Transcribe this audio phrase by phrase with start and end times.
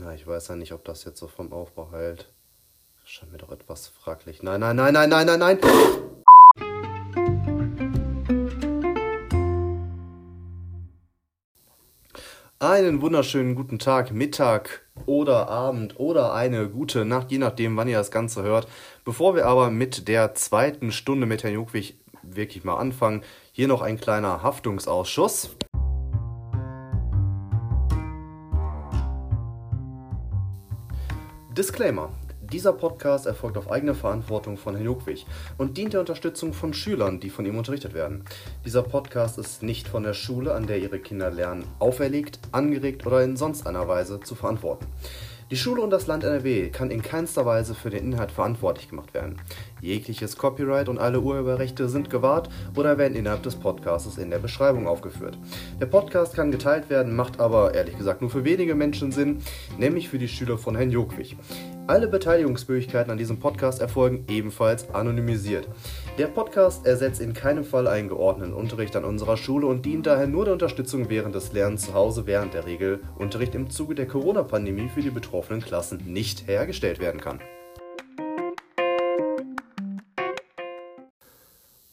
[0.00, 2.32] Na, ich weiß ja nicht, ob das jetzt so vom Aufbau hält.
[3.02, 4.44] Scheint mir doch etwas fraglich.
[4.44, 5.58] Nein, nein, nein, nein, nein, nein, nein.
[12.60, 17.98] Einen wunderschönen guten Tag, Mittag oder Abend oder eine gute Nacht, je nachdem, wann ihr
[17.98, 18.68] das Ganze hört.
[19.04, 23.82] Bevor wir aber mit der zweiten Stunde mit Herrn Jukwig wirklich mal anfangen, hier noch
[23.82, 25.56] ein kleiner Haftungsausschuss.
[31.58, 32.10] Disclaimer.
[32.40, 35.26] Dieser Podcast erfolgt auf eigene Verantwortung von Herrn Juckwig
[35.56, 38.24] und dient der Unterstützung von Schülern, die von ihm unterrichtet werden.
[38.64, 43.24] Dieser Podcast ist nicht von der Schule, an der ihre Kinder lernen, auferlegt, angeregt oder
[43.24, 44.86] in sonst einer Weise zu verantworten.
[45.50, 49.14] Die Schule und das Land NRW kann in keinster Weise für den Inhalt verantwortlich gemacht
[49.14, 49.40] werden.
[49.80, 54.86] Jegliches Copyright und alle Urheberrechte sind gewahrt oder werden innerhalb des Podcasts in der Beschreibung
[54.86, 55.38] aufgeführt.
[55.80, 59.40] Der Podcast kann geteilt werden, macht aber ehrlich gesagt nur für wenige Menschen Sinn,
[59.78, 61.38] nämlich für die Schüler von Herrn Jokwig.
[61.86, 65.66] Alle Beteiligungsmöglichkeiten an diesem Podcast erfolgen ebenfalls anonymisiert.
[66.18, 70.26] Der Podcast ersetzt in keinem Fall einen geordneten Unterricht an unserer Schule und dient daher
[70.26, 74.88] nur der Unterstützung während des Lernens zu Hause, während der Regelunterricht im Zuge der Corona-Pandemie
[74.88, 77.40] für die betroffenen Klassen nicht hergestellt werden kann.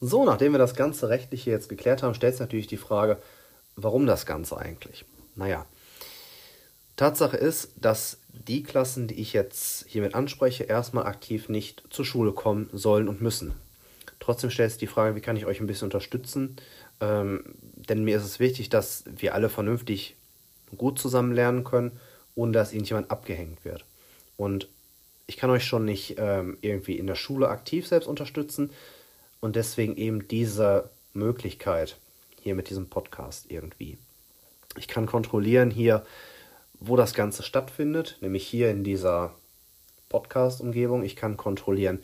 [0.02, 3.20] So, nachdem wir das ganze Rechtliche jetzt geklärt haben, stellt sich natürlich die Frage,
[3.76, 5.06] warum das Ganze eigentlich?
[5.36, 5.68] Naja,
[6.96, 12.32] Tatsache ist, dass die Klassen, die ich jetzt hiermit anspreche, erstmal aktiv nicht zur Schule
[12.32, 13.54] kommen sollen und müssen.
[14.26, 16.56] Trotzdem stellt sich die Frage, wie kann ich euch ein bisschen unterstützen?
[17.00, 17.44] Ähm,
[17.76, 20.16] denn mir ist es wichtig, dass wir alle vernünftig
[20.76, 22.00] gut zusammen lernen können,
[22.34, 23.86] ohne dass irgendjemand abgehängt wird.
[24.36, 24.68] Und
[25.28, 28.72] ich kann euch schon nicht ähm, irgendwie in der Schule aktiv selbst unterstützen
[29.42, 31.96] und deswegen eben diese Möglichkeit
[32.42, 34.00] hier mit diesem Podcast irgendwie.
[34.76, 36.04] Ich kann kontrollieren hier,
[36.80, 39.36] wo das Ganze stattfindet, nämlich hier in dieser
[40.10, 41.04] Podcast-Umgebung.
[41.04, 42.00] Ich kann kontrollieren,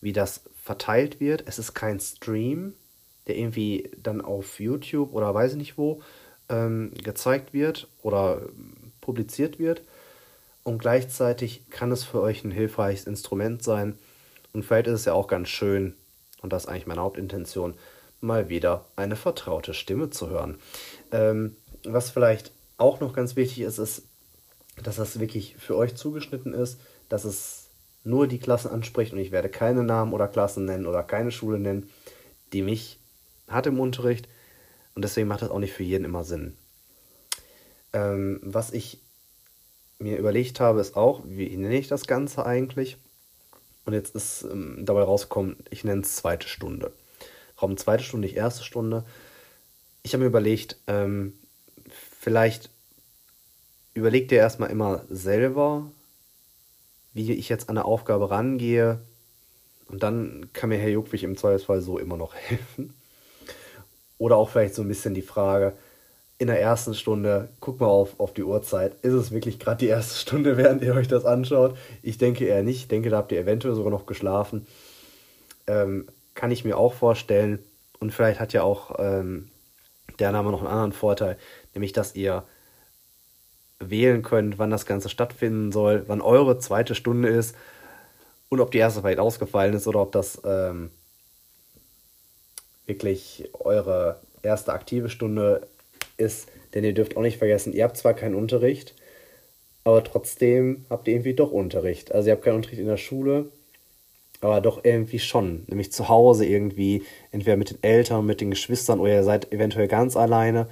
[0.00, 1.44] wie das verteilt wird.
[1.46, 2.74] Es ist kein Stream,
[3.26, 6.02] der irgendwie dann auf YouTube oder weiß ich nicht wo
[6.50, 8.42] ähm, gezeigt wird oder
[9.00, 9.80] publiziert wird.
[10.64, 13.98] Und gleichzeitig kann es für euch ein hilfreiches Instrument sein.
[14.52, 15.94] Und vielleicht ist es ja auch ganz schön,
[16.42, 17.72] und das ist eigentlich meine Hauptintention,
[18.20, 20.58] mal wieder eine vertraute Stimme zu hören.
[21.12, 24.02] Ähm, was vielleicht auch noch ganz wichtig ist, ist,
[24.82, 26.78] dass das wirklich für euch zugeschnitten ist,
[27.08, 27.57] dass es
[28.08, 31.58] nur die Klassen anspricht und ich werde keine Namen oder Klassen nennen oder keine Schule
[31.58, 31.90] nennen,
[32.52, 32.98] die mich
[33.46, 34.28] hat im Unterricht
[34.94, 36.56] und deswegen macht das auch nicht für jeden immer Sinn.
[37.92, 38.98] Ähm, was ich
[39.98, 42.96] mir überlegt habe, ist auch, wie nenne ich das Ganze eigentlich?
[43.84, 46.92] Und jetzt ist ähm, dabei rausgekommen, ich nenne es zweite Stunde.
[47.60, 49.04] Raum zweite Stunde, nicht erste Stunde.
[50.02, 51.32] Ich habe mir überlegt, ähm,
[52.20, 52.70] vielleicht
[53.94, 55.90] überleg dir erstmal immer selber,
[57.26, 59.00] wie ich jetzt an eine Aufgabe rangehe.
[59.88, 62.94] Und dann kann mir Herr Juckwig im Zweifelsfall so immer noch helfen.
[64.18, 65.74] Oder auch vielleicht so ein bisschen die Frage,
[66.38, 69.88] in der ersten Stunde, guck mal auf, auf die Uhrzeit, ist es wirklich gerade die
[69.88, 71.76] erste Stunde, während ihr euch das anschaut?
[72.02, 72.82] Ich denke eher nicht.
[72.82, 74.66] Ich denke, da habt ihr eventuell sogar noch geschlafen.
[75.66, 77.58] Ähm, kann ich mir auch vorstellen.
[77.98, 79.48] Und vielleicht hat ja auch ähm,
[80.20, 81.36] der Name noch einen anderen Vorteil,
[81.74, 82.44] nämlich dass ihr
[83.80, 87.54] wählen könnt, wann das Ganze stattfinden soll, wann eure zweite Stunde ist
[88.48, 90.90] und ob die erste vielleicht ausgefallen ist oder ob das ähm,
[92.86, 95.66] wirklich eure erste aktive Stunde
[96.16, 96.48] ist.
[96.74, 98.94] Denn ihr dürft auch nicht vergessen, ihr habt zwar keinen Unterricht,
[99.84, 102.12] aber trotzdem habt ihr irgendwie doch Unterricht.
[102.12, 103.46] Also ihr habt keinen Unterricht in der Schule,
[104.40, 105.64] aber doch irgendwie schon.
[105.66, 109.88] Nämlich zu Hause irgendwie, entweder mit den Eltern, mit den Geschwistern oder ihr seid eventuell
[109.88, 110.68] ganz alleine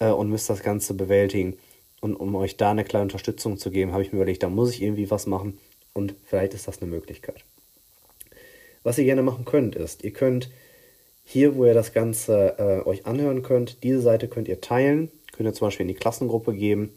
[0.00, 1.56] äh, und müsst das Ganze bewältigen.
[2.00, 4.72] Und um euch da eine kleine Unterstützung zu geben, habe ich mir überlegt, da muss
[4.72, 5.58] ich irgendwie was machen
[5.94, 7.44] und vielleicht ist das eine Möglichkeit.
[8.84, 10.50] Was ihr gerne machen könnt, ist, ihr könnt
[11.24, 15.48] hier, wo ihr das Ganze äh, euch anhören könnt, diese Seite könnt ihr teilen, könnt
[15.48, 16.94] ihr zum Beispiel in die Klassengruppe geben,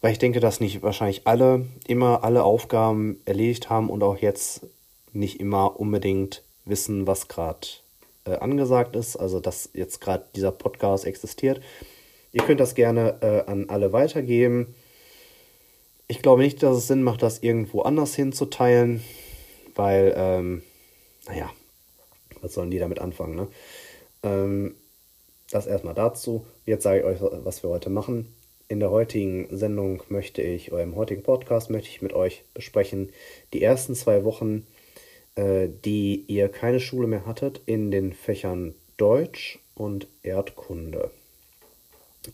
[0.00, 4.66] weil ich denke, dass nicht wahrscheinlich alle immer alle Aufgaben erledigt haben und auch jetzt
[5.12, 7.66] nicht immer unbedingt wissen, was gerade
[8.24, 11.60] äh, angesagt ist, also dass jetzt gerade dieser Podcast existiert.
[12.32, 14.74] Ihr könnt das gerne äh, an alle weitergeben.
[16.06, 19.02] Ich glaube nicht, dass es Sinn macht, das irgendwo anders hinzuteilen,
[19.74, 20.62] weil, ähm,
[21.26, 21.50] naja,
[22.40, 23.48] was sollen die damit anfangen, ne?
[24.22, 24.74] Ähm,
[25.50, 26.46] das erstmal dazu.
[26.64, 28.32] Jetzt sage ich euch, was wir heute machen.
[28.68, 33.10] In der heutigen Sendung möchte ich, oder im heutigen Podcast möchte ich mit euch besprechen,
[33.52, 34.66] die ersten zwei Wochen,
[35.34, 41.10] äh, die ihr keine Schule mehr hattet, in den Fächern Deutsch und Erdkunde.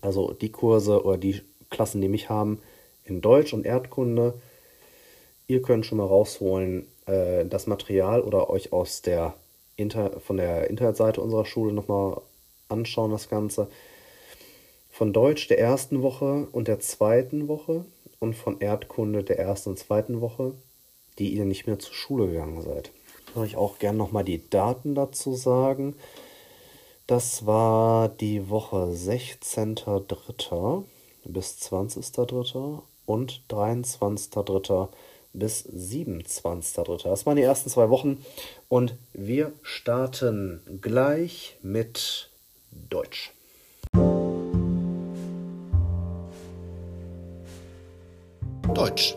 [0.01, 2.61] Also die Kurse oder die Klassen, die mich haben,
[3.05, 4.35] in Deutsch und Erdkunde.
[5.47, 9.35] Ihr könnt schon mal rausholen äh, das Material oder euch aus der
[9.77, 12.21] Inter von der Internetseite unserer Schule nochmal
[12.69, 13.69] anschauen, das Ganze.
[14.91, 17.85] Von Deutsch der ersten Woche und der zweiten Woche
[18.19, 20.55] und von Erdkunde der ersten und zweiten Woche,
[21.19, 22.91] die ihr nicht mehr zur Schule gegangen seid.
[23.21, 25.95] Ich würde euch auch gerne nochmal die Daten dazu sagen.
[27.07, 30.83] Das war die Woche 16.03.
[31.25, 32.83] bis 20.03.
[33.07, 34.89] und 23.03
[35.33, 37.05] bis 27.3.
[37.05, 38.25] Das waren die ersten zwei Wochen
[38.69, 42.31] und wir starten gleich mit
[42.73, 43.33] Deutsch.
[48.75, 49.17] Deutsch.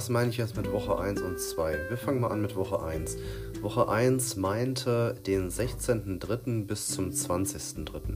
[0.00, 1.90] Was meine ich jetzt mit Woche 1 und 2?
[1.90, 3.18] Wir fangen mal an mit Woche 1.
[3.60, 6.64] Woche 1 meinte den 16.03.
[6.64, 8.14] bis zum 20.03.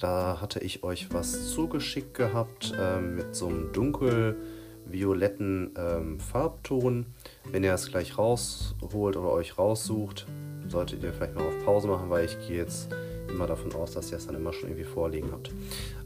[0.00, 7.04] Da hatte ich euch was zugeschickt gehabt äh, mit so einem dunkelvioletten ähm, Farbton.
[7.44, 10.26] Wenn ihr es gleich rausholt oder euch raussucht,
[10.66, 12.88] solltet ihr vielleicht mal auf Pause machen, weil ich gehe jetzt
[13.28, 15.50] immer davon aus, dass ihr es dann immer schon irgendwie vorliegen habt.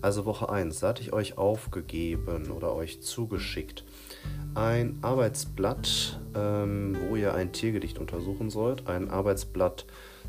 [0.03, 3.85] Also Woche 1, da hatte ich euch aufgegeben oder euch zugeschickt
[4.55, 8.87] ein Arbeitsblatt, ähm, wo ihr ein Tiergedicht untersuchen sollt.
[8.89, 9.87] Ein Arbeitsblatt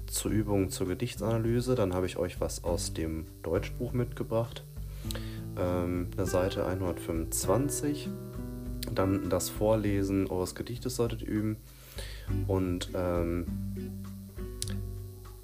[0.08, 1.76] zur Übung zur Gedichtsanalyse.
[1.76, 4.64] Dann habe ich euch was aus dem Deutschbuch mitgebracht.
[5.58, 8.10] Ähm, eine Seite 125.
[8.94, 11.58] Dann das Vorlesen eures Gedichtes solltet ihr üben.
[12.48, 13.46] Und ähm,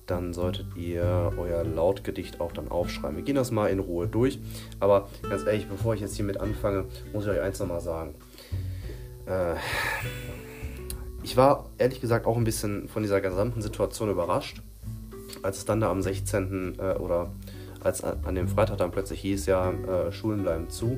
[0.06, 3.18] dann solltet ihr euer Lautgedicht auch dann aufschreiben.
[3.18, 4.40] Wir gehen das mal in Ruhe durch.
[4.80, 8.16] Aber ganz ehrlich, bevor ich jetzt hiermit anfange, muss ich euch eins nochmal sagen.
[9.28, 9.56] Äh,
[11.24, 14.62] ich war ehrlich gesagt auch ein bisschen von dieser gesamten Situation überrascht,
[15.44, 16.78] als es dann da am 16.
[16.80, 17.32] Äh, oder
[17.84, 20.98] als an dem Freitag dann plötzlich hieß, ja, äh, Schulen bleiben zu.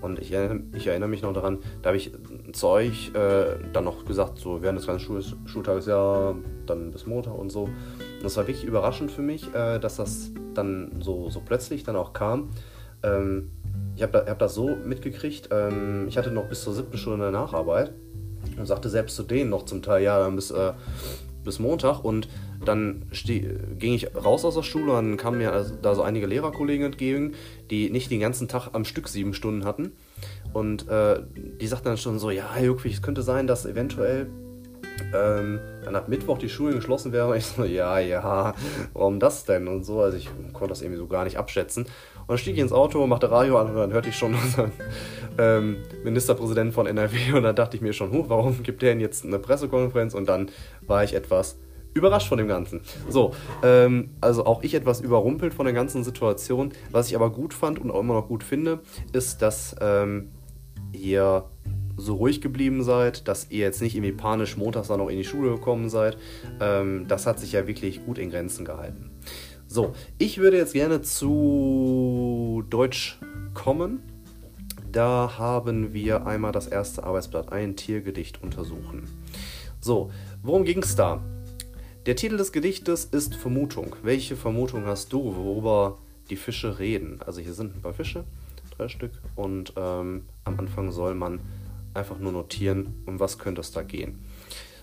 [0.00, 2.12] Und ich, ich, erinnere mich noch daran, da habe ich
[2.52, 6.34] zu euch äh, dann noch gesagt, so während des ganzen Schul Schultages, ja,
[6.66, 7.64] dann bis Montag und so.
[7.64, 7.74] Und
[8.22, 12.14] das war wirklich überraschend für mich, äh, dass das dann so, so plötzlich dann auch
[12.14, 12.48] kam.
[13.02, 13.50] Ähm,
[14.00, 17.30] ich habe da, hab das so mitgekriegt, ähm, ich hatte noch bis zur siebten Stunde
[17.30, 17.92] Nacharbeit
[18.56, 20.72] und sagte selbst zu denen noch zum Teil, ja, dann bis, äh,
[21.44, 22.26] bis Montag und
[22.64, 23.02] dann
[23.78, 27.34] ging ich raus aus der Schule und kamen mir also da so einige Lehrerkollegen entgegen,
[27.70, 29.92] die nicht den ganzen Tag am Stück sieben Stunden hatten.
[30.54, 31.20] Und äh,
[31.60, 34.28] die sagten dann schon so, ja, Juckwig, es könnte sein, dass eventuell
[35.14, 37.30] ähm, dann ab Mittwoch die Schulen geschlossen wären.
[37.30, 38.54] Und ich so, ja, ja,
[38.92, 39.68] warum das denn?
[39.68, 41.86] Und so, also ich konnte das irgendwie so gar nicht abschätzen.
[42.30, 44.70] Dann stieg ich ins Auto, machte Radio an und dann hörte ich schon unseren
[45.36, 49.00] ähm, Ministerpräsidenten von NRW und dann dachte ich mir schon, huh, warum gibt der denn
[49.00, 50.14] jetzt eine Pressekonferenz?
[50.14, 50.48] Und dann
[50.86, 51.58] war ich etwas
[51.92, 52.82] überrascht von dem Ganzen.
[53.08, 53.34] So,
[53.64, 56.72] ähm, also auch ich etwas überrumpelt von der ganzen Situation.
[56.92, 58.78] Was ich aber gut fand und auch immer noch gut finde,
[59.12, 60.30] ist, dass ähm,
[60.92, 61.46] ihr
[61.96, 65.24] so ruhig geblieben seid, dass ihr jetzt nicht irgendwie panisch montags dann noch in die
[65.24, 66.16] Schule gekommen seid.
[66.60, 69.09] Ähm, das hat sich ja wirklich gut in Grenzen gehalten.
[69.72, 73.20] So, ich würde jetzt gerne zu Deutsch
[73.54, 74.02] kommen.
[74.90, 79.04] Da haben wir einmal das erste Arbeitsblatt, ein Tiergedicht untersuchen.
[79.80, 80.10] So,
[80.42, 81.22] worum ging es da?
[82.04, 83.94] Der Titel des Gedichtes ist Vermutung.
[84.02, 85.98] Welche Vermutung hast du, worüber
[86.30, 87.20] die Fische reden?
[87.24, 88.24] Also hier sind ein paar Fische,
[88.76, 91.38] drei Stück, und ähm, am Anfang soll man
[91.94, 94.18] einfach nur notieren, um was könnte es da gehen.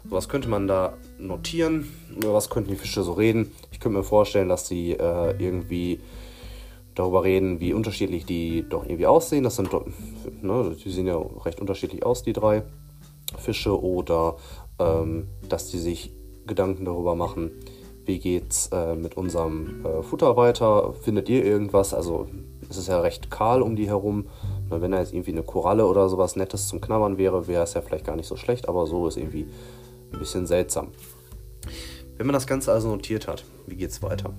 [0.09, 1.91] Was könnte man da notieren?
[2.15, 3.51] Über was könnten die Fische so reden?
[3.71, 5.99] Ich könnte mir vorstellen, dass sie äh, irgendwie
[6.95, 9.43] darüber reden, wie unterschiedlich die doch irgendwie aussehen.
[9.43, 9.69] Das sind,
[10.41, 12.63] ne, die sehen ja recht unterschiedlich aus, die drei
[13.37, 13.79] Fische.
[13.81, 14.37] Oder
[14.79, 16.11] ähm, dass die sich
[16.45, 17.51] Gedanken darüber machen,
[18.05, 20.93] wie geht's äh, mit unserem äh, Futter weiter?
[21.01, 21.93] Findet ihr irgendwas?
[21.93, 22.27] Also
[22.69, 24.27] es ist ja recht kahl um die herum.
[24.69, 27.81] Wenn da jetzt irgendwie eine Koralle oder sowas Nettes zum Knabbern wäre, wäre es ja
[27.81, 29.47] vielleicht gar nicht so schlecht, aber so ist irgendwie
[30.11, 30.91] ein bisschen seltsam.
[32.17, 34.33] Wenn man das Ganze also notiert hat, wie geht es weiter?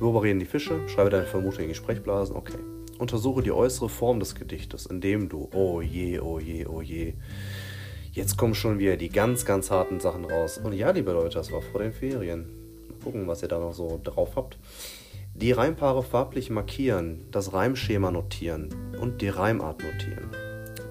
[0.00, 0.86] Reden die Fische?
[0.88, 2.36] Schreibe deine Vermutung in die Sprechblasen.
[2.36, 2.58] Okay.
[2.98, 7.14] Untersuche die äußere Form des Gedichtes, indem du, oh je, oh je, oh je,
[8.12, 10.58] jetzt kommen schon wieder die ganz, ganz harten Sachen raus.
[10.62, 12.46] Und ja, liebe Leute, das war vor den Ferien.
[12.88, 14.58] Mal gucken, was ihr da noch so drauf habt.
[15.34, 20.30] Die Reimpaare farblich markieren, das Reimschema notieren und die Reimart notieren.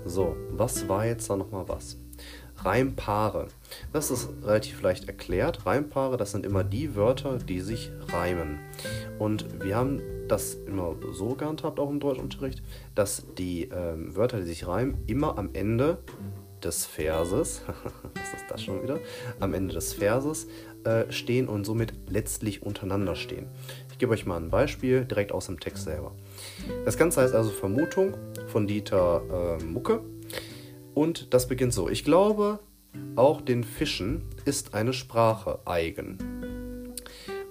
[0.05, 1.97] So, was war jetzt da nochmal was?
[2.65, 3.47] Reimpaare.
[3.93, 5.65] Das ist relativ leicht erklärt.
[5.65, 8.59] Reimpaare, das sind immer die Wörter, die sich reimen.
[9.19, 12.63] Und wir haben das immer so gehandhabt, auch im Deutschunterricht,
[12.95, 15.99] dass die ähm, Wörter, die sich reimen, immer am Ende
[16.63, 17.61] des Verses,
[18.15, 18.99] was ist das schon wieder?
[19.39, 20.47] Am Ende des Verses
[20.83, 23.47] äh, stehen und somit letztlich untereinander stehen.
[23.91, 26.11] Ich gebe euch mal ein Beispiel direkt aus dem Text selber.
[26.83, 28.15] Das Ganze heißt also Vermutung
[28.47, 30.01] von Dieter äh, Mucke
[30.95, 31.89] und das beginnt so.
[31.89, 32.59] Ich glaube,
[33.15, 36.17] auch den Fischen ist eine Sprache eigen.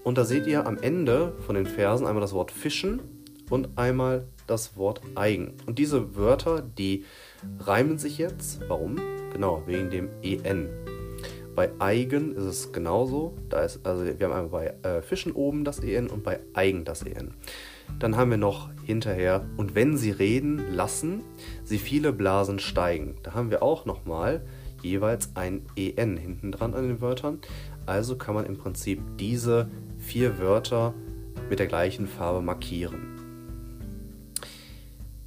[0.02, 3.00] Und da seht ihr am Ende von den Versen einmal das Wort Fischen
[3.50, 5.54] und einmal das Wort eigen.
[5.66, 7.04] Und diese Wörter, die
[7.60, 8.60] reimen sich jetzt.
[8.68, 8.96] Warum?
[9.32, 10.68] Genau, wegen dem en.
[11.54, 13.36] Bei eigen ist es genauso.
[13.48, 14.48] Da ist, also wir haben einmal
[14.82, 17.34] bei äh, Fischen oben das en und bei eigen das en.
[17.98, 21.22] Dann haben wir noch hinterher, und wenn sie reden, lassen
[21.64, 23.16] sie viele Blasen steigen.
[23.22, 24.42] Da haben wir auch nochmal
[24.82, 27.38] jeweils ein en hinten dran an den Wörtern.
[27.86, 29.68] Also kann man im Prinzip diese
[29.98, 30.94] vier Wörter
[31.48, 33.14] mit der gleichen Farbe markieren.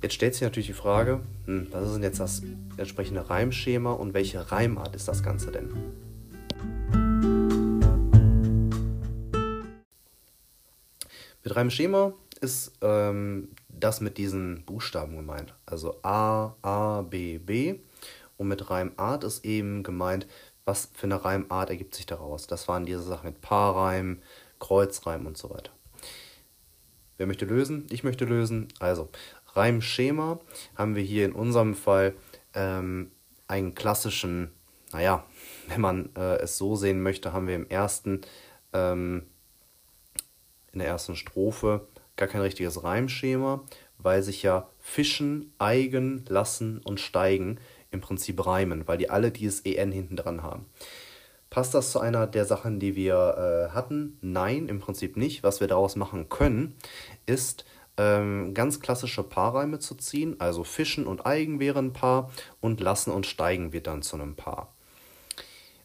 [0.02, 2.44] Jetzt stellt sich natürlich die Frage, hm, was ist denn jetzt das
[2.78, 5.70] entsprechende Reimschema und welche Reimart ist das Ganze denn?
[11.44, 13.50] Mit Reimschema ist ähm,
[13.80, 15.54] das mit diesen Buchstaben gemeint.
[15.66, 17.80] Also A, A, B, B.
[18.38, 20.28] Und mit Reimart ist eben gemeint,
[20.66, 22.46] was für eine Reimart ergibt sich daraus.
[22.48, 24.22] Das waren diese Sachen mit Paarreim,
[24.60, 25.72] Kreuzreim und so weiter.
[27.18, 27.88] Wer möchte lösen?
[27.90, 28.68] Ich möchte lösen.
[28.80, 29.10] Also,
[29.54, 30.40] Reimschema
[30.76, 32.14] haben wir hier in unserem Fall
[32.54, 33.12] ähm,
[33.48, 34.52] einen klassischen,
[34.92, 35.26] naja,
[35.68, 38.22] wenn man äh, es so sehen möchte, haben wir im ersten,
[38.74, 39.24] ähm,
[40.74, 43.64] in der ersten Strophe gar kein richtiges Reimschema,
[43.98, 47.60] weil sich ja Fischen, Eigen, Lassen und Steigen
[47.92, 50.66] im Prinzip reimen, weil die alle dieses EN hinten dran haben.
[51.50, 54.18] Passt das zu einer der Sachen, die wir äh, hatten?
[54.22, 55.44] Nein, im Prinzip nicht.
[55.44, 56.76] Was wir daraus machen können,
[57.26, 57.64] ist
[57.96, 60.36] ähm, ganz klassische Paarreime zu ziehen.
[60.40, 64.36] Also Fischen und Eigen wären ein Paar und Lassen und Steigen wird dann zu einem
[64.36, 64.74] Paar.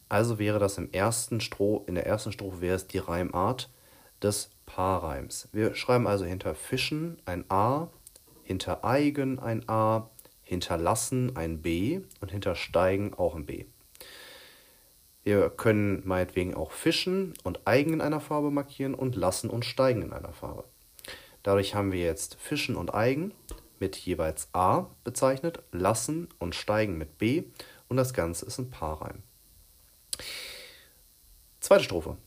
[0.09, 3.69] Also wäre das im ersten Stroh, in der ersten Strophe wäre es die Reimart
[4.21, 5.49] des Paarreims.
[5.51, 7.89] Wir schreiben also hinter Fischen ein A,
[8.43, 10.09] hinter Eigen ein A,
[10.41, 13.65] hinter Lassen ein B und hinter Steigen auch ein B.
[15.23, 20.01] Wir können meinetwegen auch Fischen und Eigen in einer Farbe markieren und Lassen und Steigen
[20.01, 20.63] in einer Farbe.
[21.43, 23.31] Dadurch haben wir jetzt Fischen und Eigen
[23.79, 27.43] mit jeweils A bezeichnet, Lassen und Steigen mit B
[27.89, 29.21] und das Ganze ist ein Paarreim.
[31.59, 32.17] Zweite Strophe.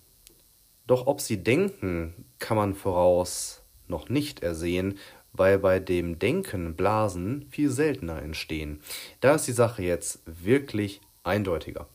[0.87, 4.99] Doch ob sie denken, kann man voraus noch nicht ersehen,
[5.33, 8.81] weil bei dem Denken Blasen viel seltener entstehen.
[9.21, 11.89] Da ist die Sache jetzt wirklich eindeutiger.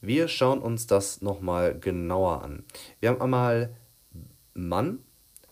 [0.00, 2.64] Wir schauen uns das nochmal genauer an.
[3.00, 3.74] Wir haben einmal
[4.54, 5.00] Mann,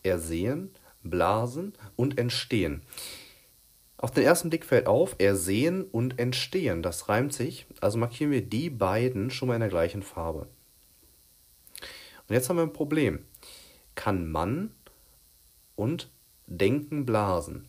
[0.03, 0.71] Ersehen,
[1.03, 2.83] Blasen und Entstehen.
[3.99, 6.83] Auf den ersten Blick fällt auf, Ersehen und Entstehen.
[6.83, 10.49] Das reimt sich, also markieren wir die beiden schon mal in der gleichen Farbe.
[12.29, 13.25] Und jetzt haben wir ein Problem.
[13.95, 14.75] Kann Mann
[15.75, 16.11] und
[16.47, 17.69] Denken blasen?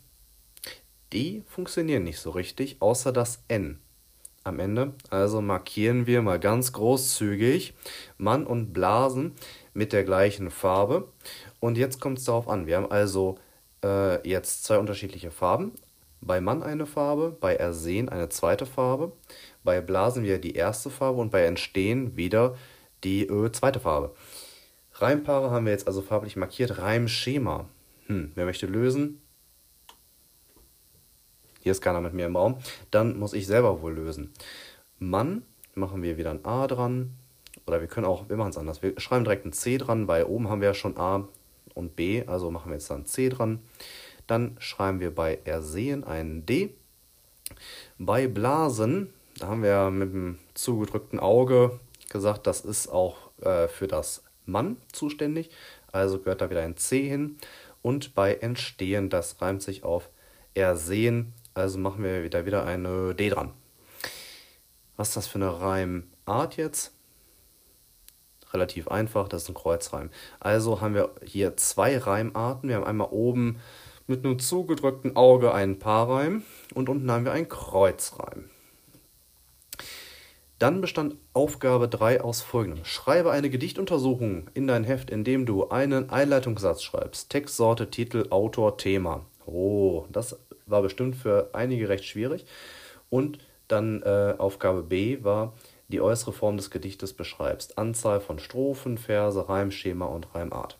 [1.12, 3.80] Die funktionieren nicht so richtig, außer das N
[4.44, 4.94] am Ende.
[5.10, 7.74] Also markieren wir mal ganz großzügig
[8.16, 9.32] Mann und Blasen
[9.74, 11.08] mit der gleichen Farbe.
[11.60, 12.66] Und jetzt kommt es darauf an.
[12.66, 13.38] Wir haben also
[13.84, 15.72] äh, jetzt zwei unterschiedliche Farben.
[16.20, 19.12] Bei Mann eine Farbe, bei Ersehen eine zweite Farbe,
[19.62, 22.56] bei Blasen wieder die erste Farbe und bei Entstehen wieder
[23.04, 24.14] die äh, zweite Farbe.
[25.00, 26.78] Reimpaare haben wir jetzt also farblich markiert.
[26.78, 27.66] Reimschema.
[28.06, 29.20] Hm, wer möchte lösen?
[31.60, 32.58] Hier ist keiner mit mir im Raum.
[32.90, 34.32] Dann muss ich selber wohl lösen.
[34.98, 35.42] Mann
[35.74, 37.14] machen wir wieder ein A dran.
[37.66, 38.82] Oder wir können auch, wir machen es anders.
[38.82, 41.28] Wir schreiben direkt ein C dran, weil oben haben wir ja schon A
[41.74, 42.24] und B.
[42.26, 43.60] Also machen wir jetzt dann C dran.
[44.26, 46.74] Dann schreiben wir bei Ersehen ein D.
[47.98, 51.78] Bei Blasen, da haben wir mit dem zugedrückten Auge
[52.08, 55.50] gesagt, das ist auch äh, für das Mann zuständig.
[55.92, 57.38] Also gehört da wieder ein C hin.
[57.82, 60.10] Und bei Entstehen, das reimt sich auf
[60.54, 61.32] Ersehen.
[61.54, 63.52] Also machen wir wieder, wieder eine D dran.
[64.96, 66.92] Was ist das für eine Reimart jetzt?
[68.52, 70.10] Relativ einfach, das ist ein Kreuzreim.
[70.40, 72.68] Also haben wir hier zwei Reimarten.
[72.68, 73.60] Wir haben einmal oben
[74.06, 76.42] mit einem zugedrückten Auge einen Paarreim
[76.74, 78.50] und unten haben wir einen Kreuzreim.
[80.58, 82.84] Dann bestand Aufgabe 3 aus folgendem.
[82.84, 87.30] Schreibe eine Gedichtuntersuchung in dein Heft, indem du einen Einleitungssatz schreibst.
[87.30, 89.24] Textsorte, Titel, Autor, Thema.
[89.46, 90.36] Oh, das
[90.66, 92.44] war bestimmt für einige recht schwierig.
[93.08, 93.38] Und
[93.68, 95.54] dann äh, Aufgabe B war,
[95.88, 97.78] die äußere Form des Gedichtes beschreibst.
[97.78, 100.76] Anzahl von Strophen, Verse, Reimschema und Reimart.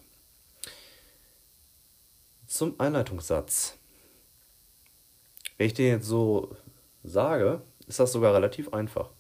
[2.47, 3.79] Zum Einleitungssatz.
[5.57, 6.57] Wenn ich den jetzt so
[7.05, 9.11] sage, ist das sogar relativ einfach.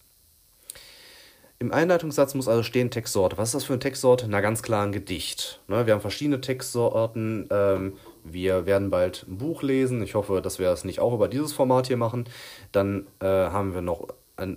[1.60, 3.36] Im Einleitungssatz muss also stehen Textsorte.
[3.36, 4.28] Was ist das für eine Textsorte?
[4.28, 5.60] Na, ganz klar ein Gedicht.
[5.66, 7.48] Ne, wir haben verschiedene Textsorten.
[7.50, 10.00] Ähm, wir werden bald ein Buch lesen.
[10.02, 12.28] Ich hoffe, dass wir das nicht auch über dieses Format hier machen.
[12.70, 14.06] Dann äh, haben wir noch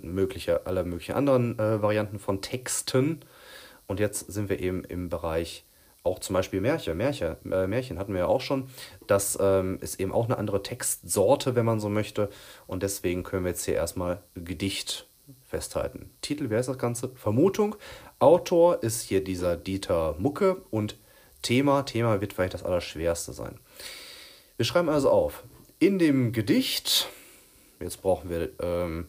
[0.02, 3.20] mögliche, alle möglichen anderen äh, Varianten von Texten.
[3.88, 5.64] Und jetzt sind wir eben im Bereich
[6.04, 6.96] auch zum Beispiel Märchen.
[6.96, 8.68] Märchen, äh, Märchen hatten wir ja auch schon.
[9.08, 12.28] Das ähm, ist eben auch eine andere Textsorte, wenn man so möchte.
[12.68, 15.08] Und deswegen können wir jetzt hier erstmal Gedicht
[15.52, 16.08] festhalten.
[16.22, 17.10] Titel, wer ist das Ganze?
[17.10, 17.76] Vermutung.
[18.18, 20.96] Autor ist hier dieser Dieter Mucke und
[21.42, 23.60] Thema, Thema wird vielleicht das Allerschwerste sein.
[24.56, 25.44] Wir schreiben also auf,
[25.78, 27.10] in dem Gedicht,
[27.80, 29.08] jetzt brauchen wir ähm,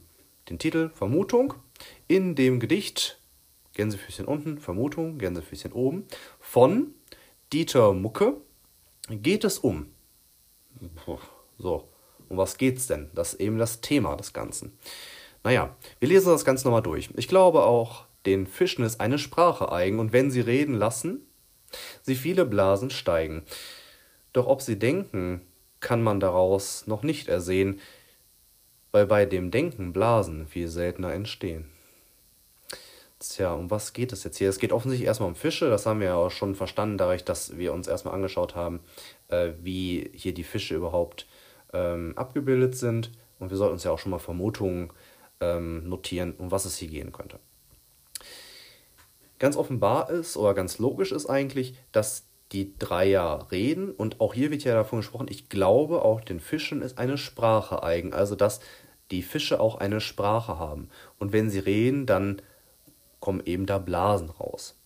[0.50, 1.54] den Titel Vermutung,
[2.10, 3.20] in dem Gedicht,
[3.76, 6.08] Gänsefüßchen unten, Vermutung, Gänsefüßchen oben,
[6.42, 6.94] von
[7.54, 8.36] Dieter Mucke
[9.10, 9.94] geht es um.
[11.58, 11.88] So,
[12.28, 13.12] um was geht's denn?
[13.16, 14.78] Das ist eben das Thema des Ganzen.
[15.44, 17.10] Naja, wir lesen das Ganze nochmal durch.
[17.16, 21.28] Ich glaube auch, den Fischen ist eine Sprache eigen, und wenn sie reden lassen,
[22.02, 23.44] sie viele Blasen steigen.
[24.32, 25.42] Doch ob sie denken,
[25.80, 27.82] kann man daraus noch nicht ersehen,
[28.92, 31.66] weil bei dem Denken Blasen viel seltener entstehen.
[33.20, 34.50] Tja, um was geht es jetzt hier?
[34.50, 37.58] Es geht offensichtlich erstmal um Fische, das haben wir ja auch schon verstanden, dadurch, dass
[37.58, 38.82] wir uns erstmal angeschaut haben,
[39.30, 41.26] äh, wie hier die Fische überhaupt
[41.74, 43.12] ähm, abgebildet sind.
[43.40, 44.92] Und wir sollten uns ja auch schon mal Vermutungen
[45.42, 47.40] ähm, notieren, um was es hier gehen könnte.
[49.40, 54.52] Ganz offenbar ist oder ganz logisch ist eigentlich, dass die Dreier reden und auch hier
[54.52, 58.62] wird ja davon gesprochen, ich glaube auch den Fischen ist eine Sprache eigen, also dass
[59.12, 62.42] die Fische auch eine Sprache haben und wenn sie reden, dann
[63.20, 64.78] kommen eben da Blasen raus.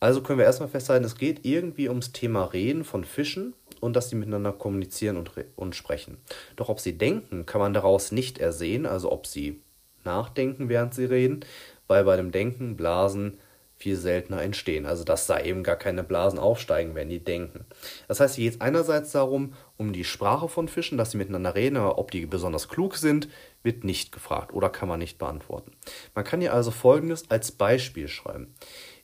[0.00, 4.08] Also können wir erstmal festhalten, es geht irgendwie ums Thema Reden von Fischen und dass
[4.08, 6.18] sie miteinander kommunizieren und, und sprechen.
[6.54, 9.60] Doch ob sie denken, kann man daraus nicht ersehen, also ob sie
[10.04, 11.40] nachdenken, während sie reden,
[11.88, 13.38] weil bei dem Denken Blasen
[13.74, 14.86] viel seltener entstehen.
[14.86, 17.64] Also dass da eben gar keine Blasen aufsteigen, wenn die denken.
[18.06, 21.56] Das heißt, hier geht es einerseits darum, um die Sprache von Fischen, dass sie miteinander
[21.56, 23.28] reden, aber ob die besonders klug sind,
[23.64, 25.72] wird nicht gefragt oder kann man nicht beantworten.
[26.14, 28.54] Man kann hier also Folgendes als Beispiel schreiben.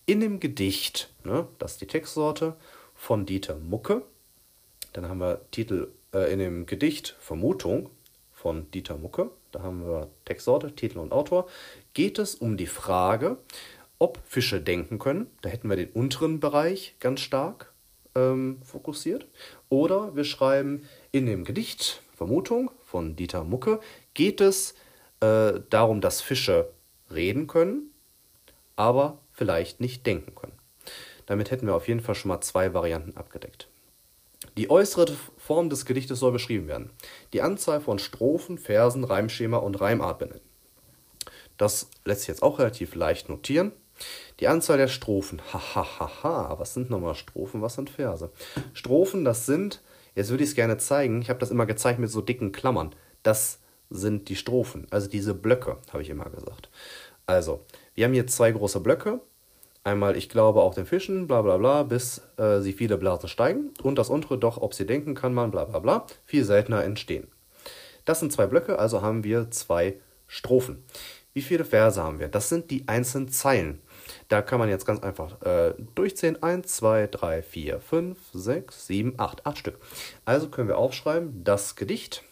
[0.06, 2.54] In dem Gedicht, ne, das ist die Textsorte
[2.94, 4.04] von Dieter Mucke,
[4.98, 7.90] dann haben wir Titel äh, in dem Gedicht Vermutung
[8.32, 9.30] von Dieter Mucke.
[9.52, 11.48] Da haben wir Textsorte, Titel und Autor.
[11.94, 13.38] Geht es um die Frage,
[14.00, 15.28] ob Fische denken können.
[15.40, 17.72] Da hätten wir den unteren Bereich ganz stark
[18.16, 19.28] ähm, fokussiert.
[19.68, 20.82] Oder wir schreiben
[21.12, 23.78] in dem Gedicht Vermutung von Dieter Mucke
[24.14, 24.74] geht es
[25.20, 26.72] äh, darum, dass Fische
[27.08, 27.92] reden können,
[28.74, 30.58] aber vielleicht nicht denken können.
[31.26, 33.68] Damit hätten wir auf jeden Fall schon mal zwei Varianten abgedeckt.
[34.58, 36.90] Die äußere Form des Gedichtes soll beschrieben werden.
[37.32, 40.40] Die Anzahl von Strophen, Versen, Reimschema und Reimart benennen.
[41.56, 43.70] Das lässt sich jetzt auch relativ leicht notieren.
[44.40, 45.40] Die Anzahl der Strophen.
[45.52, 46.00] Hahaha.
[46.00, 46.58] Ha, ha, ha.
[46.58, 47.62] Was sind nochmal Strophen?
[47.62, 48.32] Was sind Verse?
[48.72, 49.80] Strophen, das sind,
[50.16, 52.96] jetzt würde ich es gerne zeigen, ich habe das immer gezeigt mit so dicken Klammern.
[53.22, 56.68] Das sind die Strophen, also diese Blöcke, habe ich immer gesagt.
[57.26, 59.20] Also, wir haben hier zwei große Blöcke
[59.88, 63.72] Einmal, ich glaube auch den Fischen, bla bla bla, bis äh, sie viele Blasen steigen.
[63.83, 67.27] Und das untere, doch, ob sie denken kann man, bla bla bla, viel seltener entstehen.
[68.05, 69.94] Das sind zwei Blöcke, also haben wir zwei
[70.27, 70.85] Strophen.
[71.33, 72.29] Wie viele Verse haben wir?
[72.29, 73.81] Das sind die einzelnen Zeilen.
[74.29, 76.42] Da kann man jetzt ganz einfach äh, durchzählen.
[76.42, 79.46] 1, 2, 3, 4, 5, 6, 7, 8.
[79.46, 79.79] 8 Stück.
[80.27, 82.24] Also können wir aufschreiben, das Gedicht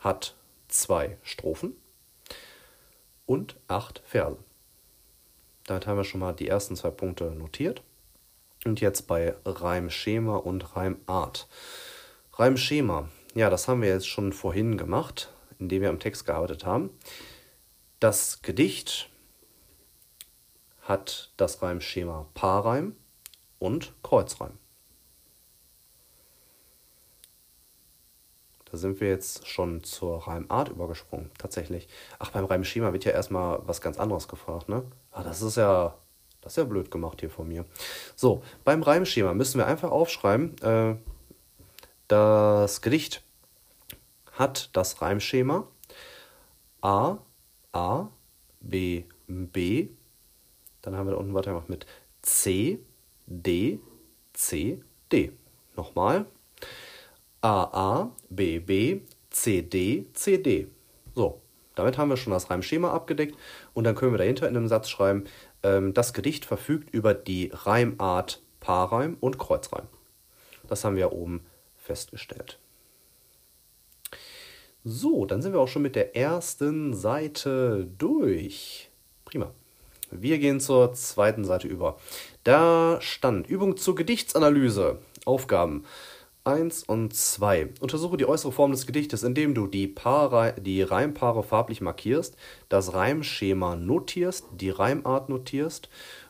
[0.00, 0.34] hat
[0.66, 1.76] zwei Strophen
[3.24, 4.38] und acht Verse.
[5.72, 7.82] Damit haben wir schon mal die ersten zwei Punkte notiert.
[8.66, 11.48] Und jetzt bei Reimschema und Reimart.
[12.34, 16.90] Reimschema, ja, das haben wir jetzt schon vorhin gemacht, indem wir am Text gearbeitet haben.
[18.00, 19.08] Das Gedicht
[20.82, 22.94] hat das Reimschema Paarreim
[23.58, 24.58] und Kreuzreim.
[28.72, 31.88] Da sind wir jetzt schon zur Reimart übergesprungen, tatsächlich.
[32.18, 34.82] Ach, beim Reimschema wird ja erstmal was ganz anderes gefragt, ne?
[35.10, 35.94] Ah, das ist ja,
[36.40, 37.66] das ist ja blöd gemacht hier von mir.
[38.16, 40.96] So, beim Reimschema müssen wir einfach aufschreiben, äh,
[42.08, 43.22] das Gedicht
[44.32, 45.68] hat das Reimschema
[46.80, 47.18] A,
[47.72, 48.08] A,
[48.60, 49.88] B, B.
[50.80, 51.84] Dann haben wir da unten weitergemacht mit
[52.22, 52.78] C,
[53.26, 53.80] D,
[54.32, 54.82] C,
[55.12, 55.32] D.
[55.76, 56.24] Nochmal.
[57.42, 60.68] AA, BB, CD, CD.
[61.14, 61.40] So,
[61.74, 63.36] damit haben wir schon das Reimschema abgedeckt
[63.74, 65.24] und dann können wir dahinter in einem Satz schreiben,
[65.64, 69.88] ähm, das Gedicht verfügt über die Reimart Paarreim und Kreuzreim.
[70.68, 71.44] Das haben wir oben
[71.76, 72.58] festgestellt.
[74.84, 78.90] So, dann sind wir auch schon mit der ersten Seite durch.
[79.24, 79.52] Prima.
[80.10, 81.98] Wir gehen zur zweiten Seite über.
[82.44, 84.98] Da stand Übung zur Gedichtsanalyse.
[85.24, 85.84] Aufgaben
[86.44, 87.70] 1 und 2.
[87.80, 92.36] Untersuche die äußere Form des Gedichtes, indem du die, Paare, die Reimpaare farblich markierst,
[92.68, 95.88] das Reimschema notierst, die Reimart notierst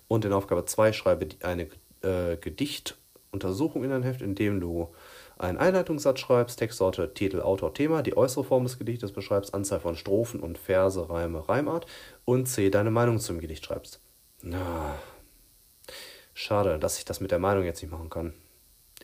[0.08, 1.68] und in Aufgabe 2 schreibe eine
[2.02, 4.88] äh, Gedichtuntersuchung in dein Heft, indem du
[5.38, 9.96] einen Einleitungssatz schreibst, Textsorte, Titel, Autor, Thema, die äußere Form des Gedichtes beschreibst, Anzahl von
[9.96, 11.86] Strophen und Verse, Reime, Reimart
[12.26, 14.00] und C, deine Meinung zum Gedicht schreibst.
[14.42, 14.94] Na,
[16.34, 18.34] schade, dass ich das mit der Meinung jetzt nicht machen kann.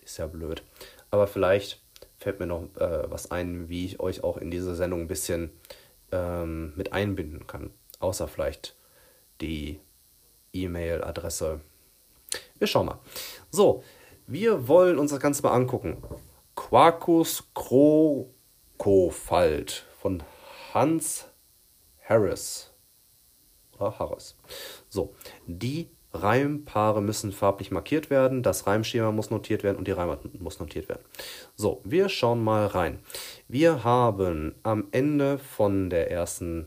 [0.04, 0.62] Ist ja blöd.
[1.10, 1.82] Aber vielleicht
[2.18, 5.50] fällt mir noch äh, was ein, wie ich euch auch in diese Sendung ein bisschen
[6.12, 7.70] ähm, mit einbinden kann.
[8.00, 8.76] Außer vielleicht
[9.40, 9.80] die
[10.52, 11.60] E-Mail-Adresse.
[12.58, 12.98] Wir schauen mal.
[13.50, 13.84] So,
[14.26, 16.02] wir wollen uns das Ganze mal angucken.
[16.54, 18.26] Quacus Krokofalt
[20.00, 20.22] von
[20.74, 21.26] Hans
[22.04, 22.70] Harris.
[23.76, 24.36] Oder Harris.
[24.88, 25.14] So,
[25.46, 30.58] die Reimpaare müssen farblich markiert werden, das Reimschema muss notiert werden und die Reimart muss
[30.58, 31.02] notiert werden.
[31.54, 33.00] So, wir schauen mal rein.
[33.46, 36.66] Wir haben am Ende von der ersten,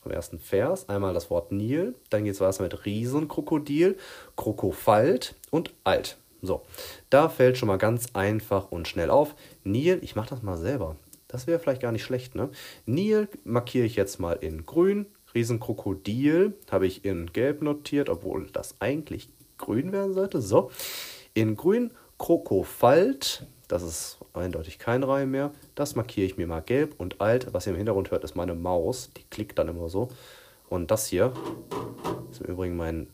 [0.00, 3.96] vom ersten Vers einmal das Wort Nil, dann geht es weiter mit Riesenkrokodil,
[4.36, 6.16] Krokofalt und Alt.
[6.40, 6.62] So,
[7.08, 9.36] da fällt schon mal ganz einfach und schnell auf.
[9.62, 10.96] Nil, ich mache das mal selber.
[11.28, 12.50] Das wäre vielleicht gar nicht schlecht, ne?
[12.84, 18.76] Nil markiere ich jetzt mal in grün, Riesenkrokodil habe ich in gelb notiert, obwohl das
[18.80, 20.40] eigentlich grün werden sollte.
[20.40, 20.70] So,
[21.34, 25.50] in grün Krokofalt, das ist eindeutig kein Reim mehr.
[25.74, 27.48] Das markiere ich mir mal gelb und alt.
[27.52, 29.10] Was ihr im Hintergrund hört, ist meine Maus.
[29.16, 30.08] Die klickt dann immer so.
[30.68, 31.32] Und das hier
[32.30, 33.08] ist im Übrigen mein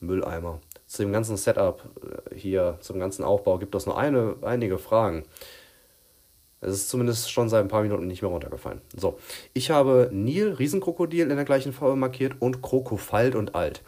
[0.00, 0.60] Mülleimer.
[0.86, 1.82] Zu dem ganzen Setup
[2.30, 5.24] äh, hier, zum ganzen Aufbau gibt es noch eine, einige Fragen.
[6.60, 8.80] Es ist zumindest schon seit ein paar Minuten nicht mehr runtergefallen.
[8.96, 9.18] So,
[9.52, 13.82] ich habe Nil, Riesenkrokodil in der gleichen Farbe markiert und Krokofalt und Alt.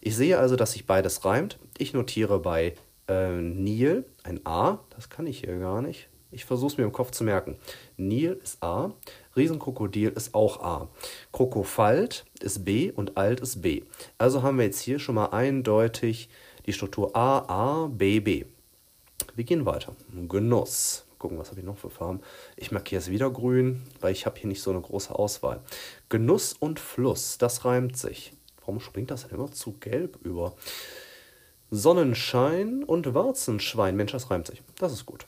[0.00, 1.58] Ich sehe also, dass sich beides reimt.
[1.78, 2.74] Ich notiere bei
[3.08, 6.08] äh, Nil ein A, das kann ich hier gar nicht.
[6.32, 7.56] Ich versuche es mir im Kopf zu merken.
[7.96, 8.92] Nil ist A,
[9.34, 10.88] Riesenkrokodil ist auch A.
[11.32, 13.82] Krokofalt ist B und Alt ist B.
[14.16, 16.28] Also haben wir jetzt hier schon mal eindeutig
[16.66, 18.44] die Struktur A, A, B, B.
[19.34, 19.96] Wir gehen weiter.
[20.28, 22.20] Genuss gucken, was habe ich noch für Farben.
[22.56, 25.60] Ich markiere es wieder grün, weil ich habe hier nicht so eine große Auswahl.
[26.08, 28.32] Genuss und Fluss, das reimt sich.
[28.58, 30.54] Warum springt das denn immer zu gelb über?
[31.70, 33.94] Sonnenschein und Warzenschwein.
[33.94, 34.62] Mensch, das reimt sich.
[34.78, 35.26] Das ist gut.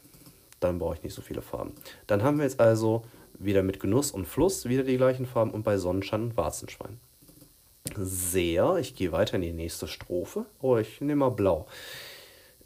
[0.59, 1.73] Dann brauche ich nicht so viele Farben.
[2.09, 3.03] Dann haben wir jetzt also
[3.39, 6.99] wieder mit Genuss und Fluss wieder die gleichen Farben und bei Sonnenschein und Warzenschwein.
[7.97, 8.77] Sehr.
[8.77, 10.47] Ich gehe weiter in die nächste Strophe.
[10.61, 11.67] Oh, ich nehme mal blau.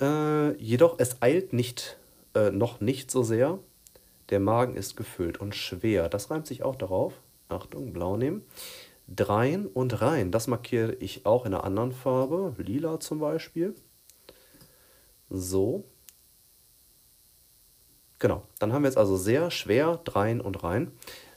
[0.01, 1.97] Äh, jedoch, es eilt nicht
[2.37, 3.59] äh, noch nicht so sehr.
[4.31, 6.09] Der Magen ist gefüllt und schwer.
[6.09, 7.15] Das reimt sich auch darauf.
[7.49, 8.43] Achtung, blau nehmen.
[9.09, 13.75] Drein und rein, das markiere ich auch in einer anderen Farbe, lila zum Beispiel.
[15.31, 15.85] So.
[18.19, 20.91] Genau, dann haben wir jetzt also sehr, schwer, drein und rein.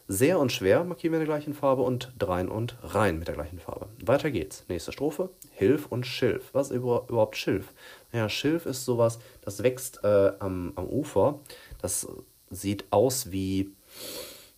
[0.07, 3.35] Sehr und schwer markieren wir in der gleichen Farbe und drein und rein mit der
[3.35, 3.89] gleichen Farbe.
[4.03, 4.65] Weiter geht's.
[4.67, 5.29] Nächste Strophe.
[5.51, 6.49] Hilf und Schilf.
[6.53, 7.75] Was ist überhaupt Schilf?
[8.11, 11.39] Naja, Schilf ist sowas, das wächst äh, am, am Ufer.
[11.81, 12.07] Das
[12.49, 13.71] sieht aus wie,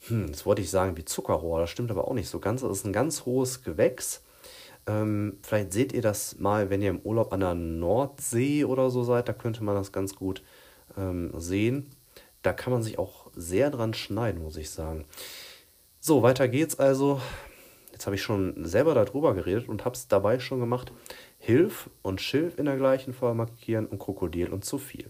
[0.08, 1.60] hm, das wollte ich sagen, wie Zuckerrohr.
[1.60, 2.62] Das stimmt aber auch nicht so ganz.
[2.62, 4.24] Das ist ein ganz hohes Gewächs.
[4.88, 9.04] Ähm, vielleicht seht ihr das mal, wenn ihr im Urlaub an der Nordsee oder so
[9.04, 9.28] seid.
[9.28, 10.42] Da könnte man das ganz gut
[10.98, 11.92] ähm, sehen.
[12.42, 15.06] Da kann man sich auch sehr dran schneiden, muss ich sagen.
[16.00, 17.22] So, weiter geht's also.
[17.92, 20.92] Jetzt habe ich schon selber darüber geredet und habe es dabei schon gemacht.
[21.44, 25.10] Hilf und Schilf in der gleichen Farbe markieren und Krokodil und zu viel.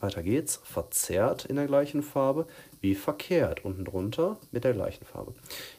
[0.00, 0.60] Weiter geht's.
[0.64, 2.48] Verzerrt in der gleichen Farbe
[2.80, 5.34] wie verkehrt unten drunter mit der gleichen Farbe.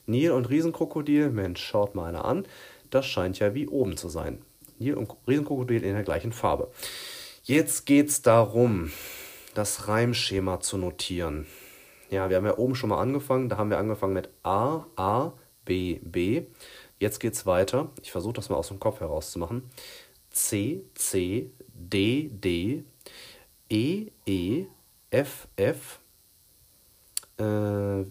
[0.06, 2.46] Nil und Riesenkrokodil, Mensch, schaut mal einer an.
[2.92, 4.42] Das scheint ja wie oben zu sein.
[4.80, 6.72] Nil und Riesenkrokodil in der gleichen Farbe.
[7.44, 8.94] Jetzt geht's darum,
[9.54, 11.46] das Reimschema zu notieren.
[12.10, 13.50] Ja, wir haben ja oben schon mal angefangen.
[13.50, 15.34] Da haben wir angefangen mit A, A,
[15.66, 16.44] B, B.
[17.00, 17.92] Jetzt geht es weiter.
[18.02, 19.70] Ich versuche das mal aus dem Kopf herauszumachen.
[20.32, 22.84] C, C, D, D,
[23.70, 24.66] E, E,
[25.12, 26.00] F, F.
[27.38, 28.06] Äh,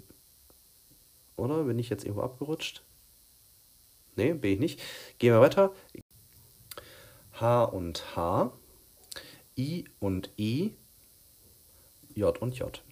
[1.36, 2.82] oder bin ich jetzt irgendwo abgerutscht?
[4.16, 4.82] Ne, bin ich nicht.
[5.18, 5.72] Gehen wir weiter.
[7.32, 8.52] H und H.
[9.58, 10.74] I und I.
[12.14, 12.82] J und J.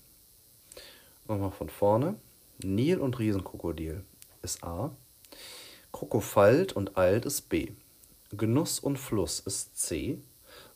[1.27, 2.17] Nochmal von vorne.
[2.63, 4.05] Nil und Riesenkrokodil
[4.43, 4.95] ist A.
[5.95, 7.69] Krokofalt und Alt ist B.
[8.33, 10.19] Genuss und Fluss ist C.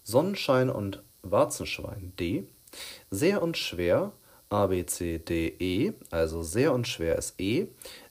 [0.04, 2.46] Sonnenschein und Warzenschwein D.
[3.10, 4.12] Sehr und schwer
[4.48, 7.66] A, B, C, D, E, also sehr und schwer ist E,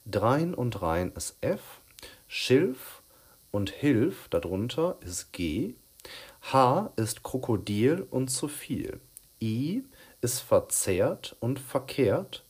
[0.06, 1.80] drein und rein ist F,
[2.28, 3.02] Schilf
[3.52, 5.76] und Hilf darunter ist G,
[6.52, 9.00] H ist Krokodil und zu viel,
[9.41, 9.82] I
[10.20, 12.43] ist verzehrt und verkehrt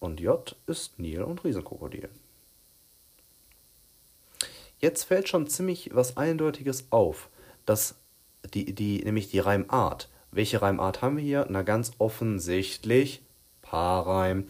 [0.00, 2.10] und J ist Nil und Riesenkrokodil.
[4.82, 7.30] Jetzt fällt schon ziemlich was Eindeutiges auf,
[7.66, 7.94] dass
[8.52, 10.08] die, die, nämlich die Reimart.
[10.32, 11.46] Welche Reimart haben wir hier?
[11.48, 13.22] Na ganz offensichtlich
[13.62, 14.48] Paarreim,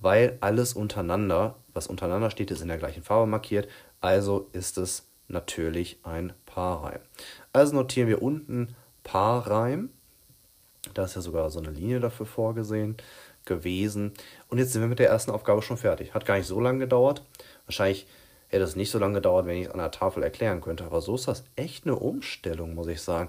[0.00, 3.68] weil alles untereinander, was untereinander steht, ist in der gleichen Farbe markiert,
[4.00, 7.00] also ist es natürlich ein Paarreim.
[7.52, 9.90] Also notieren wir unten Paarreim,
[10.94, 12.96] da ist ja sogar so eine Linie dafür vorgesehen
[13.44, 14.14] gewesen.
[14.48, 16.14] Und jetzt sind wir mit der ersten Aufgabe schon fertig.
[16.14, 17.22] Hat gar nicht so lange gedauert.
[17.66, 18.06] Wahrscheinlich
[18.50, 20.84] hätte es nicht so lange gedauert, wenn ich es an der Tafel erklären könnte.
[20.84, 23.28] Aber so ist das echt eine Umstellung, muss ich sagen.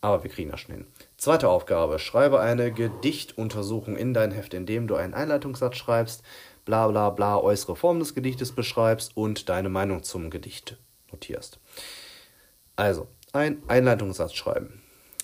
[0.00, 0.86] Aber wir kriegen das schon hin.
[1.16, 1.98] Zweite Aufgabe.
[1.98, 6.22] Schreibe eine Gedichtuntersuchung in dein Heft, indem du einen Einleitungssatz schreibst,
[6.64, 10.76] bla bla bla, äußere Form des Gedichtes beschreibst und deine Meinung zum Gedicht
[11.10, 11.58] notierst.
[12.76, 14.82] Also, ein Einleitungssatz schreiben.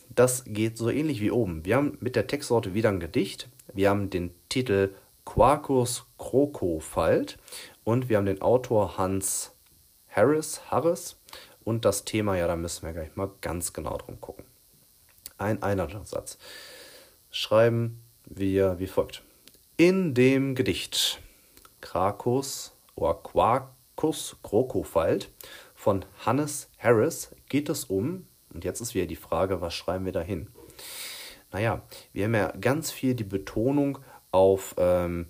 [0.08, 1.64] Das geht so ähnlich wie oben.
[1.64, 3.48] Wir haben mit der Textsorte wieder ein Gedicht.
[3.72, 7.38] Wir haben den Titel Quacus Krokofalt
[7.90, 9.50] und wir haben den Autor Hans
[10.08, 11.16] Harris, Harris
[11.64, 14.44] und das Thema, ja, da müssen wir gleich mal ganz genau drum gucken.
[15.38, 16.38] Ein Einleitungssatz.
[17.32, 19.24] Schreiben wir wie folgt.
[19.76, 21.20] In dem Gedicht
[21.80, 25.28] Krakus oder Quacus Krokofalt
[25.74, 30.12] von Hannes Harris geht es um, und jetzt ist wieder die Frage, was schreiben wir
[30.12, 30.46] da hin?
[31.50, 33.98] Naja, wir haben ja ganz viel die Betonung
[34.30, 35.26] auf ähm,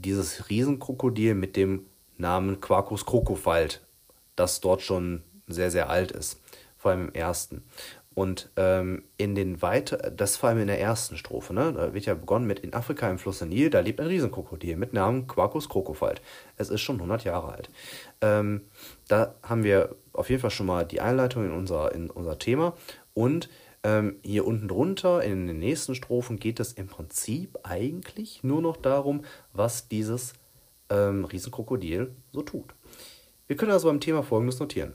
[0.00, 1.86] dieses Riesenkrokodil mit dem
[2.18, 3.84] Namen Quacus Krokofalt,
[4.36, 6.40] das dort schon sehr, sehr alt ist,
[6.76, 7.62] vor allem im ersten.
[8.16, 11.74] Und ähm, in den weiter, das vor allem in der ersten Strophe, ne?
[11.74, 14.94] da wird ja begonnen mit in Afrika im Fluss Nil, da lebt ein Riesenkrokodil mit
[14.94, 16.22] Namen Quacus Krokofalt.
[16.56, 17.68] Es ist schon 100 Jahre alt.
[18.22, 18.62] Ähm,
[19.06, 22.74] da haben wir auf jeden Fall schon mal die Einleitung in unser, in unser Thema
[23.12, 23.50] und
[23.86, 28.76] ähm, hier unten drunter in den nächsten Strophen geht es im Prinzip eigentlich nur noch
[28.76, 30.32] darum, was dieses
[30.90, 32.74] ähm, Riesenkrokodil so tut.
[33.46, 34.94] Wir können also beim Thema folgendes notieren.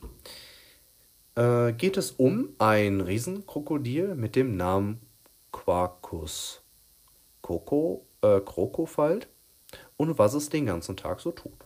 [1.36, 5.00] Äh, geht es um ein Riesenkrokodil mit dem Namen
[5.54, 6.62] Quacus
[7.42, 9.30] Coco, äh, Krokofalt
[9.96, 11.66] und was es den ganzen Tag so tut.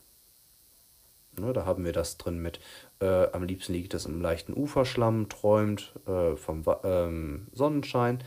[1.39, 2.59] Ne, da haben wir das drin mit,
[2.99, 8.23] äh, am liebsten liegt es im leichten Uferschlamm, träumt äh, vom ähm, Sonnenschein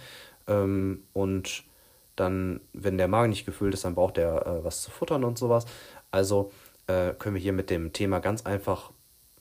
[0.47, 1.65] ähm, und
[2.17, 5.39] dann, wenn der Magen nicht gefüllt ist, dann braucht er äh, was zu futtern und
[5.39, 5.67] sowas.
[6.11, 6.51] Also
[6.87, 8.91] äh, können wir hier mit dem Thema ganz einfach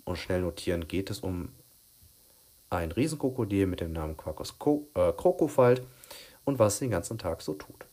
[0.06, 1.50] und schnell notieren, geht es um
[2.70, 5.82] ein Riesenkrokodil mit dem Namen Quacus Krokofalt
[6.44, 7.86] und was es den ganzen Tag so tut.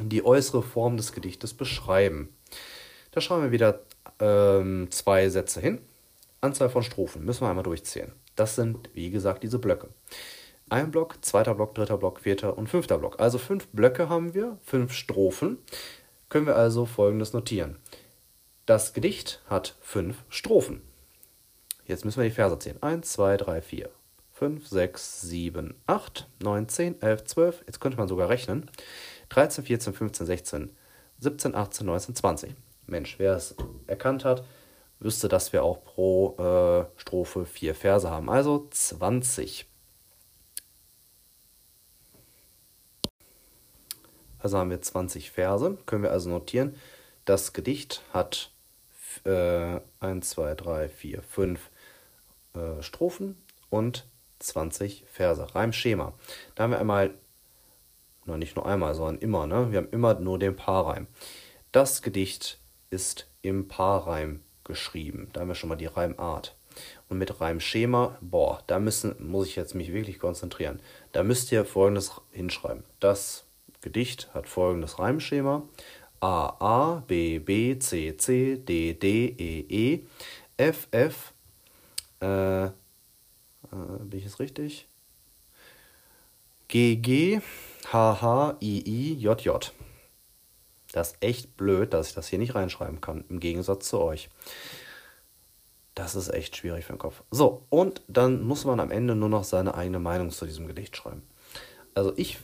[0.00, 2.34] Die äußere Form des Gedichtes beschreiben.
[3.12, 3.80] Da schreiben wir wieder
[4.20, 5.80] ähm, zwei Sätze hin.
[6.46, 8.12] Anzahl von Strophen müssen wir einmal durchzählen.
[8.36, 9.88] Das sind, wie gesagt, diese Blöcke.
[10.68, 13.20] Ein Block, zweiter Block, dritter Block, vierter und fünfter Block.
[13.20, 15.58] Also fünf Blöcke haben wir, fünf Strophen.
[16.28, 17.78] Können wir also folgendes notieren.
[18.64, 20.82] Das Gedicht hat fünf Strophen.
[21.86, 22.82] Jetzt müssen wir die Verse zählen.
[22.82, 23.90] 1, 2, 3, 4,
[24.32, 27.64] 5, 6, 7, 8, 9, 10, 11, 12.
[27.66, 28.70] Jetzt könnte man sogar rechnen.
[29.28, 30.70] 13, 14, 15, 16,
[31.20, 32.54] 17, 18, 19, 20.
[32.86, 33.54] Mensch, wer es
[33.86, 34.44] erkannt hat,
[34.98, 38.30] wüsste, dass wir auch pro äh, Strophe vier Verse haben.
[38.30, 39.66] Also 20.
[44.38, 45.76] Also haben wir 20 Verse.
[45.86, 46.76] Können wir also notieren.
[47.24, 48.50] Das Gedicht hat
[49.24, 51.70] äh, 1, 2, 3, 4, 5
[52.54, 53.36] äh, Strophen
[53.70, 54.06] und
[54.38, 55.54] 20 Verse.
[55.54, 56.12] Reimschema.
[56.54, 57.14] Da haben wir einmal,
[58.24, 59.72] na nicht nur einmal, sondern immer, ne?
[59.72, 61.06] Wir haben immer nur den Paarreim.
[61.72, 62.58] Das Gedicht
[62.90, 65.28] ist im Paarreim geschrieben.
[65.32, 66.54] Da haben wir schon mal die Reimart.
[67.08, 70.80] Und mit Reimschema, boah, da müssen, muss ich jetzt mich wirklich konzentrieren.
[71.12, 72.84] Da müsst ihr folgendes hinschreiben.
[73.00, 73.46] Das
[73.80, 75.62] Gedicht hat folgendes Reimschema.
[76.20, 80.06] A, A, B, B, C, C, D, D, E, E,
[80.56, 81.32] F, F,
[82.20, 82.70] äh, äh,
[84.00, 84.88] bin ich jetzt richtig?
[86.68, 87.40] G, G,
[87.92, 89.72] H, H, I, I, J, J.
[90.96, 94.30] Das ist echt blöd, dass ich das hier nicht reinschreiben kann, im Gegensatz zu euch.
[95.94, 97.22] Das ist echt schwierig für den Kopf.
[97.30, 100.96] So, und dann muss man am Ende nur noch seine eigene Meinung zu diesem Gedicht
[100.96, 101.22] schreiben.
[101.92, 102.38] Also ich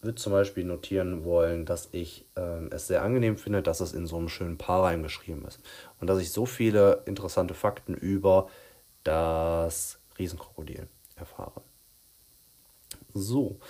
[0.00, 4.08] würde zum Beispiel notieren wollen, dass ich äh, es sehr angenehm finde, dass es in
[4.08, 5.60] so einem schönen Paarreim geschrieben ist.
[6.00, 8.48] Und dass ich so viele interessante Fakten über
[9.04, 11.62] das Riesenkrokodil erfahre.
[13.14, 13.60] So,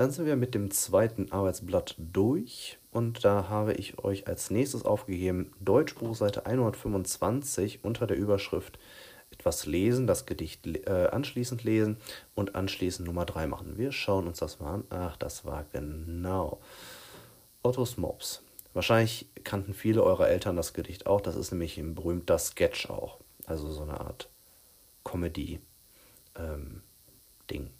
[0.00, 4.86] Dann sind wir mit dem zweiten Arbeitsblatt durch und da habe ich euch als nächstes
[4.86, 8.78] aufgegeben Deutschbuch Seite 125 unter der Überschrift
[9.30, 11.98] etwas lesen, das Gedicht äh, anschließend lesen
[12.34, 13.76] und anschließend Nummer 3 machen.
[13.76, 14.84] Wir schauen uns das mal an.
[14.88, 16.62] Ach, das war genau
[17.62, 18.42] Ottos Mops.
[18.72, 21.20] Wahrscheinlich kannten viele eurer Eltern das Gedicht auch.
[21.20, 23.18] Das ist nämlich ein berühmter Sketch auch.
[23.44, 24.30] Also so eine Art
[25.04, 25.60] Comedy-Ding.
[26.38, 27.70] Ähm,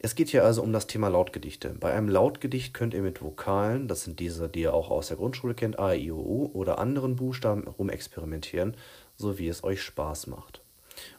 [0.00, 1.70] es geht hier also um das Thema Lautgedichte.
[1.70, 5.16] Bei einem Lautgedicht könnt ihr mit Vokalen, das sind diese, die ihr auch aus der
[5.16, 8.76] Grundschule kennt, A, I, O, U, oder anderen Buchstaben rumexperimentieren,
[9.16, 10.62] so wie es euch Spaß macht.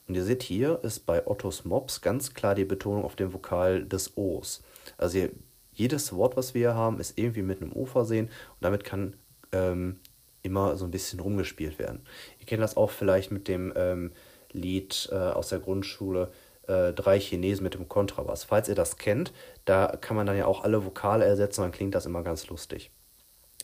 [0.08, 3.86] Und ihr seht hier ist bei Ottos Mops ganz klar die Betonung auf dem Vokal
[3.86, 4.64] des O's.
[4.98, 5.32] Also ihr,
[5.74, 9.16] jedes Wort, was wir hier haben, ist irgendwie mit einem O versehen und damit kann
[9.52, 10.00] ähm,
[10.42, 12.02] immer so ein bisschen rumgespielt werden.
[12.40, 14.12] Ihr kennt das auch vielleicht mit dem ähm,
[14.52, 16.32] Lied äh, aus der Grundschule
[16.70, 18.44] äh, Drei Chinesen mit dem Kontrabass.
[18.44, 19.34] Falls ihr das kennt,
[19.66, 22.92] da kann man dann ja auch alle Vokale ersetzen, dann klingt das immer ganz lustig.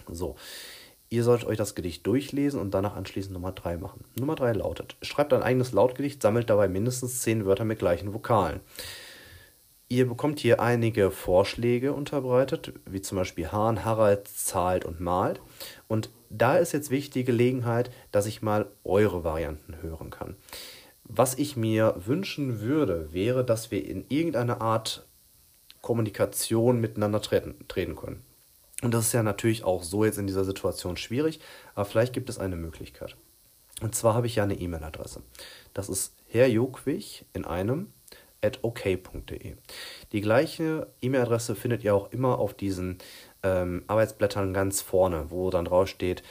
[0.09, 0.35] So,
[1.09, 4.03] ihr solltet euch das Gedicht durchlesen und danach anschließend Nummer 3 machen.
[4.19, 8.59] Nummer 3 lautet, schreibt ein eigenes Lautgedicht, sammelt dabei mindestens 10 Wörter mit gleichen Vokalen.
[9.87, 15.41] Ihr bekommt hier einige Vorschläge unterbreitet, wie zum Beispiel Hahn, Harald, zahlt und malt.
[15.87, 20.35] Und da ist jetzt wichtig die Gelegenheit, dass ich mal eure Varianten hören kann.
[21.07, 25.05] Was ich mir wünschen würde, wäre, dass wir in irgendeiner Art
[25.81, 28.23] Kommunikation miteinander treten, treten können.
[28.81, 31.39] Und das ist ja natürlich auch so jetzt in dieser Situation schwierig,
[31.75, 33.15] aber vielleicht gibt es eine Möglichkeit.
[33.81, 35.21] Und zwar habe ich ja eine E-Mail-Adresse.
[35.73, 37.93] Das ist herrjokwig in einem
[38.41, 39.55] at ok.de.
[40.11, 42.97] Die gleiche E-Mail-Adresse findet ihr auch immer auf diesen
[43.43, 46.23] ähm, Arbeitsblättern ganz vorne, wo dann drauf steht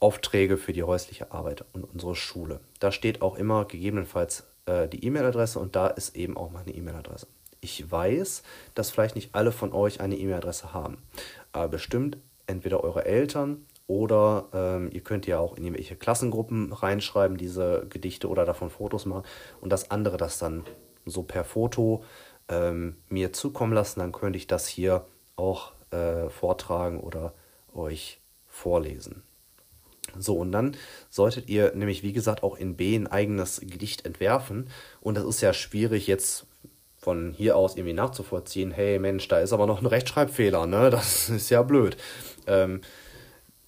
[0.00, 2.60] Aufträge für die häusliche Arbeit und unsere Schule.
[2.80, 7.26] Da steht auch immer gegebenenfalls äh, die E-Mail-Adresse und da ist eben auch meine E-Mail-Adresse.
[7.60, 8.42] Ich weiß,
[8.74, 10.98] dass vielleicht nicht alle von euch eine E-Mail-Adresse haben,
[11.52, 17.36] aber bestimmt entweder eure Eltern oder ähm, ihr könnt ja auch in irgendwelche Klassengruppen reinschreiben,
[17.36, 19.24] diese Gedichte oder davon Fotos machen
[19.60, 20.64] und das andere das dann
[21.04, 22.04] so per Foto
[22.48, 25.04] ähm, mir zukommen lassen, dann könnte ich das hier
[25.36, 27.34] auch äh, vortragen oder
[27.74, 29.22] euch vorlesen.
[30.18, 30.76] So, und dann
[31.08, 34.68] solltet ihr nämlich, wie gesagt, auch in B ein eigenes Gedicht entwerfen.
[35.00, 36.46] Und das ist ja schwierig jetzt
[37.00, 40.90] von hier aus irgendwie nachzuvollziehen, hey Mensch, da ist aber noch ein Rechtschreibfehler, ne?
[40.90, 41.96] Das ist ja blöd.
[42.46, 42.82] Ähm,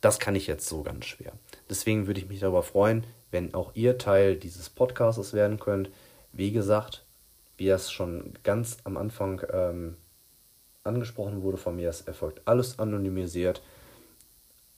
[0.03, 1.33] das kann ich jetzt so ganz schwer.
[1.71, 5.91] Deswegen würde ich mich darüber freuen, wenn auch ihr Teil dieses Podcasts werden könnt.
[6.33, 7.05] Wie gesagt,
[7.57, 9.97] wie das schon ganz am Anfang ähm,
[10.85, 13.63] angesprochen wurde von mir, es erfolgt alles anonymisiert.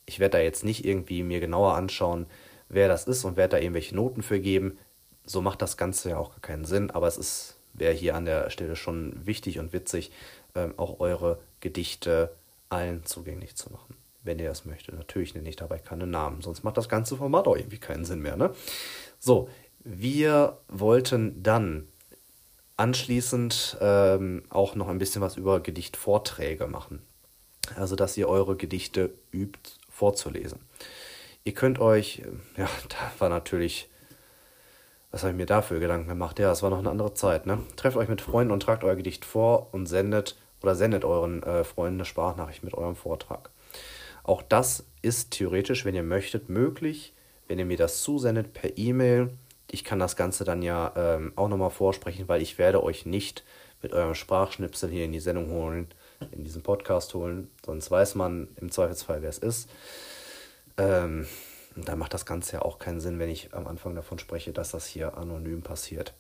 [0.07, 2.27] Ich werde da jetzt nicht irgendwie mir genauer anschauen,
[2.69, 4.79] wer das ist und werde da irgendwelche Noten für geben.
[5.25, 8.51] So macht das Ganze ja auch keinen Sinn, aber es ist, wäre hier an der
[8.51, 10.11] Stelle schon wichtig und witzig,
[10.55, 12.31] ähm, auch eure Gedichte
[12.69, 14.95] allen zugänglich zu machen, wenn ihr das möchtet.
[14.97, 18.21] Natürlich nenne ich dabei keine Namen, sonst macht das ganze Format auch irgendwie keinen Sinn
[18.21, 18.37] mehr.
[18.37, 18.51] Ne?
[19.19, 19.49] So,
[19.85, 21.88] wir wollten dann
[22.77, 27.03] anschließend ähm, auch noch ein bisschen was über Gedichtvorträge machen.
[27.77, 30.61] Also, dass ihr eure Gedichte übt vorzulesen.
[31.44, 33.88] Ihr könnt euch, äh, ja, da war natürlich,
[35.11, 36.38] was habe ich mir dafür Gedanken gemacht?
[36.38, 37.59] Ja, es war noch eine andere Zeit, ne?
[37.76, 41.64] Trefft euch mit Freunden und tragt euer Gedicht vor und sendet oder sendet euren äh,
[41.64, 43.50] Freunden eine Sprachnachricht mit eurem Vortrag.
[44.22, 47.12] Auch das ist theoretisch, wenn ihr möchtet, möglich,
[47.46, 49.30] wenn ihr mir das zusendet per E-Mail
[49.74, 53.44] ich kann das Ganze dann ja ähm, auch nochmal vorsprechen, weil ich werde euch nicht
[53.83, 55.88] mit eurem Sprachschnipsel hier in die Sendung holen,
[56.33, 59.68] in diesen Podcast holen, sonst weiß man im Zweifelsfall, wer es ist.
[60.77, 61.27] Ähm,
[61.77, 64.70] da macht das Ganze ja auch keinen Sinn, wenn ich am Anfang davon spreche, dass
[64.70, 66.14] das hier anonym passiert.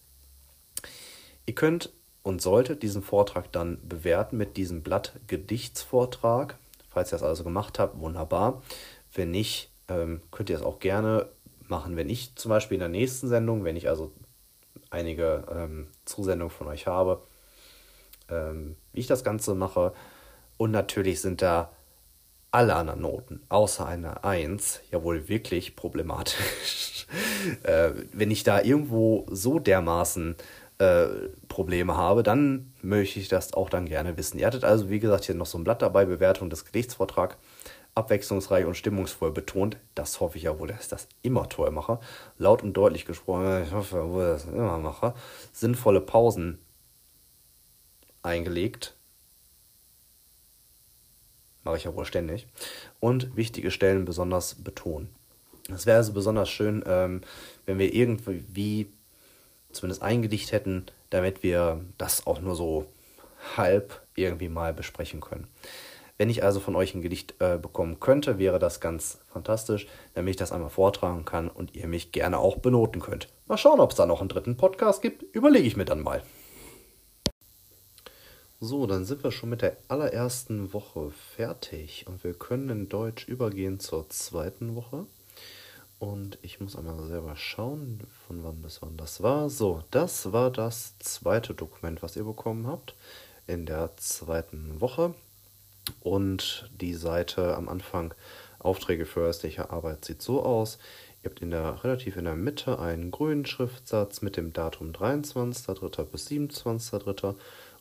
[1.46, 1.90] Ihr könnt
[2.22, 6.58] und solltet diesen Vortrag dann bewerten mit diesem Blatt Gedichtsvortrag.
[6.90, 8.62] Falls ihr das also gemacht habt, wunderbar.
[9.12, 11.28] Wenn nicht, ähm, könnt ihr es auch gerne
[11.68, 11.96] machen.
[11.96, 14.10] Wenn ich zum Beispiel in der nächsten Sendung, wenn ich also
[14.90, 17.22] einige ähm, Zusendungen von euch habe,
[18.30, 19.92] ähm, wie ich das Ganze mache.
[20.56, 21.70] Und natürlich sind da
[22.50, 27.06] alle anderen Noten, außer eine 1, ja wohl wirklich problematisch.
[27.64, 30.36] äh, wenn ich da irgendwo so dermaßen
[30.78, 31.06] äh,
[31.48, 34.38] Probleme habe, dann möchte ich das auch dann gerne wissen.
[34.38, 37.36] Ihr hattet also, wie gesagt, hier noch so ein Blatt dabei, Bewertung des Gedichtsvortrags
[37.94, 39.76] abwechslungsreich und stimmungsvoll betont.
[39.94, 42.00] Das hoffe ich ja wohl, dass ich das immer toll mache.
[42.38, 45.14] Laut und deutlich gesprochen, ich hoffe dass ich das immer mache.
[45.52, 46.58] Sinnvolle Pausen
[48.24, 48.94] eingelegt.
[51.62, 52.46] Mache ich ja wohl ständig.
[53.00, 55.08] Und wichtige Stellen besonders betonen.
[55.72, 57.22] Es wäre also besonders schön, ähm,
[57.64, 58.90] wenn wir irgendwie
[59.72, 62.86] zumindest ein Gedicht hätten, damit wir das auch nur so
[63.56, 65.48] halb irgendwie mal besprechen können.
[66.16, 70.30] Wenn ich also von euch ein Gedicht äh, bekommen könnte, wäre das ganz fantastisch, damit
[70.30, 73.28] ich das einmal vortragen kann und ihr mich gerne auch benoten könnt.
[73.46, 75.22] Mal schauen, ob es da noch einen dritten Podcast gibt.
[75.34, 76.22] Überlege ich mir dann mal.
[78.60, 83.28] So, dann sind wir schon mit der allerersten Woche fertig und wir können in Deutsch
[83.28, 85.06] übergehen zur zweiten Woche.
[85.98, 89.50] Und ich muss einmal selber schauen, von wann bis wann das war.
[89.50, 92.94] So, das war das zweite Dokument, was ihr bekommen habt
[93.46, 95.14] in der zweiten Woche.
[96.00, 98.14] Und die Seite am Anfang
[98.58, 100.78] Aufträge für häusliche Arbeit sieht so aus.
[101.22, 106.04] Ihr habt in der, relativ in der Mitte einen grünen Schriftsatz mit dem Datum 23.03.
[106.04, 107.34] bis 27.03.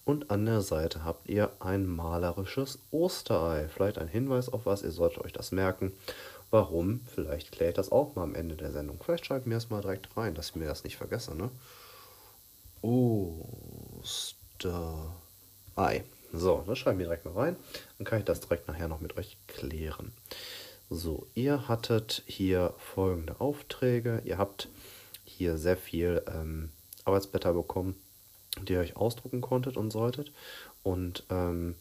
[0.06, 3.70] Und an der Seite habt ihr ein malerisches Osterei.
[3.70, 5.94] Vielleicht ein Hinweis auf was, ihr solltet euch das merken.
[6.52, 7.02] Warum?
[7.16, 9.00] Vielleicht kläre ich das auch mal am Ende der Sendung.
[9.04, 11.36] Vielleicht schreibt mir das mal direkt rein, dass ich mir das nicht vergesse.
[11.36, 11.50] Ne?
[12.82, 14.34] Osterei.
[16.34, 17.56] So, das schreiben wir direkt mal rein.
[17.98, 20.12] Dann kann ich das direkt nachher noch mit euch klären.
[20.90, 24.22] So, ihr hattet hier folgende Aufträge.
[24.26, 24.68] Ihr habt
[25.24, 26.72] hier sehr viel ähm,
[27.06, 27.96] Arbeitsblätter bekommen,
[28.62, 30.32] die ihr euch ausdrucken konntet und solltet.
[30.84, 31.76] Und ähm,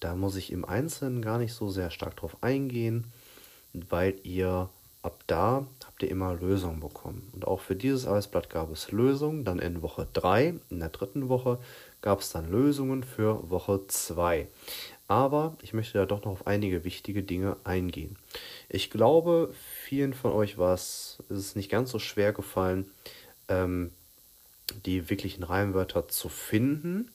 [0.00, 3.04] da muss ich im Einzelnen gar nicht so sehr stark drauf eingehen,
[3.72, 4.68] weil ihr
[5.02, 7.30] ab da habt ihr immer Lösungen bekommen.
[7.32, 9.44] Und auch für dieses Arbeitsblatt gab es Lösungen.
[9.44, 11.58] Dann in Woche 3, in der dritten Woche,
[12.00, 14.46] gab es dann Lösungen für Woche 2.
[15.06, 18.16] Aber ich möchte da doch noch auf einige wichtige Dinge eingehen.
[18.70, 19.52] Ich glaube,
[19.82, 22.90] vielen von euch war es, ist es nicht ganz so schwer gefallen,
[23.48, 23.90] ähm,
[24.84, 27.10] die wirklichen Reimwörter zu finden.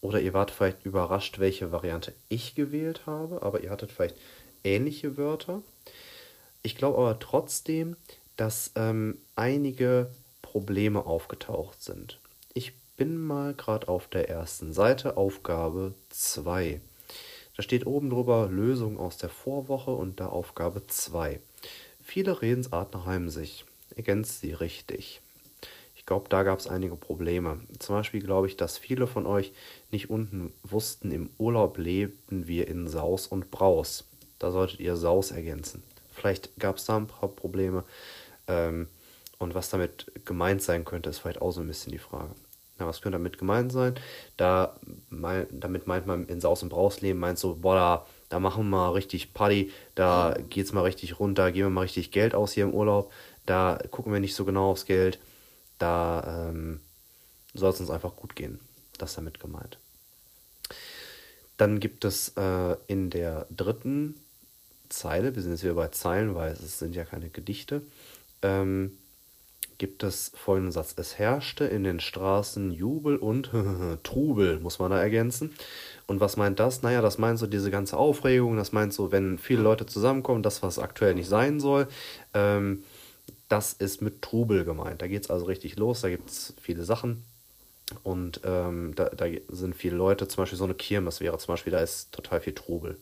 [0.00, 4.16] Oder ihr wart vielleicht überrascht, welche Variante ich gewählt habe, aber ihr hattet vielleicht
[4.62, 5.62] ähnliche Wörter.
[6.62, 7.96] Ich glaube aber trotzdem,
[8.36, 10.10] dass ähm, einige
[10.42, 12.18] Probleme aufgetaucht sind.
[12.54, 16.80] Ich bin mal gerade auf der ersten Seite, Aufgabe 2.
[17.56, 21.40] Da steht oben drüber Lösung aus der Vorwoche und da Aufgabe 2.
[22.04, 23.64] Viele Redensarten reimen sich.
[23.94, 25.20] Ergänzt sie richtig.
[26.06, 27.58] Ich glaube, da gab es einige Probleme.
[27.80, 29.50] Zum Beispiel glaube ich, dass viele von euch
[29.90, 34.04] nicht unten wussten, im Urlaub lebten wir in Saus und Braus.
[34.38, 35.82] Da solltet ihr Saus ergänzen.
[36.12, 37.82] Vielleicht gab es da ein paar Probleme.
[38.46, 38.86] Ähm,
[39.40, 42.30] und was damit gemeint sein könnte, ist vielleicht auch so ein bisschen die Frage.
[42.78, 43.96] Na, was könnte damit gemeint sein?
[44.36, 44.78] Da,
[45.10, 48.70] mein, damit meint man in Saus und Braus leben, meint so, boah, da, da machen
[48.70, 52.52] wir mal richtig Party, da geht's mal richtig runter, geben wir mal richtig Geld aus
[52.52, 53.10] hier im Urlaub,
[53.44, 55.18] da gucken wir nicht so genau aufs Geld,
[55.78, 56.80] da ähm,
[57.54, 58.60] soll es uns einfach gut gehen.
[58.98, 59.78] Das ist damit gemeint.
[61.56, 64.14] Dann gibt es äh, in der dritten
[64.88, 67.82] Zeile, wir sind jetzt wieder bei Zeilen, weil es sind ja keine Gedichte,
[68.42, 68.92] ähm,
[69.78, 70.94] gibt es folgenden Satz.
[70.96, 73.50] Es herrschte in den Straßen Jubel und
[74.02, 75.54] Trubel, muss man da ergänzen.
[76.06, 76.82] Und was meint das?
[76.82, 80.62] Naja, das meint so diese ganze Aufregung, das meint so, wenn viele Leute zusammenkommen, das,
[80.62, 81.88] was aktuell nicht sein soll,
[82.32, 82.84] ähm,
[83.48, 85.02] das ist mit Trubel gemeint.
[85.02, 87.24] Da geht es also richtig los, da gibt es viele Sachen.
[88.02, 91.70] Und ähm, da, da sind viele Leute, zum Beispiel so eine Kirmes wäre zum Beispiel,
[91.70, 92.98] da ist total viel Trubel.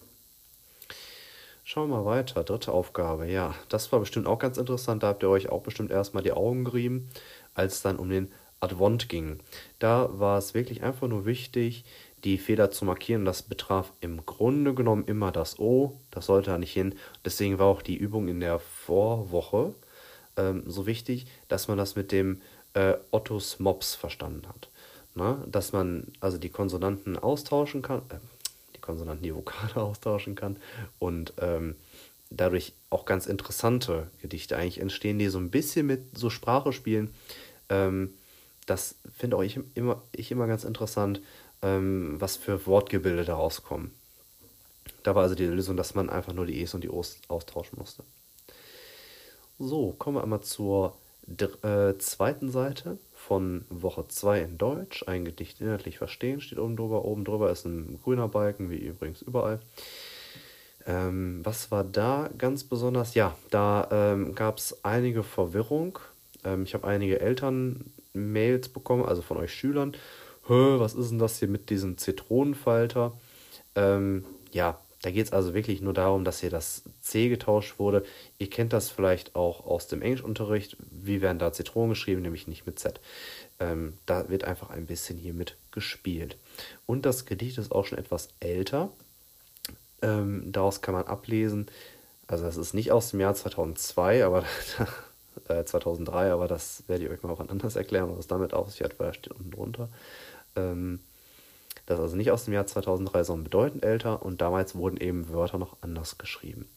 [1.66, 2.44] Schauen wir mal weiter.
[2.44, 3.26] Dritte Aufgabe.
[3.26, 5.02] Ja, das war bestimmt auch ganz interessant.
[5.02, 7.08] Da habt ihr euch auch bestimmt erstmal die Augen gerieben,
[7.54, 8.30] als es dann um den
[8.60, 9.40] Advent ging.
[9.78, 11.86] Da war es wirklich einfach nur wichtig,
[12.22, 13.24] die Fehler zu markieren.
[13.24, 15.98] Das betraf im Grunde genommen immer das O.
[16.10, 16.94] Das sollte da nicht hin.
[17.24, 19.74] Deswegen war auch die Übung in der Vorwoche
[20.36, 22.40] ähm, so wichtig, dass man das mit dem
[22.74, 24.68] äh, Ottos Mops verstanden hat.
[25.16, 28.18] Na, dass man also die Konsonanten austauschen kann, äh,
[28.84, 30.56] Konsonanten die Vokale austauschen kann
[30.98, 31.74] und ähm,
[32.30, 37.14] dadurch auch ganz interessante Gedichte eigentlich entstehen, die so ein bisschen mit so Sprache spielen.
[37.70, 38.14] Ähm,
[38.66, 41.20] das finde auch ich immer, ich immer ganz interessant,
[41.62, 43.92] ähm, was für Wortgebilde daraus kommen.
[45.02, 47.78] Da war also die Lösung, dass man einfach nur die E's und die O's austauschen
[47.78, 48.04] musste.
[49.58, 50.96] So, kommen wir einmal zur
[51.28, 55.04] äh, zweiten Seite von Woche 2 in Deutsch.
[55.06, 57.04] Ein Gedicht inhaltlich verstehen steht oben drüber.
[57.04, 59.60] Oben drüber ist ein grüner Balken, wie übrigens überall.
[60.86, 63.14] Ähm, was war da ganz besonders?
[63.14, 66.00] Ja, da ähm, gab es einige Verwirrung.
[66.44, 69.96] Ähm, ich habe einige Eltern-Mails bekommen, also von euch Schülern.
[70.46, 73.12] Was ist denn das hier mit diesem Zitronenfalter?
[73.76, 78.06] Ähm, ja, da geht es also wirklich nur darum, dass hier das C getauscht wurde.
[78.38, 80.78] Ihr kennt das vielleicht auch aus dem Englischunterricht.
[80.90, 83.00] Wie werden da Zitronen geschrieben, nämlich nicht mit Z.
[83.60, 86.38] Ähm, da wird einfach ein bisschen hier mit gespielt.
[86.86, 88.88] Und das Gedicht ist auch schon etwas älter.
[90.00, 91.66] Ähm, daraus kann man ablesen,
[92.26, 94.44] also das ist nicht aus dem Jahr 2002, aber
[95.48, 98.82] äh, 2003, aber das werde ich euch mal auch anders erklären, was damit auf sich
[98.82, 99.90] hat, weil da steht unten drunter.
[100.56, 101.00] Ähm,
[101.86, 105.28] Das ist also nicht aus dem Jahr 2003, sondern bedeutend älter und damals wurden eben
[105.28, 106.68] Wörter noch anders geschrieben.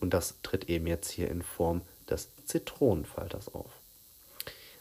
[0.00, 3.70] Und das tritt eben jetzt hier in Form des Zitronenfalters auf.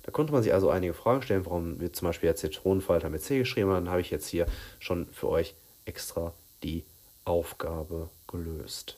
[0.03, 3.21] Da konnte man sich also einige Fragen stellen, warum wir zum Beispiel jetzt Zitronenfalter mit
[3.23, 3.85] C geschrieben haben.
[3.85, 4.47] Dann habe ich jetzt hier
[4.79, 5.53] schon für euch
[5.85, 6.83] extra die
[7.23, 8.97] Aufgabe gelöst.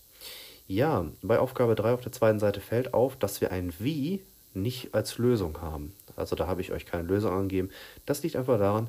[0.68, 4.22] Ja, bei Aufgabe 3 auf der zweiten Seite fällt auf, dass wir ein Wie
[4.54, 5.94] nicht als Lösung haben.
[6.16, 7.70] Also da habe ich euch keine Lösung angegeben.
[8.06, 8.88] Das liegt einfach daran,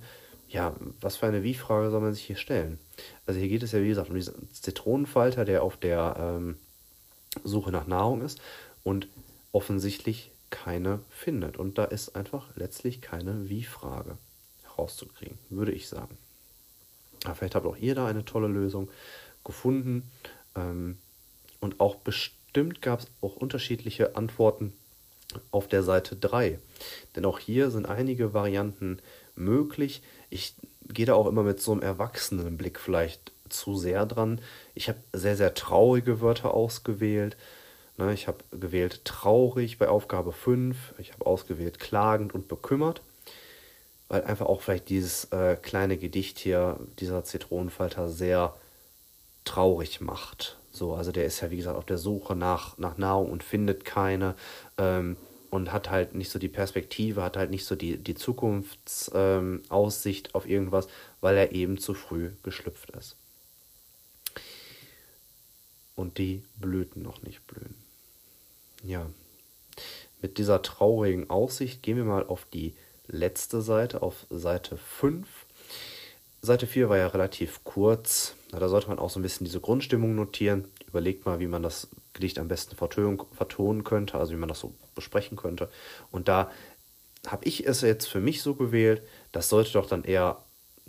[0.55, 2.79] ja, was für eine Wie-Frage soll man sich hier stellen?
[3.27, 6.57] Also hier geht es ja, wie gesagt, um diesen Zitronenfalter, der auf der ähm,
[7.43, 8.41] Suche nach Nahrung ist
[8.85, 9.09] und
[9.51, 11.57] offensichtlich keine findet.
[11.57, 14.17] Und da ist einfach letztlich keine Wie-Frage
[14.63, 16.17] herauszukriegen, würde ich sagen.
[17.25, 18.89] Aber vielleicht habt auch ihr da eine tolle Lösung
[19.43, 20.09] gefunden.
[20.55, 20.99] Ähm,
[21.59, 24.73] und auch bestimmt gab es auch unterschiedliche Antworten
[25.51, 26.61] auf der Seite 3.
[27.17, 29.01] Denn auch hier sind einige Varianten
[29.35, 30.03] möglich.
[30.31, 30.55] Ich
[30.89, 34.41] gehe da auch immer mit so einem erwachsenen Blick vielleicht zu sehr dran.
[34.75, 37.37] Ich habe sehr, sehr traurige Wörter ausgewählt.
[37.97, 40.95] Ne, ich habe gewählt traurig bei Aufgabe 5.
[40.99, 43.03] Ich habe ausgewählt klagend und bekümmert.
[44.09, 48.55] Weil einfach auch vielleicht dieses äh, kleine Gedicht hier, dieser Zitronenfalter, sehr
[49.45, 50.59] traurig macht.
[50.71, 53.85] So, also der ist ja, wie gesagt, auf der Suche nach, nach Nahrung und findet
[53.85, 54.35] keine.
[54.77, 55.17] Ähm,
[55.55, 60.35] und hat halt nicht so die Perspektive, hat halt nicht so die, die Zukunftsaussicht ähm,
[60.35, 60.89] auf irgendwas,
[61.21, 63.15] weil er eben zu früh geschlüpft ist.
[65.95, 67.77] Und die Blüten noch nicht blühen.
[68.83, 69.07] Ja,
[70.21, 72.75] mit dieser traurigen Aussicht gehen wir mal auf die
[73.07, 75.29] letzte Seite, auf Seite 5.
[76.43, 78.35] Seite 4 war ja relativ kurz.
[78.51, 80.65] Da sollte man auch so ein bisschen diese Grundstimmung notieren.
[80.95, 84.73] Überlegt mal, wie man das Gedicht am besten vertonen könnte, also wie man das so
[84.95, 85.69] besprechen könnte.
[86.13, 86.53] Und da
[87.27, 90.39] habe ich es jetzt für mich so gewählt, das sollte doch dann eher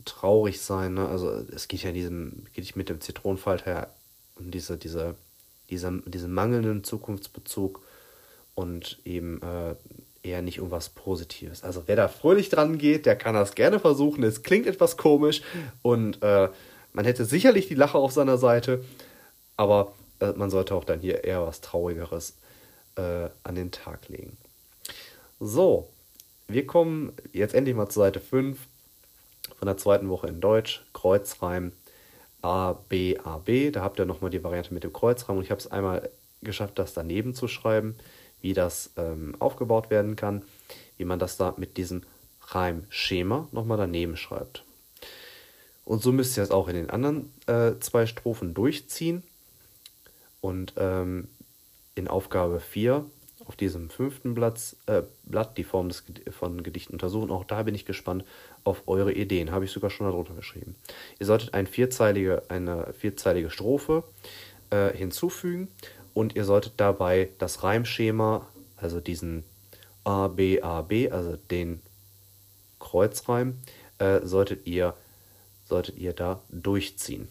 [0.06, 0.94] traurig sein.
[0.94, 1.08] Ne?
[1.08, 3.90] Also es geht ja in diesem Gedicht mit dem Zitronenfalter
[4.36, 5.16] um diese, diese,
[5.72, 7.82] diese, diesen mangelnden Zukunftsbezug
[8.54, 9.76] und eben äh,
[10.22, 11.64] eher nicht um was Positives.
[11.64, 14.24] Also wer da fröhlich dran geht, der kann das gerne versuchen.
[14.24, 15.42] Es klingt etwas komisch
[15.82, 16.50] und äh,
[16.94, 18.84] man hätte sicherlich die Lache auf seiner Seite,
[19.58, 22.36] aber äh, man sollte auch dann hier eher was Traurigeres
[22.96, 24.38] äh, an den Tag legen.
[25.40, 25.90] So,
[26.48, 28.58] wir kommen jetzt endlich mal zur Seite 5
[29.58, 31.72] von der zweiten Woche in Deutsch, Kreuzreim
[32.42, 33.72] A, B, A, B.
[33.72, 36.10] Da habt ihr nochmal die Variante mit dem Kreuzreim und ich habe es einmal
[36.42, 37.96] geschafft, das daneben zu schreiben,
[38.42, 40.44] wie das ähm, aufgebaut werden kann,
[40.98, 42.04] wie man das da mit diesem
[42.42, 44.64] Reimschema nochmal daneben schreibt.
[45.84, 49.24] Und so müsst ihr es auch in den anderen äh, zwei Strophen durchziehen.
[50.46, 51.28] Und ähm,
[51.96, 53.04] in Aufgabe 4
[53.48, 57.32] auf diesem fünften Blatt, äh, Blatt die Form des, von Gedichten untersuchen.
[57.32, 58.24] Auch da bin ich gespannt
[58.64, 59.52] auf eure Ideen.
[59.52, 60.76] Habe ich sogar schon darunter geschrieben.
[61.20, 64.04] Ihr solltet ein vierzeilige, eine vierzeilige Strophe
[64.70, 65.68] äh, hinzufügen
[66.14, 69.44] und ihr solltet dabei das Reimschema, also diesen
[70.04, 71.82] A, B, A, B, also den
[72.80, 73.58] Kreuzreim,
[73.98, 74.94] äh, solltet, ihr,
[75.64, 77.30] solltet ihr da durchziehen.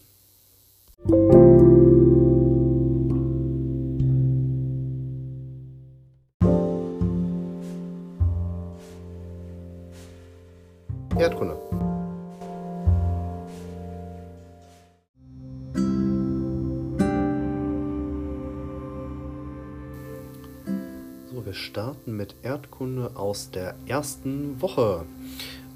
[23.15, 25.05] Aus der ersten Woche.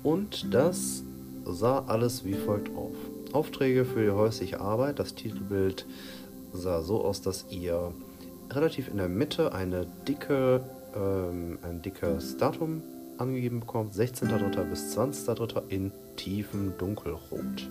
[0.04, 1.04] Und das
[1.46, 2.96] sah alles wie folgt auf.
[3.34, 5.00] Aufträge für die häusliche Arbeit.
[5.00, 5.86] Das Titelbild
[6.54, 7.94] sah so aus, dass ihr
[8.52, 10.62] relativ in der Mitte eine dicke,
[10.96, 12.82] ähm, ein dickes Datum
[13.18, 14.64] angegeben bekommt, 16.03.
[14.64, 15.64] bis 20.03.
[15.70, 17.70] in tiefem Dunkelrot.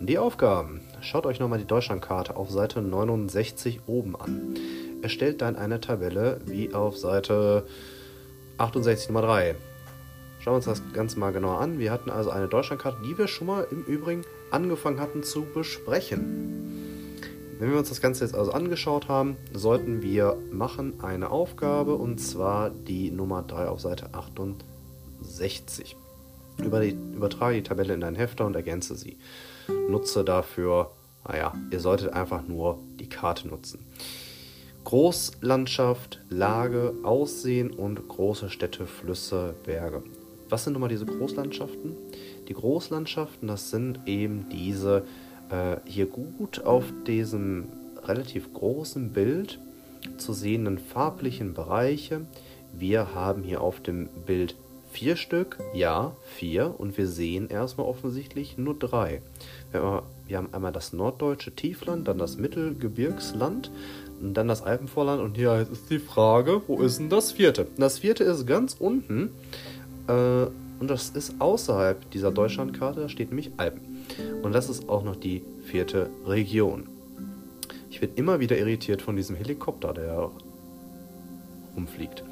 [0.00, 0.80] Die Aufgaben.
[1.00, 4.56] Schaut euch nochmal die Deutschlandkarte auf Seite 69 oben an.
[5.02, 7.66] Erstellt dann eine Tabelle wie auf Seite
[8.62, 9.56] 68 Nummer 3.
[10.38, 11.80] Schauen wir uns das Ganze mal genauer an.
[11.80, 17.18] Wir hatten also eine Deutschlandkarte, die wir schon mal im Übrigen angefangen hatten zu besprechen.
[17.58, 22.18] Wenn wir uns das Ganze jetzt also angeschaut haben, sollten wir machen eine Aufgabe und
[22.18, 25.96] zwar die Nummer 3 auf Seite 68.
[26.58, 29.16] Über die, übertrage die Tabelle in deinen Hefter und ergänze sie.
[29.88, 30.92] Nutze dafür,
[31.26, 33.84] naja, ihr solltet einfach nur die Karte nutzen.
[34.84, 40.02] Großlandschaft, Lage, Aussehen und große Städte, Flüsse, Berge.
[40.48, 41.96] Was sind nun mal diese Großlandschaften?
[42.48, 45.04] Die Großlandschaften, das sind eben diese
[45.50, 47.68] äh, hier gut auf diesem
[48.04, 49.58] relativ großen Bild
[50.18, 52.22] zu sehenden farblichen Bereiche.
[52.72, 54.56] Wir haben hier auf dem Bild
[54.92, 56.74] Vier Stück, ja, vier.
[56.78, 59.22] Und wir sehen erstmal offensichtlich nur drei.
[59.70, 63.70] Wir haben, wir haben einmal das norddeutsche Tiefland, dann das Mittelgebirgsland
[64.22, 65.20] und dann das Alpenvorland.
[65.20, 67.66] Und hier ist die Frage, wo ist denn das vierte?
[67.76, 69.30] Das vierte ist ganz unten.
[70.08, 70.46] Äh,
[70.80, 74.04] und das ist außerhalb dieser Deutschlandkarte, da steht nämlich Alpen.
[74.42, 76.88] Und das ist auch noch die vierte Region.
[77.88, 80.30] Ich bin immer wieder irritiert von diesem Helikopter, der
[81.76, 82.24] rumfliegt.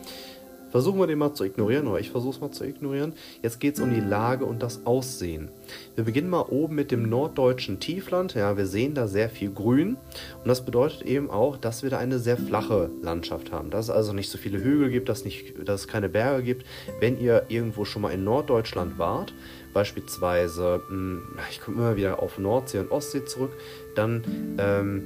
[0.71, 3.13] Versuchen wir den mal zu ignorieren, oder ich versuche es mal zu ignorieren.
[3.43, 5.49] Jetzt geht es um die Lage und das Aussehen.
[5.97, 8.35] Wir beginnen mal oben mit dem norddeutschen Tiefland.
[8.35, 9.97] Ja, wir sehen da sehr viel Grün.
[10.43, 13.71] Und das bedeutet eben auch, dass wir da eine sehr flache Landschaft haben.
[13.71, 16.67] Dass es also nicht so viele Hügel gibt, dass, nicht, dass es keine Berge gibt.
[17.01, 19.35] Wenn ihr irgendwo schon mal in Norddeutschland wart,
[19.75, 23.53] beispielsweise, hm, ich komme immer wieder auf Nordsee und Ostsee zurück,
[23.95, 24.57] dann...
[24.59, 25.03] Ähm,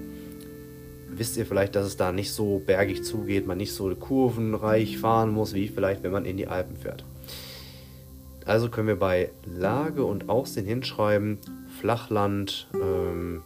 [1.18, 5.30] wisst ihr vielleicht, dass es da nicht so bergig zugeht, man nicht so kurvenreich fahren
[5.30, 7.04] muss, wie vielleicht, wenn man in die Alpen fährt.
[8.46, 11.38] Also können wir bei Lage und Aussehen hinschreiben,
[11.80, 13.42] Flachland, ähm,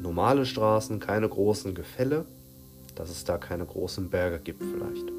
[0.00, 2.26] normale Straßen, keine großen Gefälle,
[2.94, 5.12] dass es da keine großen Berge gibt vielleicht.